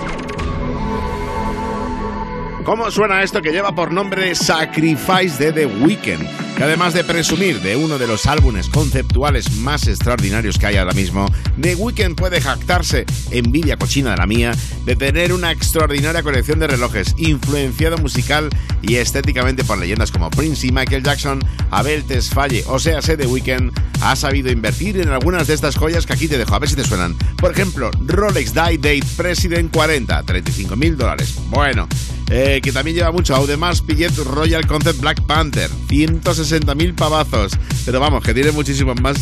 ¿Cómo 2.63 2.91
suena 2.91 3.23
esto 3.23 3.41
que 3.41 3.51
lleva 3.51 3.73
por 3.73 3.91
nombre 3.91 4.35
Sacrifice 4.35 5.39
de 5.39 5.51
The 5.51 5.65
Weeknd? 5.65 6.55
Que 6.55 6.63
además 6.63 6.93
de 6.93 7.03
presumir 7.03 7.61
de 7.61 7.75
uno 7.75 7.97
de 7.97 8.05
los 8.05 8.27
álbumes 8.27 8.69
conceptuales 8.69 9.57
más 9.57 9.87
extraordinarios 9.87 10.59
que 10.59 10.67
hay 10.67 10.77
ahora 10.77 10.93
mismo, 10.93 11.25
The 11.59 11.73
Weeknd 11.73 12.15
puede 12.15 12.41
jactarse, 12.41 13.07
envidia 13.31 13.75
cochina 13.75 14.11
de 14.11 14.17
la 14.17 14.27
mía, 14.27 14.51
de 14.85 14.95
tener 14.95 15.33
una 15.33 15.51
extraordinaria 15.51 16.21
colección 16.21 16.59
de 16.59 16.67
relojes, 16.67 17.15
influenciado 17.17 17.97
musical 17.97 18.51
y 18.81 18.95
estéticamente 18.95 19.63
por 19.63 19.77
leyendas 19.77 20.11
como 20.11 20.29
Prince 20.29 20.67
y 20.67 20.71
Michael 20.71 21.03
Jackson, 21.03 21.39
Abel 21.71 22.03
Tesfaye, 22.03 22.63
o 22.67 22.79
sea, 22.79 23.01
The 23.01 23.27
Weeknd, 23.27 23.71
ha 24.01 24.15
sabido 24.15 24.51
invertir 24.51 24.99
en 24.99 25.09
algunas 25.09 25.47
de 25.47 25.53
estas 25.53 25.75
joyas 25.75 26.05
que 26.05 26.13
aquí 26.13 26.27
te 26.27 26.37
dejo, 26.37 26.55
a 26.55 26.59
ver 26.59 26.69
si 26.69 26.75
te 26.75 26.83
suenan. 26.83 27.15
Por 27.37 27.51
ejemplo, 27.51 27.91
Rolex 28.05 28.53
Die 28.53 28.77
Date 28.77 29.03
President 29.15 29.71
40, 29.73 30.23
35 30.23 30.75
mil 30.75 30.97
dólares. 30.97 31.35
Bueno, 31.49 31.87
eh, 32.29 32.61
que 32.63 32.71
también 32.71 32.95
lleva 32.95 33.11
mucho. 33.11 33.35
Audemars 33.35 33.81
Pillet 33.81 34.15
Royal 34.17 34.65
Concept 34.65 35.01
Black 35.01 35.21
Panther, 35.23 35.69
160.000 35.89 36.95
pavazos. 36.95 37.51
Pero 37.85 37.99
vamos, 37.99 38.23
que 38.23 38.33
tiene 38.33 38.51
muchísimos 38.51 38.99
más. 39.01 39.17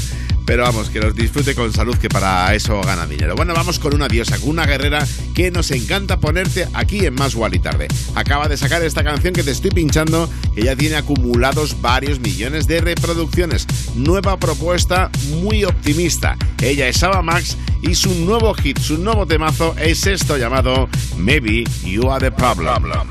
Pero 0.50 0.64
vamos, 0.64 0.90
que 0.90 1.00
los 1.00 1.14
disfrute 1.14 1.54
con 1.54 1.72
salud, 1.72 1.96
que 1.96 2.10
para 2.10 2.56
eso 2.56 2.82
gana 2.82 3.06
dinero. 3.06 3.36
Bueno, 3.36 3.54
vamos 3.54 3.78
con 3.78 3.94
una 3.94 4.08
diosa, 4.08 4.40
con 4.40 4.50
una 4.50 4.66
guerrera 4.66 5.06
que 5.36 5.52
nos 5.52 5.70
encanta 5.70 6.20
ponerte 6.20 6.68
aquí 6.74 7.06
en 7.06 7.14
Más 7.14 7.36
y 7.54 7.60
Tarde. 7.60 7.88
Acaba 8.16 8.48
de 8.48 8.58
sacar 8.58 8.82
esta 8.82 9.04
canción 9.04 9.32
que 9.36 9.44
te 9.44 9.52
estoy 9.52 9.70
pinchando, 9.70 10.28
que 10.56 10.64
ya 10.64 10.76
tiene 10.76 10.96
acumulados 10.96 11.80
varios 11.82 12.20
millones 12.20 12.66
de 12.66 12.82
reproducciones. 12.82 13.68
Nueva 13.94 14.40
propuesta 14.40 15.12
muy 15.40 15.66
optimista. 15.66 16.36
Ella 16.60 16.88
es 16.88 17.04
Ava 17.04 17.22
Max 17.22 17.56
y 17.84 17.94
su 17.94 18.12
nuevo 18.16 18.52
hit, 18.56 18.80
su 18.80 18.98
nuevo 18.98 19.28
temazo 19.28 19.76
es 19.78 20.08
esto 20.08 20.36
llamado 20.36 20.90
Maybe 21.16 21.66
You 21.86 22.10
Are 22.10 22.20
the 22.20 22.32
Problem. 22.36 23.08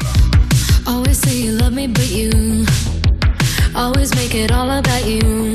Always 0.87 1.19
say 1.19 1.41
you 1.41 1.53
love 1.53 1.73
me, 1.73 1.87
but 1.87 2.11
you 2.11 2.67
always 3.77 4.13
make 4.17 4.35
it 4.35 4.51
all 4.51 4.69
about 4.73 5.07
you. 5.07 5.55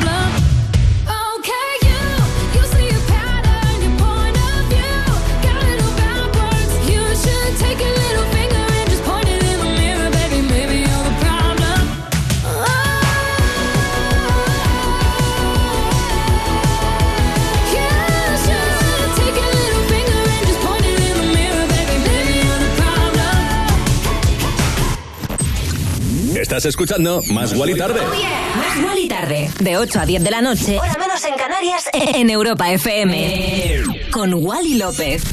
Estás 26.51 26.65
escuchando 26.65 27.21
Más 27.29 27.53
Guali 27.53 27.77
Tarde. 27.77 28.01
Oh. 28.03 28.57
Más 28.57 29.07
Tarde. 29.07 29.49
De 29.61 29.77
8 29.77 30.01
a 30.01 30.05
10 30.05 30.21
de 30.21 30.31
la 30.31 30.41
noche. 30.41 30.77
Hora 30.77 30.97
menos 30.99 31.23
en 31.23 31.35
Canarias. 31.35 31.85
En 31.93 32.29
Europa 32.29 32.69
FM. 32.73 33.83
Con 34.11 34.33
Wally 34.33 34.73
López. 34.73 35.23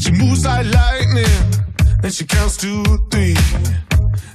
She 0.00 0.12
moves 0.12 0.46
like 0.46 0.64
lightning. 0.64 1.26
And 2.02 2.10
she 2.10 2.24
counts 2.24 2.56
to 2.56 2.82
three. 3.10 3.36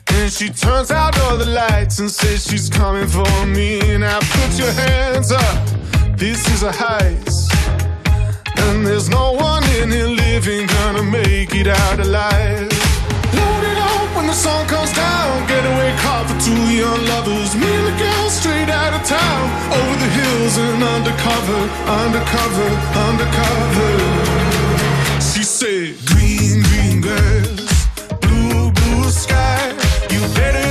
And 0.10 0.32
she 0.32 0.52
turns 0.52 0.92
out 0.92 1.20
all 1.22 1.38
the 1.38 1.48
lights 1.48 1.98
and 1.98 2.12
says 2.12 2.46
she's 2.46 2.70
coming 2.70 3.08
for 3.08 3.48
me. 3.48 3.98
Now 3.98 4.20
put 4.20 4.60
your 4.60 4.72
hands 4.74 5.32
up. 5.32 5.81
This 6.22 6.48
is 6.53 6.61
a 6.61 6.69
heist. 6.69 7.49
And 8.56 8.85
there's 8.85 9.10
no 9.10 9.31
one 9.31 9.64
in 9.81 9.89
here 9.89 10.06
living 10.06 10.68
gonna 10.68 11.02
make 11.02 11.56
it 11.56 11.65
out 11.65 11.99
alive. 11.99 12.69
Load 13.34 13.64
it 13.65 13.80
up 13.89 14.15
when 14.15 14.27
the 14.27 14.34
sun 14.34 14.68
comes 14.68 14.93
down. 14.93 15.48
Getaway 15.48 15.91
car 15.98 16.23
for 16.27 16.39
two 16.39 16.64
young 16.77 17.02
lovers. 17.07 17.56
Me 17.56 17.65
and 17.65 17.88
the 17.89 17.98
girl 17.98 18.30
straight 18.30 18.69
out 18.69 18.93
of 18.93 19.03
town. 19.03 19.43
Over 19.73 19.98
the 19.98 20.11
hills 20.19 20.57
and 20.60 20.84
undercover, 20.84 21.61
undercover, 22.03 22.69
undercover. 23.10 23.91
She 25.19 25.41
said, 25.41 25.98
Green, 26.06 26.61
green 26.69 27.02
grass, 27.02 27.88
blue, 28.22 28.69
blue 28.69 29.10
sky. 29.10 29.73
You 30.11 30.22
better. 30.35 30.70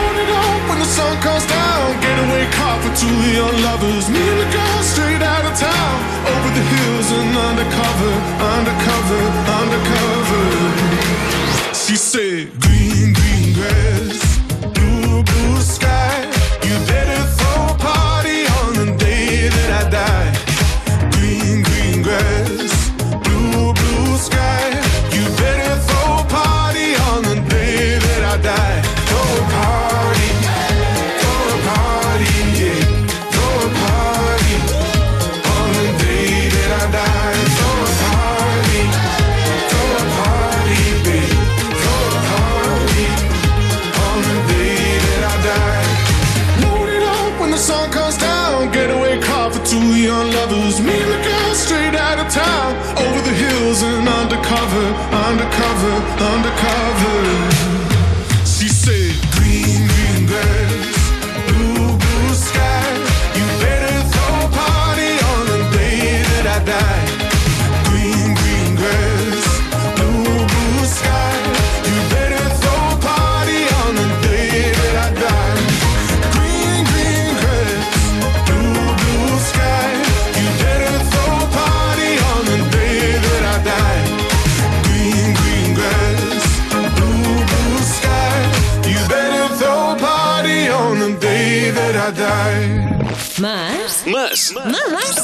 sun 0.91 1.15
comes 1.21 1.45
down, 1.45 1.99
getaway 2.03 2.45
car 2.51 2.75
for 2.83 2.93
two 2.95 3.19
young 3.37 3.55
lovers. 3.67 4.09
Me 4.09 4.19
and 4.31 4.39
the 4.43 4.49
girl 4.57 4.79
straight 4.83 5.23
out 5.33 5.45
of 5.49 5.55
town, 5.57 5.95
over 6.33 6.49
the 6.57 6.65
hills 6.73 7.07
and 7.17 7.31
undercover, 7.49 8.13
undercover, 8.55 9.23
undercover. 9.59 10.43
She 11.83 11.95
said, 11.95 12.51
Green, 12.63 13.13
green 13.19 13.47
grass, 13.57 14.19
blue, 14.75 15.23
blue 15.23 15.61
sky. 15.61 16.30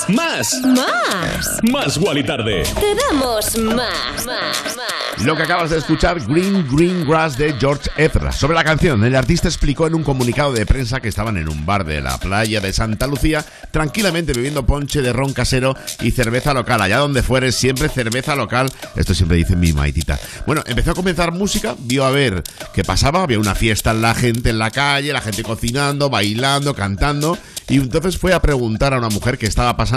¿Más? 0.07 0.61
Más. 0.63 0.85
Más. 1.13 1.59
Más 1.69 1.97
Wally 1.97 2.23
Tarde. 2.23 2.63
Te 2.63 2.95
damos 2.95 3.57
más. 3.57 4.25
Más. 4.25 4.75
Más. 4.77 5.25
Lo 5.25 5.35
que 5.35 5.43
acabas 5.43 5.71
de 5.71 5.79
escuchar, 5.79 6.21
Green 6.27 6.65
Green 6.71 7.05
Grass 7.05 7.37
de 7.37 7.53
George 7.59 7.89
Ezra. 7.97 8.31
Sobre 8.31 8.55
la 8.55 8.63
canción, 8.63 9.03
el 9.03 9.15
artista 9.15 9.47
explicó 9.49 9.85
en 9.87 9.95
un 9.95 10.03
comunicado 10.03 10.53
de 10.53 10.65
prensa 10.65 11.01
que 11.01 11.09
estaban 11.09 11.35
en 11.37 11.49
un 11.49 11.65
bar 11.65 11.83
de 11.83 12.01
la 12.01 12.17
playa 12.19 12.61
de 12.61 12.71
Santa 12.71 13.07
Lucía, 13.07 13.43
tranquilamente 13.71 14.31
bebiendo 14.31 14.65
ponche 14.65 15.01
de 15.01 15.11
ron 15.11 15.33
casero 15.33 15.75
y 16.01 16.11
cerveza 16.11 16.53
local. 16.53 16.81
Allá 16.81 16.99
donde 16.99 17.23
fueres, 17.23 17.55
siempre 17.55 17.89
cerveza 17.89 18.35
local. 18.35 18.71
Esto 18.95 19.13
siempre 19.13 19.37
dice 19.37 19.55
mi 19.55 19.73
maitita. 19.73 20.17
Bueno, 20.45 20.63
empezó 20.67 20.91
a 20.91 20.95
comenzar 20.95 21.33
música, 21.33 21.75
vio 21.79 22.05
a 22.05 22.11
ver 22.11 22.43
qué 22.73 22.83
pasaba, 22.83 23.23
había 23.23 23.39
una 23.39 23.55
fiesta 23.55 23.91
en 23.91 24.01
la 24.03 24.13
gente 24.13 24.51
en 24.51 24.59
la 24.59 24.71
calle, 24.71 25.11
la 25.11 25.21
gente 25.21 25.43
cocinando, 25.43 26.09
bailando, 26.09 26.73
cantando. 26.73 27.37
Y 27.69 27.77
entonces 27.77 28.17
fue 28.17 28.33
a 28.33 28.41
preguntar 28.41 28.93
a 28.93 28.99
una 28.99 29.09
mujer 29.09 29.37
qué 29.37 29.45
estaba 29.45 29.75
pasando 29.75 29.96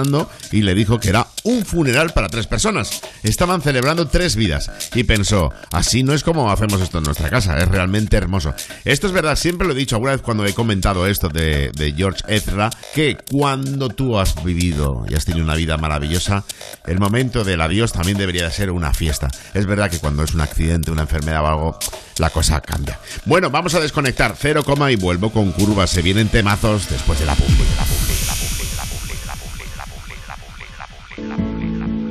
y 0.52 0.62
le 0.62 0.74
dijo 0.74 1.00
que 1.00 1.08
era 1.08 1.26
un 1.44 1.64
funeral 1.64 2.10
para 2.10 2.28
tres 2.28 2.46
personas. 2.46 3.00
Estaban 3.22 3.62
celebrando 3.62 4.08
tres 4.08 4.36
vidas. 4.36 4.70
Y 4.94 5.04
pensó, 5.04 5.52
así 5.72 6.02
no 6.02 6.12
es 6.12 6.22
como 6.22 6.50
hacemos 6.50 6.80
esto 6.80 6.98
en 6.98 7.04
nuestra 7.04 7.30
casa, 7.30 7.56
es 7.58 7.68
realmente 7.68 8.16
hermoso. 8.16 8.54
Esto 8.84 9.06
es 9.06 9.12
verdad, 9.14 9.36
siempre 9.36 9.66
lo 9.66 9.72
he 9.72 9.76
dicho 9.76 9.96
alguna 9.96 10.12
vez 10.12 10.22
cuando 10.22 10.44
he 10.44 10.52
comentado 10.52 11.06
esto 11.06 11.28
de, 11.28 11.70
de 11.72 11.92
George 11.92 12.22
Ezra, 12.28 12.70
que 12.94 13.16
cuando 13.30 13.88
tú 13.88 14.18
has 14.18 14.42
vivido 14.44 15.04
y 15.08 15.14
has 15.14 15.24
tenido 15.24 15.44
una 15.44 15.54
vida 15.54 15.78
maravillosa, 15.78 16.44
el 16.86 16.98
momento 16.98 17.44
del 17.44 17.60
adiós 17.62 17.92
también 17.92 18.18
debería 18.18 18.44
de 18.44 18.52
ser 18.52 18.70
una 18.70 18.92
fiesta. 18.92 19.28
Es 19.54 19.64
verdad 19.64 19.90
que 19.90 19.98
cuando 19.98 20.22
es 20.24 20.34
un 20.34 20.42
accidente, 20.42 20.90
una 20.90 21.02
enfermedad 21.02 21.42
o 21.42 21.46
algo, 21.46 21.78
la 22.18 22.28
cosa 22.30 22.60
cambia. 22.60 22.98
Bueno, 23.24 23.50
vamos 23.50 23.74
a 23.74 23.80
desconectar 23.80 24.34
cero 24.38 24.62
coma 24.62 24.92
y 24.92 24.96
vuelvo 24.96 25.30
con 25.30 25.52
curvas. 25.52 25.90
Se 25.90 26.02
vienen 26.02 26.28
temazos 26.28 26.88
después 26.90 27.18
de 27.18 27.26
la 27.26 27.30
la 27.30 27.36
publi, 27.36 27.64
la 27.76 28.09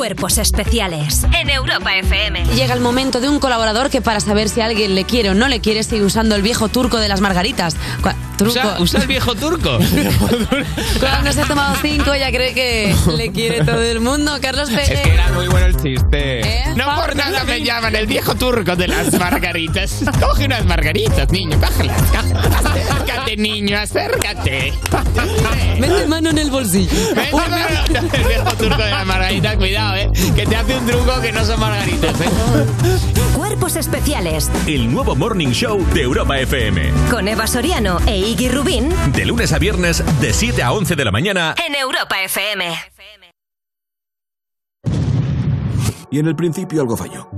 Cuerpos 0.00 0.38
especiales 0.38 1.26
en 1.38 1.50
Europa 1.50 1.94
FM. 1.94 2.46
Llega 2.54 2.72
el 2.72 2.80
momento 2.80 3.20
de 3.20 3.28
un 3.28 3.38
colaborador 3.38 3.90
que 3.90 4.00
para 4.00 4.18
saber 4.20 4.48
si 4.48 4.62
alguien 4.62 4.94
le 4.94 5.04
quiere 5.04 5.28
o 5.28 5.34
no 5.34 5.46
le 5.46 5.60
quiere 5.60 5.82
sigue 5.82 6.02
usando 6.02 6.34
el 6.36 6.40
viejo 6.40 6.68
turco 6.68 6.96
de 6.96 7.06
las 7.06 7.20
margaritas. 7.20 7.76
Truco. 8.38 8.58
¿Usa, 8.58 8.80
usa 8.80 9.00
el 9.02 9.06
viejo 9.06 9.34
turco? 9.34 9.78
Cuando 11.00 11.30
se 11.30 11.42
ha 11.42 11.44
tomado 11.44 11.76
cinco 11.82 12.14
ya 12.14 12.30
cree 12.30 12.54
que 12.54 12.96
le 13.14 13.30
quiere 13.32 13.62
todo 13.62 13.82
el 13.82 14.00
mundo. 14.00 14.38
Carlos 14.40 14.70
Pérez. 14.70 14.90
Es 14.90 15.00
que 15.00 15.12
era 15.12 15.30
muy 15.32 15.46
bueno 15.48 15.66
el 15.66 15.76
chiste. 15.76 16.40
¿Eh? 16.40 16.74
No 16.74 16.86
por 16.94 17.14
nada 17.14 17.44
me 17.44 17.60
llaman 17.62 17.94
el 17.94 18.06
viejo 18.06 18.34
turco 18.34 18.76
de 18.76 18.88
las 18.88 19.12
margaritas. 19.18 20.00
Coge 20.18 20.46
unas 20.46 20.64
margaritas, 20.64 21.30
niño, 21.30 21.60
cógelas. 21.60 22.00
Acércate, 22.64 23.36
niño, 23.36 23.78
acércate. 23.78 24.72
Mete 25.78 26.06
mano 26.06 26.30
en 26.30 26.38
el 26.38 26.50
bolsillo. 26.50 26.90
Vete, 27.14 27.32
no, 27.32 27.46
no, 27.46 28.02
no, 28.02 28.14
el 28.14 28.24
viejo 28.24 28.52
turco 28.56 28.82
de 28.82 28.90
las 28.90 29.06
margaritas, 29.06 29.56
cuidado, 29.56 29.89
eh. 29.96 30.10
Que 30.34 30.46
te 30.46 30.56
hace 30.56 30.76
un 30.78 30.86
truco 30.86 31.20
que 31.20 31.32
no 31.32 31.44
son 31.44 31.60
margaritas, 31.60 32.20
eh. 32.20 32.28
Cuerpos 33.36 33.76
especiales 33.76 34.50
El 34.66 34.92
nuevo 34.92 35.14
Morning 35.16 35.48
Show 35.48 35.84
de 35.94 36.02
Europa 36.02 36.38
FM. 36.38 36.92
con 37.10 37.28
Eva 37.28 37.46
Soriano 37.46 37.98
e 38.06 38.18
Iggy 38.18 38.48
Rubín 38.48 38.90
De 39.14 39.24
lunes 39.24 39.52
a 39.52 39.58
viernes, 39.58 40.02
de 40.20 40.32
7 40.32 40.62
a 40.62 40.72
11 40.72 40.96
de 40.96 41.04
la 41.04 41.10
mañana. 41.10 41.54
en 41.66 41.74
Europa 41.74 42.16
FM. 42.22 42.64
Y 46.10 46.18
en 46.18 46.26
el 46.26 46.34
principio 46.36 46.80
algo 46.80 46.96
falló. 46.96 47.28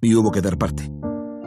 Y 0.00 0.14
hubo 0.14 0.30
que 0.30 0.40
dar 0.40 0.56
parte. 0.56 0.88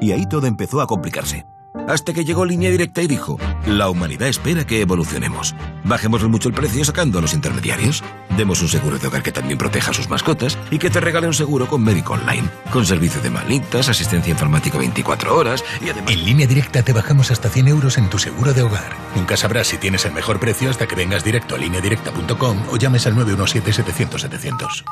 Y 0.02 0.12
ahí 0.12 0.26
todo 0.28 0.46
empezó 0.48 0.82
a 0.82 0.88
complicarse. 0.88 1.46
Hasta 1.88 2.14
que 2.14 2.26
llegó 2.26 2.46
Línea 2.46 2.72
Directa 2.72 3.02
y 3.02 3.08
dijo, 3.08 3.38
la 3.68 3.90
humanidad 3.90 4.28
espera 4.28 4.66
que 4.66 4.82
evolucionemos. 4.82 5.56
Bajémosle 5.84 6.28
mucho 6.28 6.50
el 6.50 6.56
precio 6.56 6.84
sacando 6.84 7.20
a 7.20 7.22
los 7.22 7.34
intermediarios. 7.34 8.04
Demos 8.38 8.62
un 8.62 8.70
seguro 8.70 8.98
de 8.98 9.08
hogar 9.08 9.22
que 9.22 9.32
también 9.32 9.58
proteja 9.58 9.92
a 9.92 9.94
sus 9.94 10.10
mascotas 10.10 10.58
y 10.72 10.80
que 10.80 10.90
te 10.90 11.00
regale 11.00 11.28
un 11.28 11.34
seguro 11.34 11.68
con 11.68 11.84
médico 11.84 12.14
online. 12.14 12.50
Con 12.72 12.86
servicio 12.86 13.22
de 13.22 13.30
malitas, 13.30 13.88
asistencia 13.88 14.32
informática 14.32 14.78
24 14.78 15.36
horas 15.36 15.64
y 15.80 15.90
además... 15.90 16.12
En 16.12 16.26
línea 16.26 16.48
directa 16.48 16.82
te 16.82 16.94
bajamos 16.94 17.30
hasta 17.30 17.50
100 17.50 17.68
euros 17.68 17.98
en 17.98 18.10
tu 18.10 18.18
seguro 18.18 18.54
de 18.54 18.64
hogar. 18.64 18.96
Nunca 19.16 19.38
sabrás 19.38 19.68
si 19.68 19.78
tienes 19.78 20.06
el 20.06 20.14
mejor 20.14 20.40
precio 20.40 20.72
hasta 20.72 20.88
que 20.88 20.96
vengas 20.96 21.24
directo 21.24 21.56
a 21.56 21.58
lineadirecta.com 21.60 22.64
o 22.72 22.78
llames 22.78 23.06
al 23.06 23.16
917-700-700. 23.16 24.84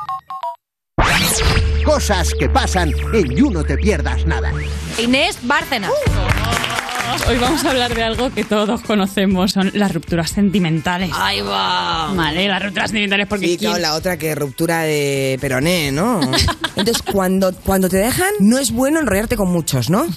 Cosas 1.84 2.32
que 2.38 2.48
pasan 2.48 2.92
en 3.12 3.36
You 3.36 3.50
No 3.50 3.62
Te 3.62 3.76
Pierdas 3.76 4.24
Nada. 4.26 4.52
Inés 4.98 5.38
Bárcena. 5.42 5.90
Hoy 7.28 7.38
vamos 7.38 7.64
a 7.64 7.70
hablar 7.70 7.94
de 7.94 8.02
algo 8.02 8.30
que 8.30 8.44
todos 8.44 8.82
conocemos, 8.82 9.52
son 9.52 9.70
las 9.74 9.92
rupturas 9.94 10.30
sentimentales. 10.30 11.10
Ahí 11.14 11.40
va. 11.40 12.12
Vale, 12.14 12.48
las 12.48 12.62
rupturas 12.62 12.90
sentimentales 12.90 13.26
porque 13.28 13.46
Sí, 13.46 13.56
¿quién- 13.56 13.70
claro, 13.72 13.82
la 13.82 13.94
otra 13.94 14.16
que 14.18 14.34
ruptura 14.34 14.80
de 14.82 15.38
peroné, 15.40 15.90
¿no? 15.92 16.20
Entonces, 16.76 17.02
cuando, 17.02 17.54
cuando 17.54 17.88
te 17.88 17.96
dejan, 17.98 18.28
no 18.40 18.58
es 18.58 18.72
bueno 18.72 19.00
enrollarte 19.00 19.36
con 19.36 19.50
muchos, 19.50 19.90
¿no? 19.90 20.06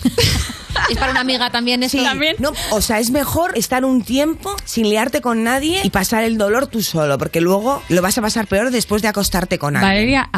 Es 0.92 0.98
para 0.98 1.12
una 1.12 1.22
amiga 1.22 1.50
también 1.50 1.82
eso. 1.84 1.98
No, 2.40 2.52
o 2.72 2.82
sea, 2.82 3.00
es 3.00 3.10
mejor 3.10 3.58
estar 3.58 3.84
un 3.84 4.04
tiempo 4.04 4.56
sin 4.64 4.88
liarte 4.88 5.22
con 5.22 5.44
nadie 5.44 5.82
y 5.84 5.90
pasar 5.90 6.24
el 6.24 6.38
dolor 6.38 6.68
tú 6.68 6.82
solo, 6.82 7.18
porque 7.18 7.42
luego 7.42 7.82
lo 7.90 8.02
vas 8.02 8.18
a 8.18 8.22
pasar 8.22 8.48
peor 8.48 8.70
después 8.70 9.02
de 9.02 9.08
acostarte 9.10 9.58
con 9.58 9.76
alguien. 9.76 9.92
Valeria, 9.92 10.30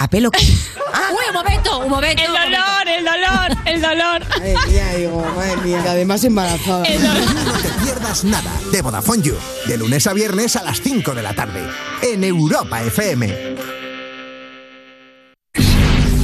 a 0.00 0.08
pelo. 0.08 0.28
¿A 0.28 0.30
pelo? 0.32 0.50
Uy, 1.12 1.24
un 1.28 1.34
momento, 1.34 1.78
un 1.78 1.90
momento. 1.90 2.22
El 2.22 2.32
dolor, 2.32 2.88
el 2.88 3.04
dolor, 3.04 3.66
el 3.66 3.82
dolor. 3.82 4.28
Madre 4.40 4.54
mía, 4.68 4.94
digo, 4.96 5.26
madre 5.36 5.56
mía. 5.58 5.82
Y 5.84 5.88
además 5.88 6.24
embarazada. 6.24 6.84
No 7.44 7.52
te 7.52 7.68
pierdas 7.84 8.24
nada 8.24 8.50
de 8.72 8.82
Vodafone 8.82 9.22
You. 9.22 9.34
De 9.66 9.76
lunes 9.76 10.06
a 10.06 10.12
viernes 10.12 10.56
a 10.56 10.62
las 10.62 10.80
5 10.80 11.14
de 11.14 11.22
la 11.22 11.34
tarde. 11.34 11.62
En 12.02 12.24
Europa 12.24 12.82
FM. 12.82 13.56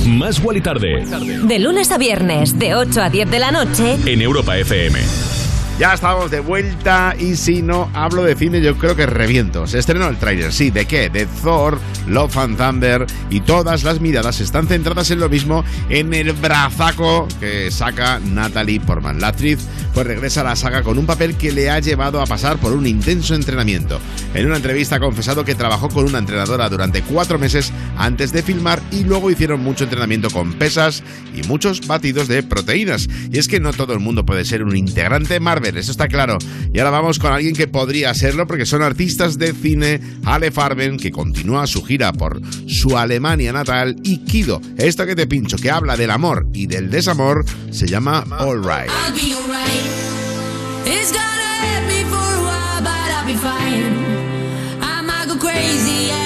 Más 0.07 0.39
Wally 0.40 0.61
Tarde. 0.61 1.05
De 1.43 1.59
lunes 1.59 1.90
a 1.90 1.98
viernes, 1.98 2.59
de 2.59 2.74
8 2.74 3.03
a 3.03 3.11
10 3.11 3.31
de 3.31 3.39
la 3.39 3.51
noche. 3.51 3.98
En 4.07 4.23
Europa 4.23 4.57
FM. 4.57 5.01
Ya 5.78 5.93
estamos 5.93 6.31
de 6.31 6.40
vuelta 6.40 7.15
y 7.19 7.36
si 7.36 7.61
no 7.61 7.90
hablo 7.93 8.23
de 8.23 8.35
cine 8.35 8.62
yo 8.62 8.78
creo 8.78 8.97
que 8.97 9.05
reviento. 9.05 9.66
Se 9.66 9.78
estrenó 9.78 10.09
el 10.09 10.16
tráiler, 10.16 10.51
sí, 10.51 10.70
¿de 10.70 10.86
qué? 10.86 11.11
De 11.11 11.27
Thor, 11.27 11.78
Love 12.07 12.39
and 12.39 12.57
Thunder 12.57 13.07
y 13.28 13.40
todas 13.40 13.85
las 13.85 14.01
miradas 14.01 14.40
están 14.40 14.66
centradas 14.69 15.11
en 15.11 15.20
lo 15.20 15.28
mismo 15.28 15.65
en 15.90 16.15
el 16.15 16.32
brazaco 16.32 17.28
que 17.40 17.70
saca 17.70 18.19
Natalie 18.20 18.81
Portman. 18.81 19.20
La 19.20 19.28
actriz 19.28 19.59
pues 19.93 20.07
regresa 20.07 20.40
a 20.40 20.44
la 20.44 20.57
saga 20.57 20.82
con 20.82 20.98
un 20.98 21.05
papel 21.05 21.36
que 21.36 21.53
le 21.53 21.69
ha 21.69 21.78
llevado 21.78 22.23
a 22.23 22.27
pasar 22.27 22.57
por 22.57 22.73
un 22.73 22.86
intenso 22.86 23.35
entrenamiento. 23.35 23.98
En 24.35 24.47
una 24.47 24.57
entrevista 24.57 24.97
ha 24.97 25.01
confesado 25.01 25.44
que 25.44 25.55
trabajó 25.55 25.90
con 25.90 26.07
una 26.07 26.19
entrenadora 26.19 26.70
durante 26.70 27.03
cuatro 27.03 27.39
meses 27.39 27.73
antes 27.97 28.32
de 28.32 28.43
filmar 28.43 28.81
y 28.90 29.05
luego 29.05 29.31
hicieron 29.31 29.61
mucho 29.61 29.85
entrenamiento 29.85 30.31
con 30.31 30.55
pesas 30.55 31.03
y 31.35 31.43
muchos 31.48 31.86
batidos 31.86 32.28
de 32.28 32.43
proteínas. 32.43 33.09
Y 33.31 33.39
es 33.39 33.48
que 33.48 33.61
no 33.61 33.73
todo 33.73 33.93
el 33.93 34.01
mundo 34.01 34.24
puede 34.24 34.44
ser 34.44 34.62
un 34.62 34.77
integrante 34.77 35.40
Marvel, 35.40 35.66
eso 35.75 35.91
está 35.91 36.09
claro. 36.09 36.39
Y 36.73 36.79
ahora 36.79 36.91
vamos 36.91 37.19
con 37.19 37.33
alguien 37.33 37.55
que 37.55 37.67
podría 37.67 38.15
serlo 38.15 38.47
porque 38.47 38.67
son 38.67 38.83
artistas 38.83 39.39
de 39.39 39.53
cine, 39.53 40.01
Ale 40.25 40.51
Farben, 40.51 40.99
que 40.99 41.11
continúa 41.11 41.67
su 41.67 41.83
gira 41.83 42.13
por 42.13 42.41
su 42.69 42.97
Alemania 42.97 43.53
natal, 43.53 43.97
y 44.03 44.19
Kido, 44.19 44.61
esto 44.77 45.07
que 45.07 45.17
te 45.17 45.27
pincho, 45.27 45.57
que 45.57 45.71
habla 45.71 45.97
del 45.97 46.11
amor 46.11 46.47
y 46.53 46.67
del 46.67 46.91
desamor, 46.91 47.45
se 47.71 47.87
llama 47.87 48.25
All 48.39 48.63
Right. 48.63 48.91
Crazy 55.39 56.26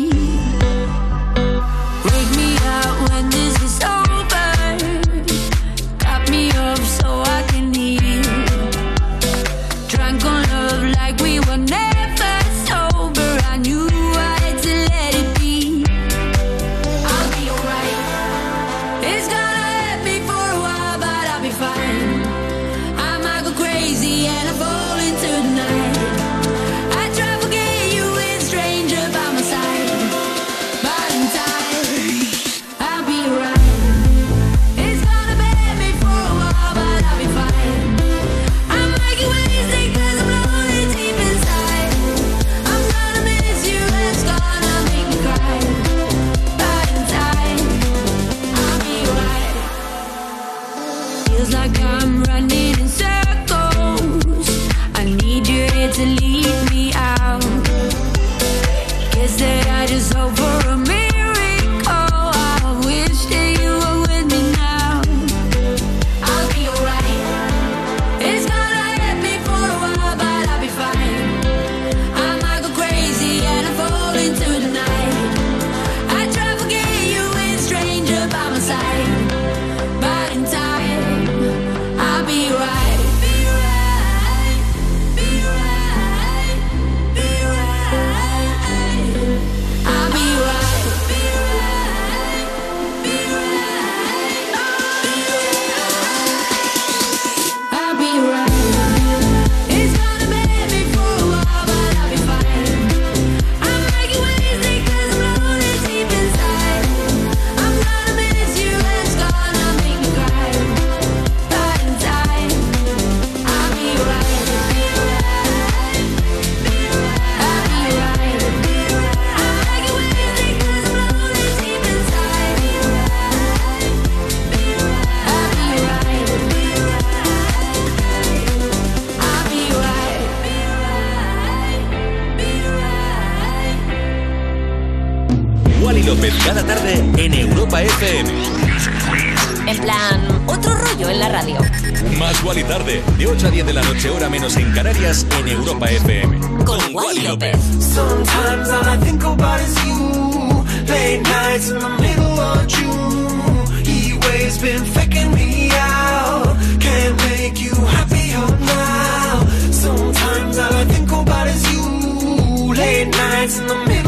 más 142.31 142.43
Wally 142.43 142.63
Tarde, 142.63 143.03
de 143.17 143.27
8 143.27 143.47
a 143.47 143.49
10 143.49 143.65
de 143.65 143.73
la 143.73 143.81
noche, 143.81 144.09
hora 144.09 144.29
menos 144.29 144.55
en 144.55 144.71
Canarias, 144.71 145.25
en 145.39 145.47
Europa 145.47 145.89
FM. 145.89 146.39
Con, 146.65 146.79
Wally 146.93 147.21
López. 147.21 147.57
Sometimes 147.79 148.69
all 148.69 148.87
I 148.87 148.97
think 149.03 149.23
about 149.23 149.59
is 149.59 149.75
you. 149.85 150.63
Late 150.87 151.21
nights 151.23 151.69
in 151.69 151.79
the 151.79 151.89
middle 151.99 152.39
of 152.39 152.67
June. 152.67 153.85
He 153.85 154.13
waves 154.13 154.57
been 154.59 154.85
faking 154.85 155.33
me 155.33 155.69
out. 155.73 156.57
Can't 156.79 157.17
make 157.29 157.59
you 157.59 157.75
happier 157.75 158.47
now. 158.59 159.45
Sometimes 159.71 160.57
all 160.57 160.73
I 160.73 160.85
think 160.85 161.11
about 161.11 161.47
is 161.47 161.63
you. 161.71 162.73
Late 162.73 163.09
nights 163.09 163.59
in 163.59 163.67
the 163.67 163.75
middle 163.75 164.00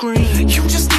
scream. 0.00 0.48
You 0.48 0.62
just 0.62 0.89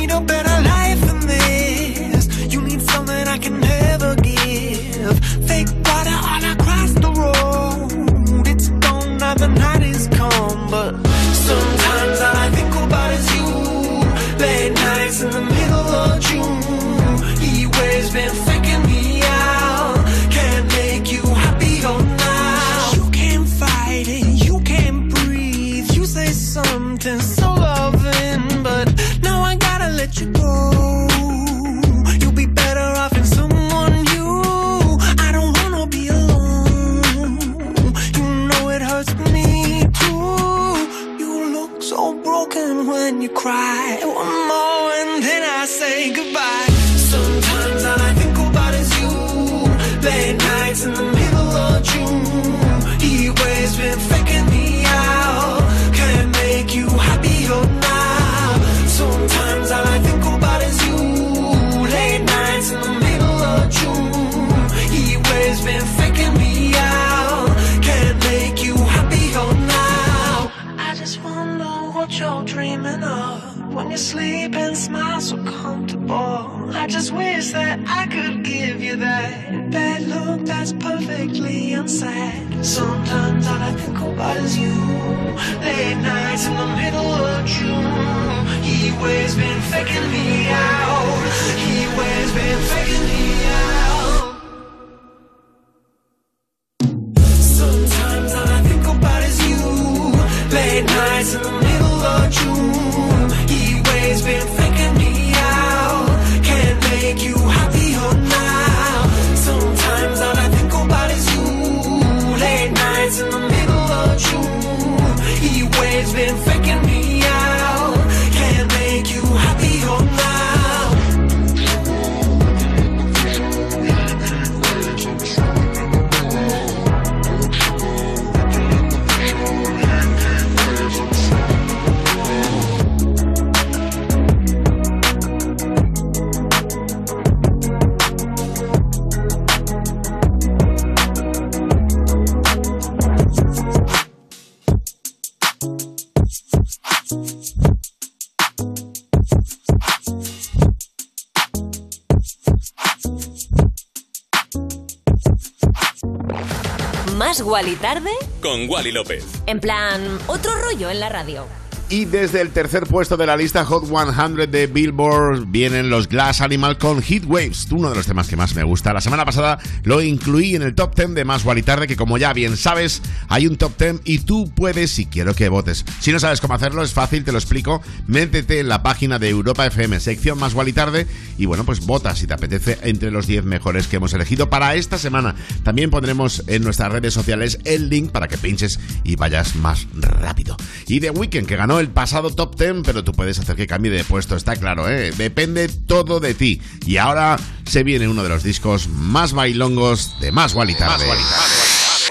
Con 158.52 158.69
Wally 158.69 158.91
López. 158.91 159.23
En 159.45 159.61
plan, 159.61 160.19
otro 160.28 160.52
rollo 160.57 160.90
en 160.90 160.99
la 160.99 161.07
radio. 161.07 161.48
Y 161.91 162.06
desde 162.06 162.40
el 162.40 162.52
tercer 162.52 162.88
puesto 162.88 163.18
de 163.18 163.26
la 163.26 163.36
lista 163.36 163.65
Hot 163.65 163.86
100 163.86 164.49
de 164.49 164.68
Billboard 164.68 165.45
vienen 165.48 165.90
los 165.90 166.07
Glass 166.07 166.40
Animal 166.40 166.78
con 166.78 167.02
Heat 167.02 167.26
Waves, 167.26 167.68
uno 167.69 167.90
de 167.90 167.98
los 167.98 168.07
temas 168.07 168.30
que 168.30 168.38
más 168.38 168.56
me 168.56 168.64
gusta. 168.64 168.94
La 168.94 169.02
semana 169.02 169.26
pasada 169.26 169.60
lo 169.84 170.02
incluí 170.02 170.56
en 170.56 170.61
el 170.61 170.73
top 170.73 170.95
10 170.95 171.15
de 171.15 171.26
Más 171.26 171.44
y 171.53 171.61
Tarde, 171.64 171.88
que 171.88 171.98
como 171.98 172.18
ya 172.18 172.32
bien 172.32 172.56
sabes, 172.56 173.02
hay 173.28 173.45
un 173.45 173.57
top 173.57 173.78
10 173.78 174.02
y 174.06 174.19
tú 174.19 174.49
puedes 174.56 174.98
y 174.99 175.06
quiero 175.06 175.36
que 175.36 175.49
votes. 175.49 175.84
Si 175.99 176.14
no 176.14 176.19
sabes 176.22 176.40
cómo 176.40 176.53
hacerlo, 176.53 176.82
es 176.82 176.94
fácil, 176.94 177.26
te 177.26 177.34
lo 177.34 177.38
explico. 177.38 177.82
Métete 178.07 178.60
en 178.60 178.69
la 178.69 178.84
página 178.84 179.19
de 179.19 179.28
Europa 179.28 179.65
FM, 179.65 179.99
sección 179.99 180.40
Más 180.40 180.56
y 180.65 180.72
Tarde, 180.73 181.07
y 181.41 181.47
bueno, 181.47 181.65
pues 181.65 181.84
vota 181.88 182.15
si 182.15 182.27
te 182.27 182.35
apetece 182.35 182.77
entre 182.84 183.09
los 183.09 183.26
10 183.26 183.45
mejores 183.45 183.88
que 183.88 183.95
hemos 183.95 184.13
elegido 184.13 184.51
para 184.51 184.76
esta 184.76 184.99
semana. 184.99 185.34
También 185.63 185.89
pondremos 185.89 186.43
en 186.45 186.63
nuestras 186.63 186.91
redes 186.91 187.15
sociales 187.15 187.57
el 187.65 187.89
link 187.89 188.11
para 188.11 188.27
que 188.27 188.38
pinches 188.38 188.80
y 189.03 189.15
vayas 189.15 189.55
más 189.55 189.88
rápido. 189.95 190.55
Y 190.88 190.99
The 190.99 191.09
Weeknd, 191.09 191.47
que 191.47 191.55
ganó 191.55 191.80
el 191.80 191.89
pasado 191.89 192.30
top 192.30 192.55
10, 192.59 192.84
pero 192.85 193.03
tú 193.03 193.11
puedes 193.13 193.39
hacer 193.39 193.55
que 193.55 193.65
cambie 193.65 193.91
de 193.91 194.03
puesto, 194.03 194.35
está 194.35 194.55
claro, 194.55 194.88
¿eh? 194.88 195.11
Depende 195.18 195.68
todo 195.68 196.19
de 196.19 196.35
ti. 196.35 196.61
Y 196.85 196.97
ahora 196.97 197.38
se 197.65 197.81
viene 197.81 198.07
uno 198.07 198.22
de 198.22 198.30
los 198.30 198.43
discos 198.43 198.88
más 198.88 199.34
bailongos 199.34 200.19
de 200.19 200.31
Más 200.31 200.53
Wally 200.53 200.76
Tarde. 200.76 201.07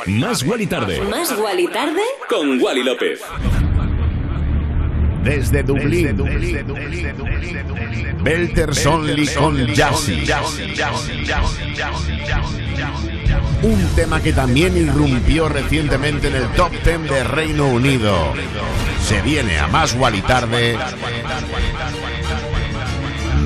Más 0.06 0.42
Wally 0.42 0.66
Tarde. 0.66 1.00
Más 1.02 1.36
Guali 1.36 1.68
tarde. 1.68 2.02
Con 2.28 2.60
Wally 2.60 2.82
López. 2.82 3.20
Desde 5.22 5.62
Dublín, 5.62 6.16
Belterson 8.22 9.06
con 9.36 9.74
Jassy. 9.74 10.24
Un 13.62 13.86
tema 13.94 14.22
que 14.22 14.32
también 14.32 14.76
irrumpió 14.76 15.48
recientemente 15.48 16.28
en 16.28 16.36
el 16.36 16.48
top 16.52 16.72
10 16.72 17.02
de 17.02 17.24
Reino 17.24 17.68
Unido. 17.68 18.32
Se 19.06 19.20
viene 19.20 19.58
a 19.58 19.68
más 19.68 19.94
Wally 19.94 20.22
tarde. 20.22 20.78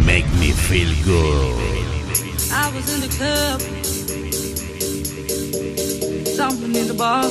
Make 0.05 0.27
me 0.39 0.53
feel 0.53 0.95
good. 1.05 1.65
I 2.53 2.71
was 2.73 2.89
in 2.95 3.01
the 3.01 3.09
club, 3.09 3.61
something 6.37 6.75
in 6.77 6.87
the 6.87 6.95
bar. 6.95 7.25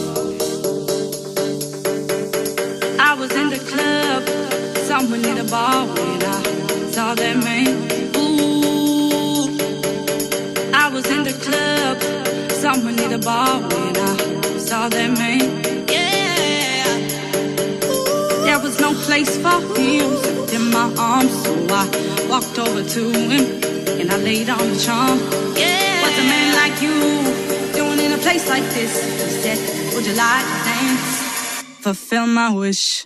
I 3.13 3.15
was 3.15 3.31
in 3.35 3.49
the 3.51 3.59
club, 3.59 4.23
someone 4.87 5.23
in 5.23 5.35
the 5.35 5.43
bar 5.43 5.85
when 5.85 6.23
I 6.23 6.41
saw 6.89 7.13
that 7.13 7.37
man. 7.45 7.67
Ooh, 8.17 9.53
I 10.73 10.89
was 10.89 11.05
in 11.11 11.21
the 11.21 11.33
club, 11.45 12.01
someone 12.49 12.97
in 12.97 13.11
the 13.11 13.19
bar 13.19 13.61
when 13.61 13.95
I 13.95 14.57
saw 14.57 14.89
that 14.89 15.11
man. 15.15 15.41
Yeah, 15.87 16.89
there 18.45 18.59
was 18.59 18.79
no 18.79 18.95
place 19.05 19.37
for 19.37 19.61
him 19.77 20.13
except 20.13 20.53
in 20.53 20.71
my 20.71 20.91
arms, 20.97 21.33
so 21.43 21.53
I 21.69 21.85
walked 22.27 22.57
over 22.57 22.81
to 22.81 23.11
him 23.11 23.61
and 24.01 24.11
I 24.11 24.17
laid 24.17 24.49
on 24.49 24.57
the 24.57 24.79
charm. 24.79 25.19
Yeah, 25.55 26.01
what's 26.01 26.17
a 26.17 26.23
man 26.33 26.55
like 26.61 26.81
you 26.81 26.97
doing 27.77 27.99
in 27.99 28.13
a 28.13 28.17
place 28.17 28.49
like 28.49 28.65
this? 28.73 28.93
He 29.21 29.29
said, 29.43 29.59
Would 29.93 30.03
you 30.03 30.15
like 30.15 30.45
to 30.45 30.65
dance? 30.65 31.12
Fulfill 31.83 32.27
my 32.27 32.49
wish. 32.49 33.05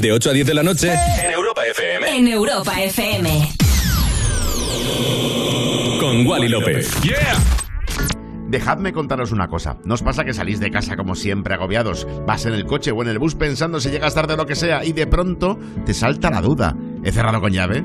De 0.00 0.12
8 0.12 0.30
a 0.30 0.32
10 0.32 0.46
de 0.46 0.54
la 0.54 0.62
noche. 0.62 0.92
En 0.92 1.30
Europa 1.30 1.62
FM. 1.66 2.16
En 2.16 2.28
Europa 2.28 2.82
FM. 2.82 3.48
Con 6.00 6.26
Wally 6.26 6.48
López. 6.48 6.90
Dejadme 8.48 8.92
contaros 8.92 9.30
una 9.30 9.46
cosa. 9.46 9.76
¿No 9.84 9.94
os 9.94 10.02
pasa 10.02 10.24
que 10.24 10.32
salís 10.32 10.58
de 10.58 10.70
casa 10.70 10.96
como 10.96 11.14
siempre 11.14 11.54
agobiados? 11.54 12.06
Vas 12.26 12.46
en 12.46 12.54
el 12.54 12.64
coche 12.64 12.90
o 12.90 13.02
en 13.02 13.08
el 13.08 13.18
bus 13.18 13.36
pensando 13.36 13.78
si 13.78 13.90
llegas 13.90 14.14
tarde 14.14 14.34
o 14.34 14.36
lo 14.36 14.46
que 14.46 14.56
sea 14.56 14.84
y 14.84 14.92
de 14.92 15.06
pronto 15.06 15.56
te 15.84 15.94
salta 15.94 16.30
la 16.30 16.40
duda. 16.40 16.74
¿He 17.04 17.12
cerrado 17.12 17.40
con 17.40 17.52
llave? 17.52 17.84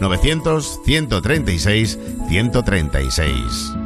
900 0.00 0.80
136 0.86 1.98
136. 2.28 3.85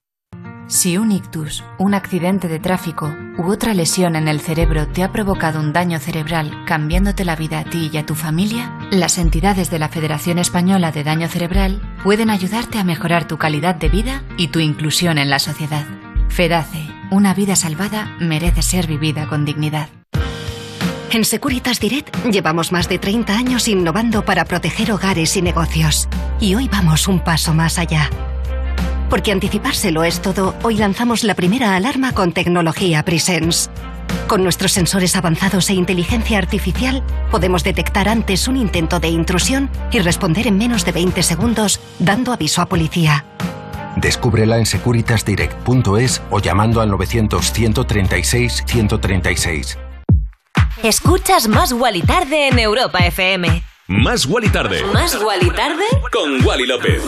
Si 0.71 0.97
un 0.97 1.11
ictus, 1.11 1.65
un 1.77 1.93
accidente 1.93 2.47
de 2.47 2.57
tráfico 2.57 3.13
u 3.37 3.51
otra 3.51 3.73
lesión 3.73 4.15
en 4.15 4.29
el 4.29 4.39
cerebro 4.39 4.87
te 4.87 5.03
ha 5.03 5.11
provocado 5.11 5.59
un 5.59 5.73
daño 5.73 5.99
cerebral 5.99 6.63
cambiándote 6.65 7.25
la 7.25 7.35
vida 7.35 7.59
a 7.59 7.65
ti 7.65 7.89
y 7.91 7.97
a 7.97 8.05
tu 8.05 8.15
familia, 8.15 8.71
las 8.89 9.17
entidades 9.17 9.69
de 9.69 9.79
la 9.79 9.89
Federación 9.89 10.39
Española 10.39 10.93
de 10.93 11.03
Daño 11.03 11.27
Cerebral 11.27 11.81
pueden 12.05 12.29
ayudarte 12.29 12.79
a 12.79 12.85
mejorar 12.85 13.27
tu 13.27 13.37
calidad 13.37 13.75
de 13.75 13.89
vida 13.89 14.23
y 14.37 14.47
tu 14.47 14.59
inclusión 14.59 15.17
en 15.17 15.29
la 15.29 15.39
sociedad. 15.39 15.85
FEDACE, 16.29 16.87
una 17.11 17.33
vida 17.33 17.57
salvada 17.57 18.15
merece 18.21 18.61
ser 18.61 18.87
vivida 18.87 19.27
con 19.27 19.43
dignidad. 19.43 19.89
En 21.11 21.25
Securitas 21.25 21.81
Direct 21.81 22.15
llevamos 22.27 22.71
más 22.71 22.87
de 22.87 22.97
30 22.97 23.33
años 23.33 23.67
innovando 23.67 24.23
para 24.23 24.45
proteger 24.45 24.93
hogares 24.93 25.35
y 25.35 25.41
negocios. 25.41 26.07
Y 26.39 26.55
hoy 26.55 26.69
vamos 26.69 27.09
un 27.09 27.19
paso 27.19 27.53
más 27.53 27.77
allá. 27.77 28.09
Porque 29.11 29.31
anticipárselo 29.33 30.03
es 30.05 30.21
todo, 30.21 30.55
hoy 30.63 30.77
lanzamos 30.77 31.25
la 31.25 31.35
primera 31.35 31.75
alarma 31.75 32.13
con 32.13 32.31
tecnología 32.31 33.03
Presence. 33.03 33.69
Con 34.27 34.41
nuestros 34.41 34.71
sensores 34.71 35.17
avanzados 35.17 35.69
e 35.69 35.73
inteligencia 35.73 36.37
artificial, 36.37 37.03
podemos 37.29 37.65
detectar 37.65 38.07
antes 38.07 38.47
un 38.47 38.55
intento 38.55 39.01
de 39.01 39.09
intrusión 39.09 39.69
y 39.91 39.99
responder 39.99 40.47
en 40.47 40.57
menos 40.57 40.85
de 40.85 40.93
20 40.93 41.23
segundos, 41.23 41.81
dando 41.99 42.31
aviso 42.31 42.61
a 42.61 42.67
policía. 42.67 43.25
Descúbrela 43.97 44.57
en 44.57 44.65
securitasdirect.es 44.65 46.21
o 46.31 46.39
llamando 46.39 46.79
al 46.79 46.89
900-136-136. 46.91 49.77
Escuchas 50.83 51.49
Más 51.49 51.73
Wally 51.73 52.03
tarde 52.03 52.47
en 52.47 52.59
Europa 52.59 52.99
FM. 52.99 53.61
Más 53.91 54.25
Wally 54.25 54.47
tarde. 54.47 54.81
Más 54.93 55.21
Wally 55.21 55.49
tarde 55.49 55.83
Con 56.13 56.41
Wally 56.45 56.65
López. 56.65 57.03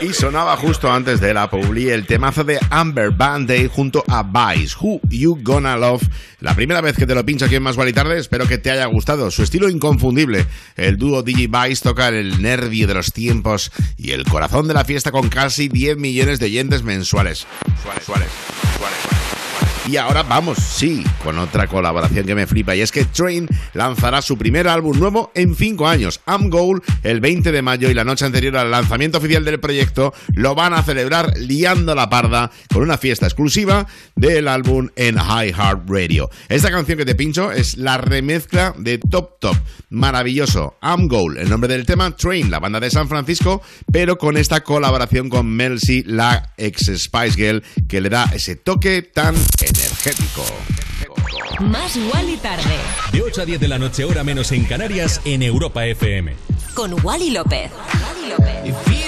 Y 0.00 0.14
sonaba 0.14 0.56
justo 0.56 0.90
antes 0.90 1.20
de 1.20 1.34
la 1.34 1.50
publi 1.50 1.90
el 1.90 2.06
temazo 2.06 2.44
de 2.44 2.58
Amber 2.70 3.10
Band 3.10 3.46
Day 3.46 3.68
junto 3.70 4.02
a 4.08 4.22
Vice, 4.22 4.74
Who 4.80 5.02
You 5.10 5.38
Gonna 5.42 5.76
Love. 5.76 6.02
La 6.40 6.54
primera 6.54 6.80
vez 6.80 6.96
que 6.96 7.06
te 7.06 7.14
lo 7.14 7.26
pincho 7.26 7.44
aquí 7.44 7.56
en 7.56 7.62
Más 7.62 7.76
Wally 7.76 7.92
Tarde, 7.92 8.18
espero 8.18 8.48
que 8.48 8.56
te 8.56 8.70
haya 8.70 8.86
gustado. 8.86 9.30
Su 9.30 9.42
estilo 9.42 9.68
inconfundible. 9.68 10.46
El 10.76 10.96
dúo 10.96 11.22
Digi 11.22 11.46
Vice 11.46 11.82
toca 11.82 12.08
el 12.08 12.40
nervio 12.40 12.86
de 12.86 12.94
los 12.94 13.12
tiempos 13.12 13.70
y 13.98 14.12
el 14.12 14.24
corazón 14.24 14.66
de 14.66 14.72
la 14.72 14.86
fiesta 14.86 15.12
con 15.12 15.28
casi 15.28 15.68
10 15.68 15.98
millones 15.98 16.38
de 16.40 16.46
oyentes 16.46 16.82
mensuales. 16.84 17.46
Suárez, 17.82 17.82
Suárez, 17.82 18.04
Suárez. 18.04 18.53
Y 19.86 19.98
ahora 19.98 20.22
vamos, 20.22 20.56
sí, 20.58 21.04
con 21.22 21.38
otra 21.38 21.66
colaboración 21.66 22.24
que 22.24 22.34
me 22.34 22.46
flipa 22.46 22.74
y 22.74 22.80
es 22.80 22.90
que 22.90 23.04
Train 23.04 23.46
lanzará 23.74 24.22
su 24.22 24.38
primer 24.38 24.66
álbum 24.66 24.98
nuevo 24.98 25.30
en 25.34 25.54
5 25.54 25.86
años. 25.86 26.22
Am 26.24 26.48
Goal 26.48 26.82
el 27.02 27.20
20 27.20 27.52
de 27.52 27.60
mayo 27.60 27.90
y 27.90 27.94
la 27.94 28.02
noche 28.02 28.24
anterior 28.24 28.56
al 28.56 28.70
lanzamiento 28.70 29.18
oficial 29.18 29.44
del 29.44 29.60
proyecto 29.60 30.14
lo 30.32 30.54
van 30.54 30.72
a 30.72 30.82
celebrar 30.82 31.36
liando 31.36 31.94
la 31.94 32.08
parda 32.08 32.50
con 32.72 32.82
una 32.82 32.96
fiesta 32.96 33.26
exclusiva 33.26 33.86
del 34.16 34.48
álbum 34.48 34.88
en 34.96 35.16
Heart 35.16 35.82
Radio. 35.86 36.30
Esta 36.48 36.70
canción 36.70 36.96
que 36.96 37.04
te 37.04 37.14
pincho 37.14 37.52
es 37.52 37.76
la 37.76 37.98
remezcla 37.98 38.74
de 38.78 38.96
Top 38.98 39.38
Top. 39.38 39.56
Maravilloso. 39.90 40.78
Am 40.80 41.08
Goal, 41.08 41.36
el 41.36 41.50
nombre 41.50 41.72
del 41.72 41.84
tema, 41.84 42.16
Train, 42.16 42.50
la 42.50 42.58
banda 42.58 42.80
de 42.80 42.90
San 42.90 43.08
Francisco, 43.08 43.60
pero 43.92 44.16
con 44.16 44.38
esta 44.38 44.62
colaboración 44.62 45.28
con 45.28 45.46
Mel 45.46 45.78
C, 45.78 46.04
la 46.06 46.54
ex 46.56 46.90
Spice 46.96 47.36
Girl, 47.36 47.62
que 47.86 48.00
le 48.00 48.08
da 48.08 48.30
ese 48.32 48.56
toque 48.56 49.02
tan 49.02 49.34
energético. 49.78 50.44
Más 51.60 51.96
Wally 51.96 52.36
tarde. 52.36 52.76
De 53.12 53.22
8 53.22 53.42
a 53.42 53.44
10 53.44 53.60
de 53.60 53.68
la 53.68 53.78
noche, 53.78 54.04
hora 54.04 54.24
menos 54.24 54.52
en 54.52 54.64
Canarias, 54.64 55.20
en 55.24 55.42
Europa 55.42 55.86
FM. 55.86 56.34
Con 56.74 56.94
Wally 57.04 57.30
López. 57.30 57.70
If 58.64 58.74
he 58.88 59.04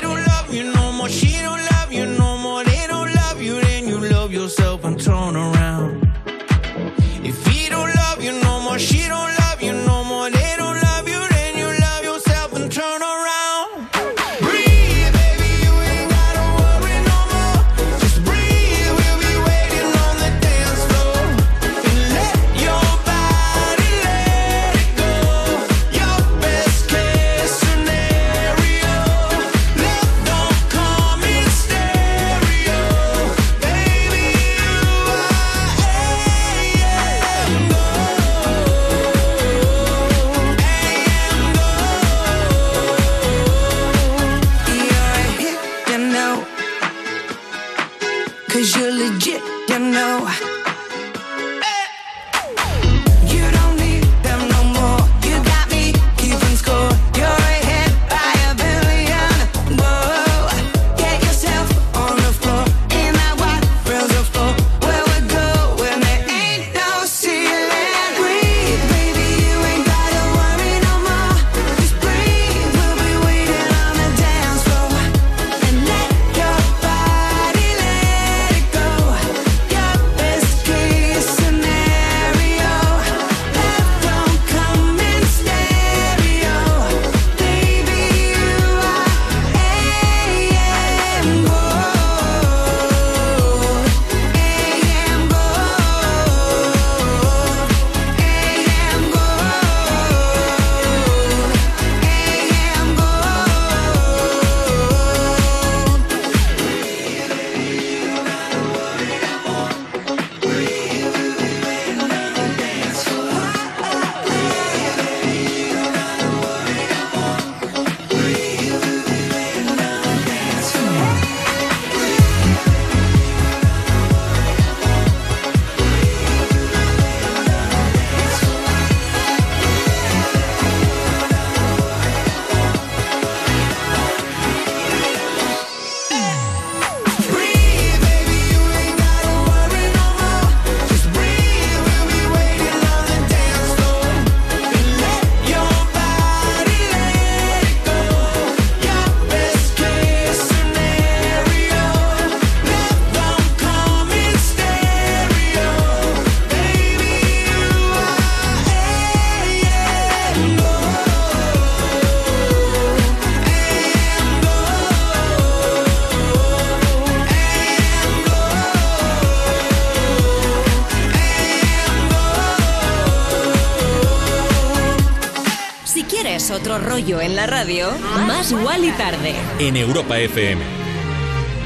rollo 176.97 177.20
en 177.20 177.36
la 177.36 177.47
radio? 177.47 177.90
Más 178.27 178.52
y 178.52 178.90
tarde. 178.93 179.35
En 179.59 179.77
Europa 179.77 180.18
FM. 180.18 180.62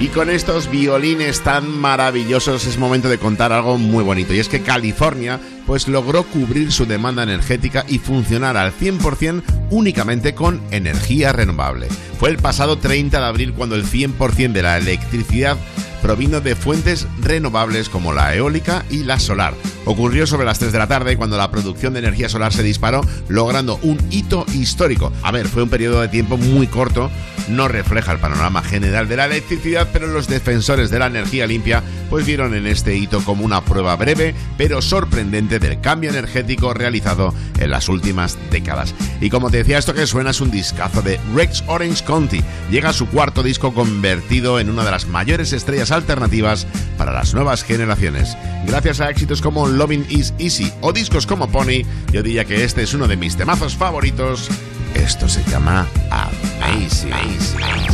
Y 0.00 0.08
con 0.08 0.28
estos 0.28 0.68
violines 0.68 1.42
tan 1.42 1.70
maravillosos 1.70 2.66
es 2.66 2.78
momento 2.78 3.08
de 3.08 3.18
contar 3.18 3.52
algo 3.52 3.78
muy 3.78 4.02
bonito. 4.02 4.34
Y 4.34 4.40
es 4.40 4.48
que 4.48 4.62
California 4.62 5.38
pues 5.66 5.86
logró 5.86 6.24
cubrir 6.24 6.72
su 6.72 6.84
demanda 6.84 7.22
energética 7.22 7.84
y 7.86 7.98
funcionar 7.98 8.56
al 8.56 8.72
100% 8.72 9.44
únicamente 9.70 10.34
con 10.34 10.60
energía 10.72 11.32
renovable. 11.32 11.86
Fue 12.18 12.30
el 12.30 12.38
pasado 12.38 12.78
30 12.78 13.20
de 13.20 13.26
abril 13.26 13.52
cuando 13.52 13.76
el 13.76 13.84
100% 13.84 14.50
de 14.50 14.62
la 14.62 14.78
electricidad 14.78 15.56
provino 16.02 16.40
de 16.40 16.56
fuentes 16.56 17.06
renovables 17.20 17.88
como 17.88 18.12
la 18.12 18.34
eólica 18.34 18.84
y 18.90 19.04
la 19.04 19.20
solar. 19.20 19.54
Ocurrió 19.84 20.26
sobre 20.26 20.44
las 20.44 20.58
3 20.58 20.72
de 20.72 20.78
la 20.78 20.86
tarde 20.86 21.16
cuando 21.16 21.36
la 21.36 21.50
producción 21.50 21.92
de 21.92 22.00
energía 22.00 22.28
solar 22.28 22.52
se 22.52 22.62
disparó, 22.62 23.00
logrando 23.28 23.78
un 23.82 23.98
hito 24.10 24.44
histórico. 24.54 25.12
A 25.22 25.32
ver, 25.32 25.48
fue 25.48 25.62
un 25.62 25.70
periodo 25.70 26.00
de 26.00 26.08
tiempo 26.08 26.36
muy 26.36 26.66
corto, 26.66 27.10
no 27.48 27.68
refleja 27.68 28.12
el 28.12 28.18
panorama 28.18 28.62
general 28.62 29.08
de 29.08 29.16
la 29.16 29.26
electricidad, 29.26 29.88
pero 29.92 30.06
los 30.06 30.28
defensores 30.28 30.90
de 30.90 30.98
la 30.98 31.06
energía 31.06 31.46
limpia 31.46 31.82
pues 32.08 32.26
vieron 32.26 32.54
en 32.54 32.66
este 32.66 32.96
hito 32.96 33.22
como 33.24 33.44
una 33.44 33.64
prueba 33.64 33.96
breve 33.96 34.34
pero 34.56 34.82
sorprendente 34.82 35.58
del 35.58 35.80
cambio 35.80 36.10
energético 36.10 36.74
realizado 36.74 37.34
en 37.58 37.70
las 37.70 37.88
últimas 37.88 38.38
décadas. 38.50 38.94
Y 39.20 39.30
como 39.30 39.50
te 39.50 39.58
decía, 39.58 39.78
esto 39.78 39.94
que 39.94 40.06
suena 40.06 40.30
es 40.30 40.40
un 40.40 40.50
discazo 40.50 41.02
de 41.02 41.20
Rex 41.34 41.64
Orange 41.66 42.04
County. 42.04 42.42
Llega 42.70 42.90
a 42.90 42.94
su 42.94 43.06
cuarto 43.08 43.42
disco 43.42 43.72
convertido 43.72 44.60
en 44.60 44.70
una 44.70 44.84
de 44.84 44.90
las 44.90 45.06
mayores 45.06 45.52
estrellas 45.52 45.90
alternativas 45.90 46.66
para 47.00 47.12
las 47.12 47.32
nuevas 47.32 47.64
generaciones. 47.64 48.36
Gracias 48.66 49.00
a 49.00 49.08
éxitos 49.08 49.40
como 49.40 49.66
Loving 49.66 50.04
is 50.10 50.34
Easy 50.38 50.70
o 50.82 50.92
discos 50.92 51.26
como 51.26 51.48
Pony, 51.48 51.82
yo 52.12 52.22
diría 52.22 52.44
que 52.44 52.62
este 52.62 52.82
es 52.82 52.92
uno 52.92 53.08
de 53.08 53.16
mis 53.16 53.38
temazos 53.38 53.74
favoritos. 53.74 54.50
Esto 54.94 55.26
se 55.26 55.42
llama 55.44 55.86
Amazing. 56.10 57.10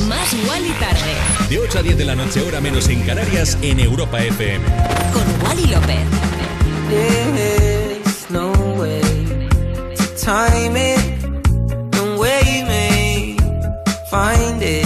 Más 0.08 0.32
y 0.32 0.72
tarde. 0.80 1.14
De 1.48 1.60
8 1.60 1.78
a 1.78 1.82
10 1.82 1.98
de 1.98 2.04
la 2.04 2.16
noche, 2.16 2.40
hora 2.40 2.60
menos 2.60 2.88
en 2.88 3.00
Canarias, 3.02 3.56
en 3.62 3.78
Europa 3.78 4.18
FM. 4.18 4.64
Con 5.12 5.46
Wally 5.46 5.68
López. 5.68 6.04
There's 6.88 8.28
no 8.28 8.50
way 8.74 9.02
to 9.94 10.04
time 10.20 10.76
it, 10.76 11.24
and 11.94 12.18
where 12.18 12.42
you 12.42 12.66
may 12.66 13.36
find 14.10 14.60
it 14.60 14.85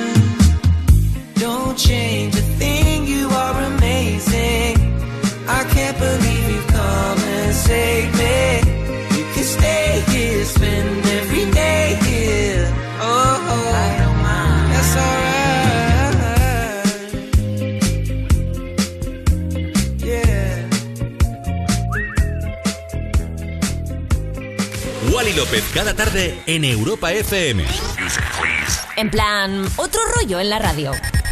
Change 1.87 2.35
a 2.35 2.41
thing, 2.59 3.07
you 3.07 3.27
are 3.29 3.57
amazing. 3.73 4.77
I 5.47 5.63
can't 5.73 5.97
believe 5.97 6.49
you 6.55 6.61
come 6.67 7.17
and 7.17 7.53
save 7.55 8.13
me. 8.21 8.61
You 9.17 9.25
can 9.33 9.43
stay 9.43 10.03
here, 10.11 10.45
spend 10.45 11.05
every 11.19 11.45
day 11.51 11.97
here. 12.05 12.67
Oh, 13.01 13.39
I 13.73 13.97
don't 13.99 14.21
mind. 14.21 14.71
That's 14.73 14.95
alright. 15.05 15.41
Yeah. 20.05 20.69
Wally 25.11 25.33
López 25.33 25.63
cada 25.73 25.95
tarde 25.95 26.39
en 26.45 26.63
Europa 26.63 27.11
FM. 27.11 27.65
En 28.97 29.09
plan, 29.09 29.67
otro 29.77 30.01
rollo 30.15 30.39
en 30.39 30.49
la 30.49 30.59
radio. 30.59 30.91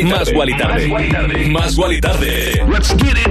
Guali 0.00 0.04
Más 0.04 0.32
Guali 0.32 0.56
Tarde. 0.56 1.48
Más 1.50 1.76
Guali 1.76 2.00
Tarde. 2.00 2.64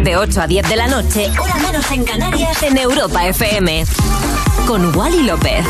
De 0.03 0.17
8 0.17 0.41
a 0.41 0.47
10 0.47 0.69
de 0.69 0.75
la 0.75 0.87
noche, 0.87 1.27
hora 1.39 1.55
menos 1.55 1.89
en 1.89 2.03
Canarias, 2.03 2.61
en 2.61 2.77
Europa 2.77 3.27
FM. 3.27 3.85
Con 4.67 4.95
Wally 4.95 5.23
López. 5.23 5.65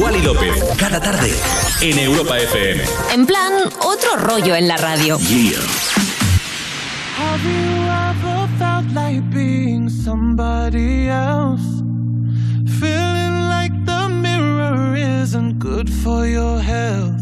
Wally 0.00 0.20
López, 0.22 0.64
cada 0.76 1.00
tarde 1.00 1.32
en 1.80 1.98
Europa 1.98 2.38
FM. 2.38 2.82
En 3.12 3.24
plan, 3.24 3.52
otro 3.80 4.16
rollo 4.16 4.56
en 4.56 4.66
la 4.66 4.76
radio. 4.78 5.18
Yeah. 5.20 5.58
Have 7.16 7.44
you 7.44 7.86
ever 8.10 8.48
felt 8.58 8.90
like 8.94 9.22
being 9.32 9.88
somebody 9.88 11.08
else? 11.08 11.62
Feeling 12.80 13.48
like 13.48 13.72
the 13.84 14.08
mirror 14.08 14.96
isn't 14.96 15.60
good 15.60 15.88
for 15.88 16.26
your 16.26 16.60
health. 16.60 17.21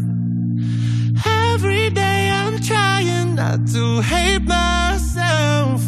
Every 1.53 1.89
day 1.89 2.29
I'm 2.29 2.61
trying 2.61 3.35
not 3.35 3.67
to 3.73 4.01
hate 4.01 4.43
myself. 4.43 5.81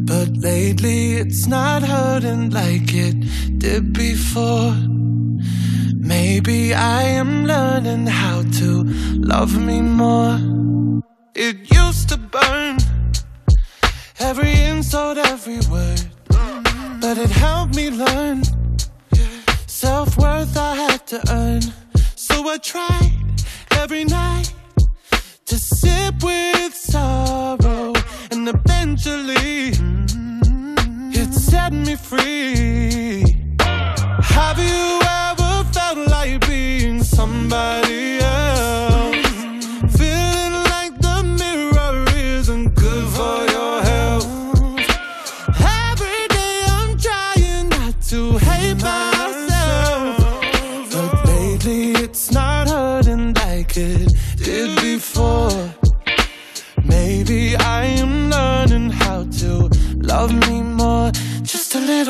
But 0.00 0.28
lately 0.38 1.16
it's 1.16 1.46
not 1.46 1.82
hurting 1.82 2.50
like 2.50 2.88
it 3.06 3.16
did 3.58 3.92
before. 3.92 4.74
Maybe 5.94 6.72
I 6.72 7.02
am 7.02 7.44
learning 7.44 8.06
how 8.06 8.44
to 8.60 8.84
love 9.32 9.52
me 9.58 9.82
more. 9.82 10.38
It 11.34 11.56
used 11.70 12.08
to 12.08 12.16
burn 12.16 12.78
every 14.18 14.54
insult, 14.72 15.18
every 15.18 15.60
word. 15.70 16.02
But 17.02 17.18
it 17.18 17.30
helped 17.30 17.76
me 17.76 17.90
learn 17.90 18.42
self 19.66 20.16
worth 20.16 20.56
I 20.56 20.74
had 20.74 21.06
to 21.08 21.18
earn. 21.30 21.62
So 22.16 22.48
I 22.48 22.56
tried 22.56 23.12
every 23.70 24.04
night 24.04 24.53
sip 25.84 26.22
with 26.22 26.74
sorrow, 26.74 27.92
and 28.30 28.48
eventually 28.48 29.72
mm-hmm, 29.72 31.10
it 31.12 31.32
set 31.34 31.72
me 31.72 31.94
free. 31.94 33.36
Have 34.36 34.58
you 34.58 35.00
ever 35.26 35.52
felt 35.74 35.98
like 36.08 36.46
being 36.46 37.02
somebody 37.02 38.18
else? 38.20 38.53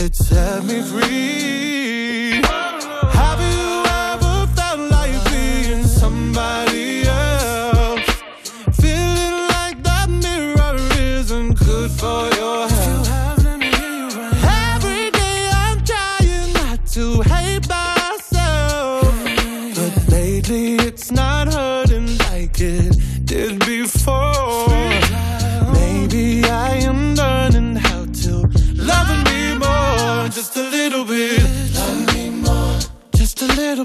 it 0.00 0.14
set 0.14 0.64
me 0.64 0.82
free. 0.82 1.95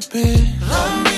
Bit. 0.10 1.11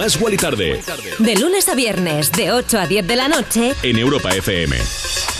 Más 0.00 0.18
Guali 0.18 0.38
Tarde 0.38 0.80
De 1.18 1.36
lunes 1.36 1.68
a 1.68 1.74
viernes, 1.74 2.32
de 2.32 2.52
8 2.52 2.78
a 2.78 2.86
10 2.86 3.06
de 3.06 3.16
la 3.16 3.28
noche, 3.28 3.74
en 3.82 3.98
Europa 3.98 4.34
FM. 4.34 4.74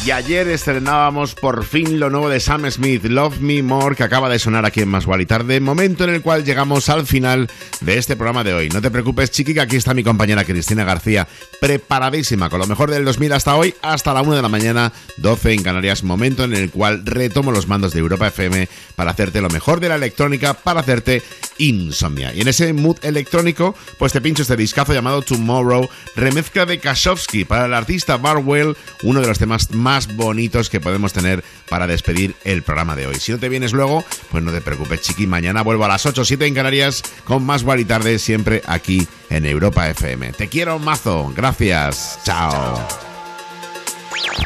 Y 0.04 0.10
ayer 0.10 0.48
estrenábamos 0.48 1.34
por 1.34 1.64
fin 1.64 1.98
lo 1.98 2.10
nuevo 2.10 2.28
de 2.28 2.40
Sam 2.40 2.70
Smith, 2.70 3.04
Love 3.04 3.40
Me 3.40 3.62
More, 3.62 3.96
que 3.96 4.02
acaba 4.02 4.28
de 4.28 4.38
sonar 4.38 4.66
aquí 4.66 4.80
en 4.80 4.88
Más 4.88 5.06
Guali 5.06 5.24
Tarde, 5.24 5.60
momento 5.60 6.04
en 6.04 6.10
el 6.10 6.20
cual 6.20 6.44
llegamos 6.44 6.90
al 6.90 7.06
final 7.06 7.48
de 7.80 7.96
este 7.96 8.16
programa 8.16 8.44
de 8.44 8.52
hoy. 8.52 8.68
No 8.68 8.82
te 8.82 8.90
preocupes, 8.90 9.30
chiqui, 9.30 9.54
que 9.54 9.60
aquí 9.62 9.76
está 9.76 9.94
mi 9.94 10.04
compañera 10.04 10.44
Cristina 10.44 10.84
García, 10.84 11.26
preparadísima 11.60 12.48
con 12.48 12.58
lo 12.58 12.66
mejor 12.66 12.90
del 12.90 13.04
2000 13.04 13.32
hasta 13.32 13.54
hoy, 13.54 13.74
hasta 13.82 14.14
la 14.14 14.22
1 14.22 14.34
de 14.34 14.42
la 14.42 14.48
mañana, 14.48 14.92
12 15.18 15.52
en 15.52 15.62
Canarias, 15.62 16.02
momento 16.02 16.44
en 16.44 16.54
el 16.54 16.70
cual 16.70 17.02
retomo 17.04 17.52
los 17.52 17.68
mandos 17.68 17.92
de 17.92 18.00
Europa 18.00 18.28
FM 18.28 18.68
para 18.96 19.10
hacerte 19.10 19.40
lo 19.40 19.50
mejor 19.50 19.78
de 19.78 19.90
la 19.90 19.96
electrónica, 19.96 20.54
para 20.54 20.80
hacerte 20.80 21.22
insomnia. 21.58 22.34
Y 22.34 22.40
en 22.40 22.48
ese 22.48 22.72
mood 22.72 22.96
electrónico, 23.02 23.74
pues 23.98 24.12
te 24.12 24.20
pincho 24.20 24.42
este 24.42 24.56
discazo 24.56 24.94
llamado 24.94 25.22
Tomorrow, 25.22 25.88
remezcla 26.16 26.64
de 26.64 26.78
Kashowski 26.78 27.44
para 27.44 27.66
el 27.66 27.74
artista 27.74 28.16
Barwell, 28.16 28.76
uno 29.02 29.20
de 29.20 29.26
los 29.26 29.38
temas 29.38 29.70
más 29.70 30.16
bonitos 30.16 30.70
que 30.70 30.80
podemos 30.80 31.12
tener 31.12 31.44
para 31.68 31.86
despedir 31.86 32.34
el 32.44 32.62
programa 32.62 32.96
de 32.96 33.06
hoy. 33.06 33.16
Si 33.16 33.32
no 33.32 33.38
te 33.38 33.50
vienes 33.50 33.72
luego, 33.72 34.04
pues 34.30 34.42
no 34.42 34.50
te 34.50 34.62
preocupes, 34.62 35.02
chiqui, 35.02 35.26
mañana 35.26 35.62
vuelvo 35.62 35.84
a 35.84 35.88
las 35.88 36.06
8 36.06 36.22
o 36.22 36.24
7 36.24 36.46
en 36.46 36.54
Canarias 36.54 37.02
con 37.24 37.44
más 37.44 37.62
Guari 37.62 37.84
Tarde, 37.84 38.18
siempre 38.18 38.62
aquí 38.66 39.06
en 39.30 39.46
Europa 39.46 39.88
FM. 39.88 40.32
Te 40.32 40.48
quiero 40.48 40.78
mazo, 40.78 41.32
gracias, 41.34 42.18
chao. 42.24 42.78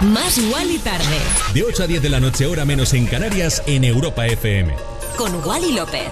más 0.02 0.39
Wally 0.52 0.78
tarde. 0.78 1.19
De 1.52 1.65
8 1.65 1.82
a 1.82 1.86
10 1.86 2.02
de 2.02 2.09
la 2.09 2.20
noche, 2.20 2.47
hora 2.47 2.65
menos 2.65 2.94
en 2.94 3.06
Canarias, 3.06 3.62
en 3.66 3.85
Europa 3.85 4.27
FM. 4.27 4.74
Con 5.16 5.35
Wally 5.44 5.73
López. 5.73 6.11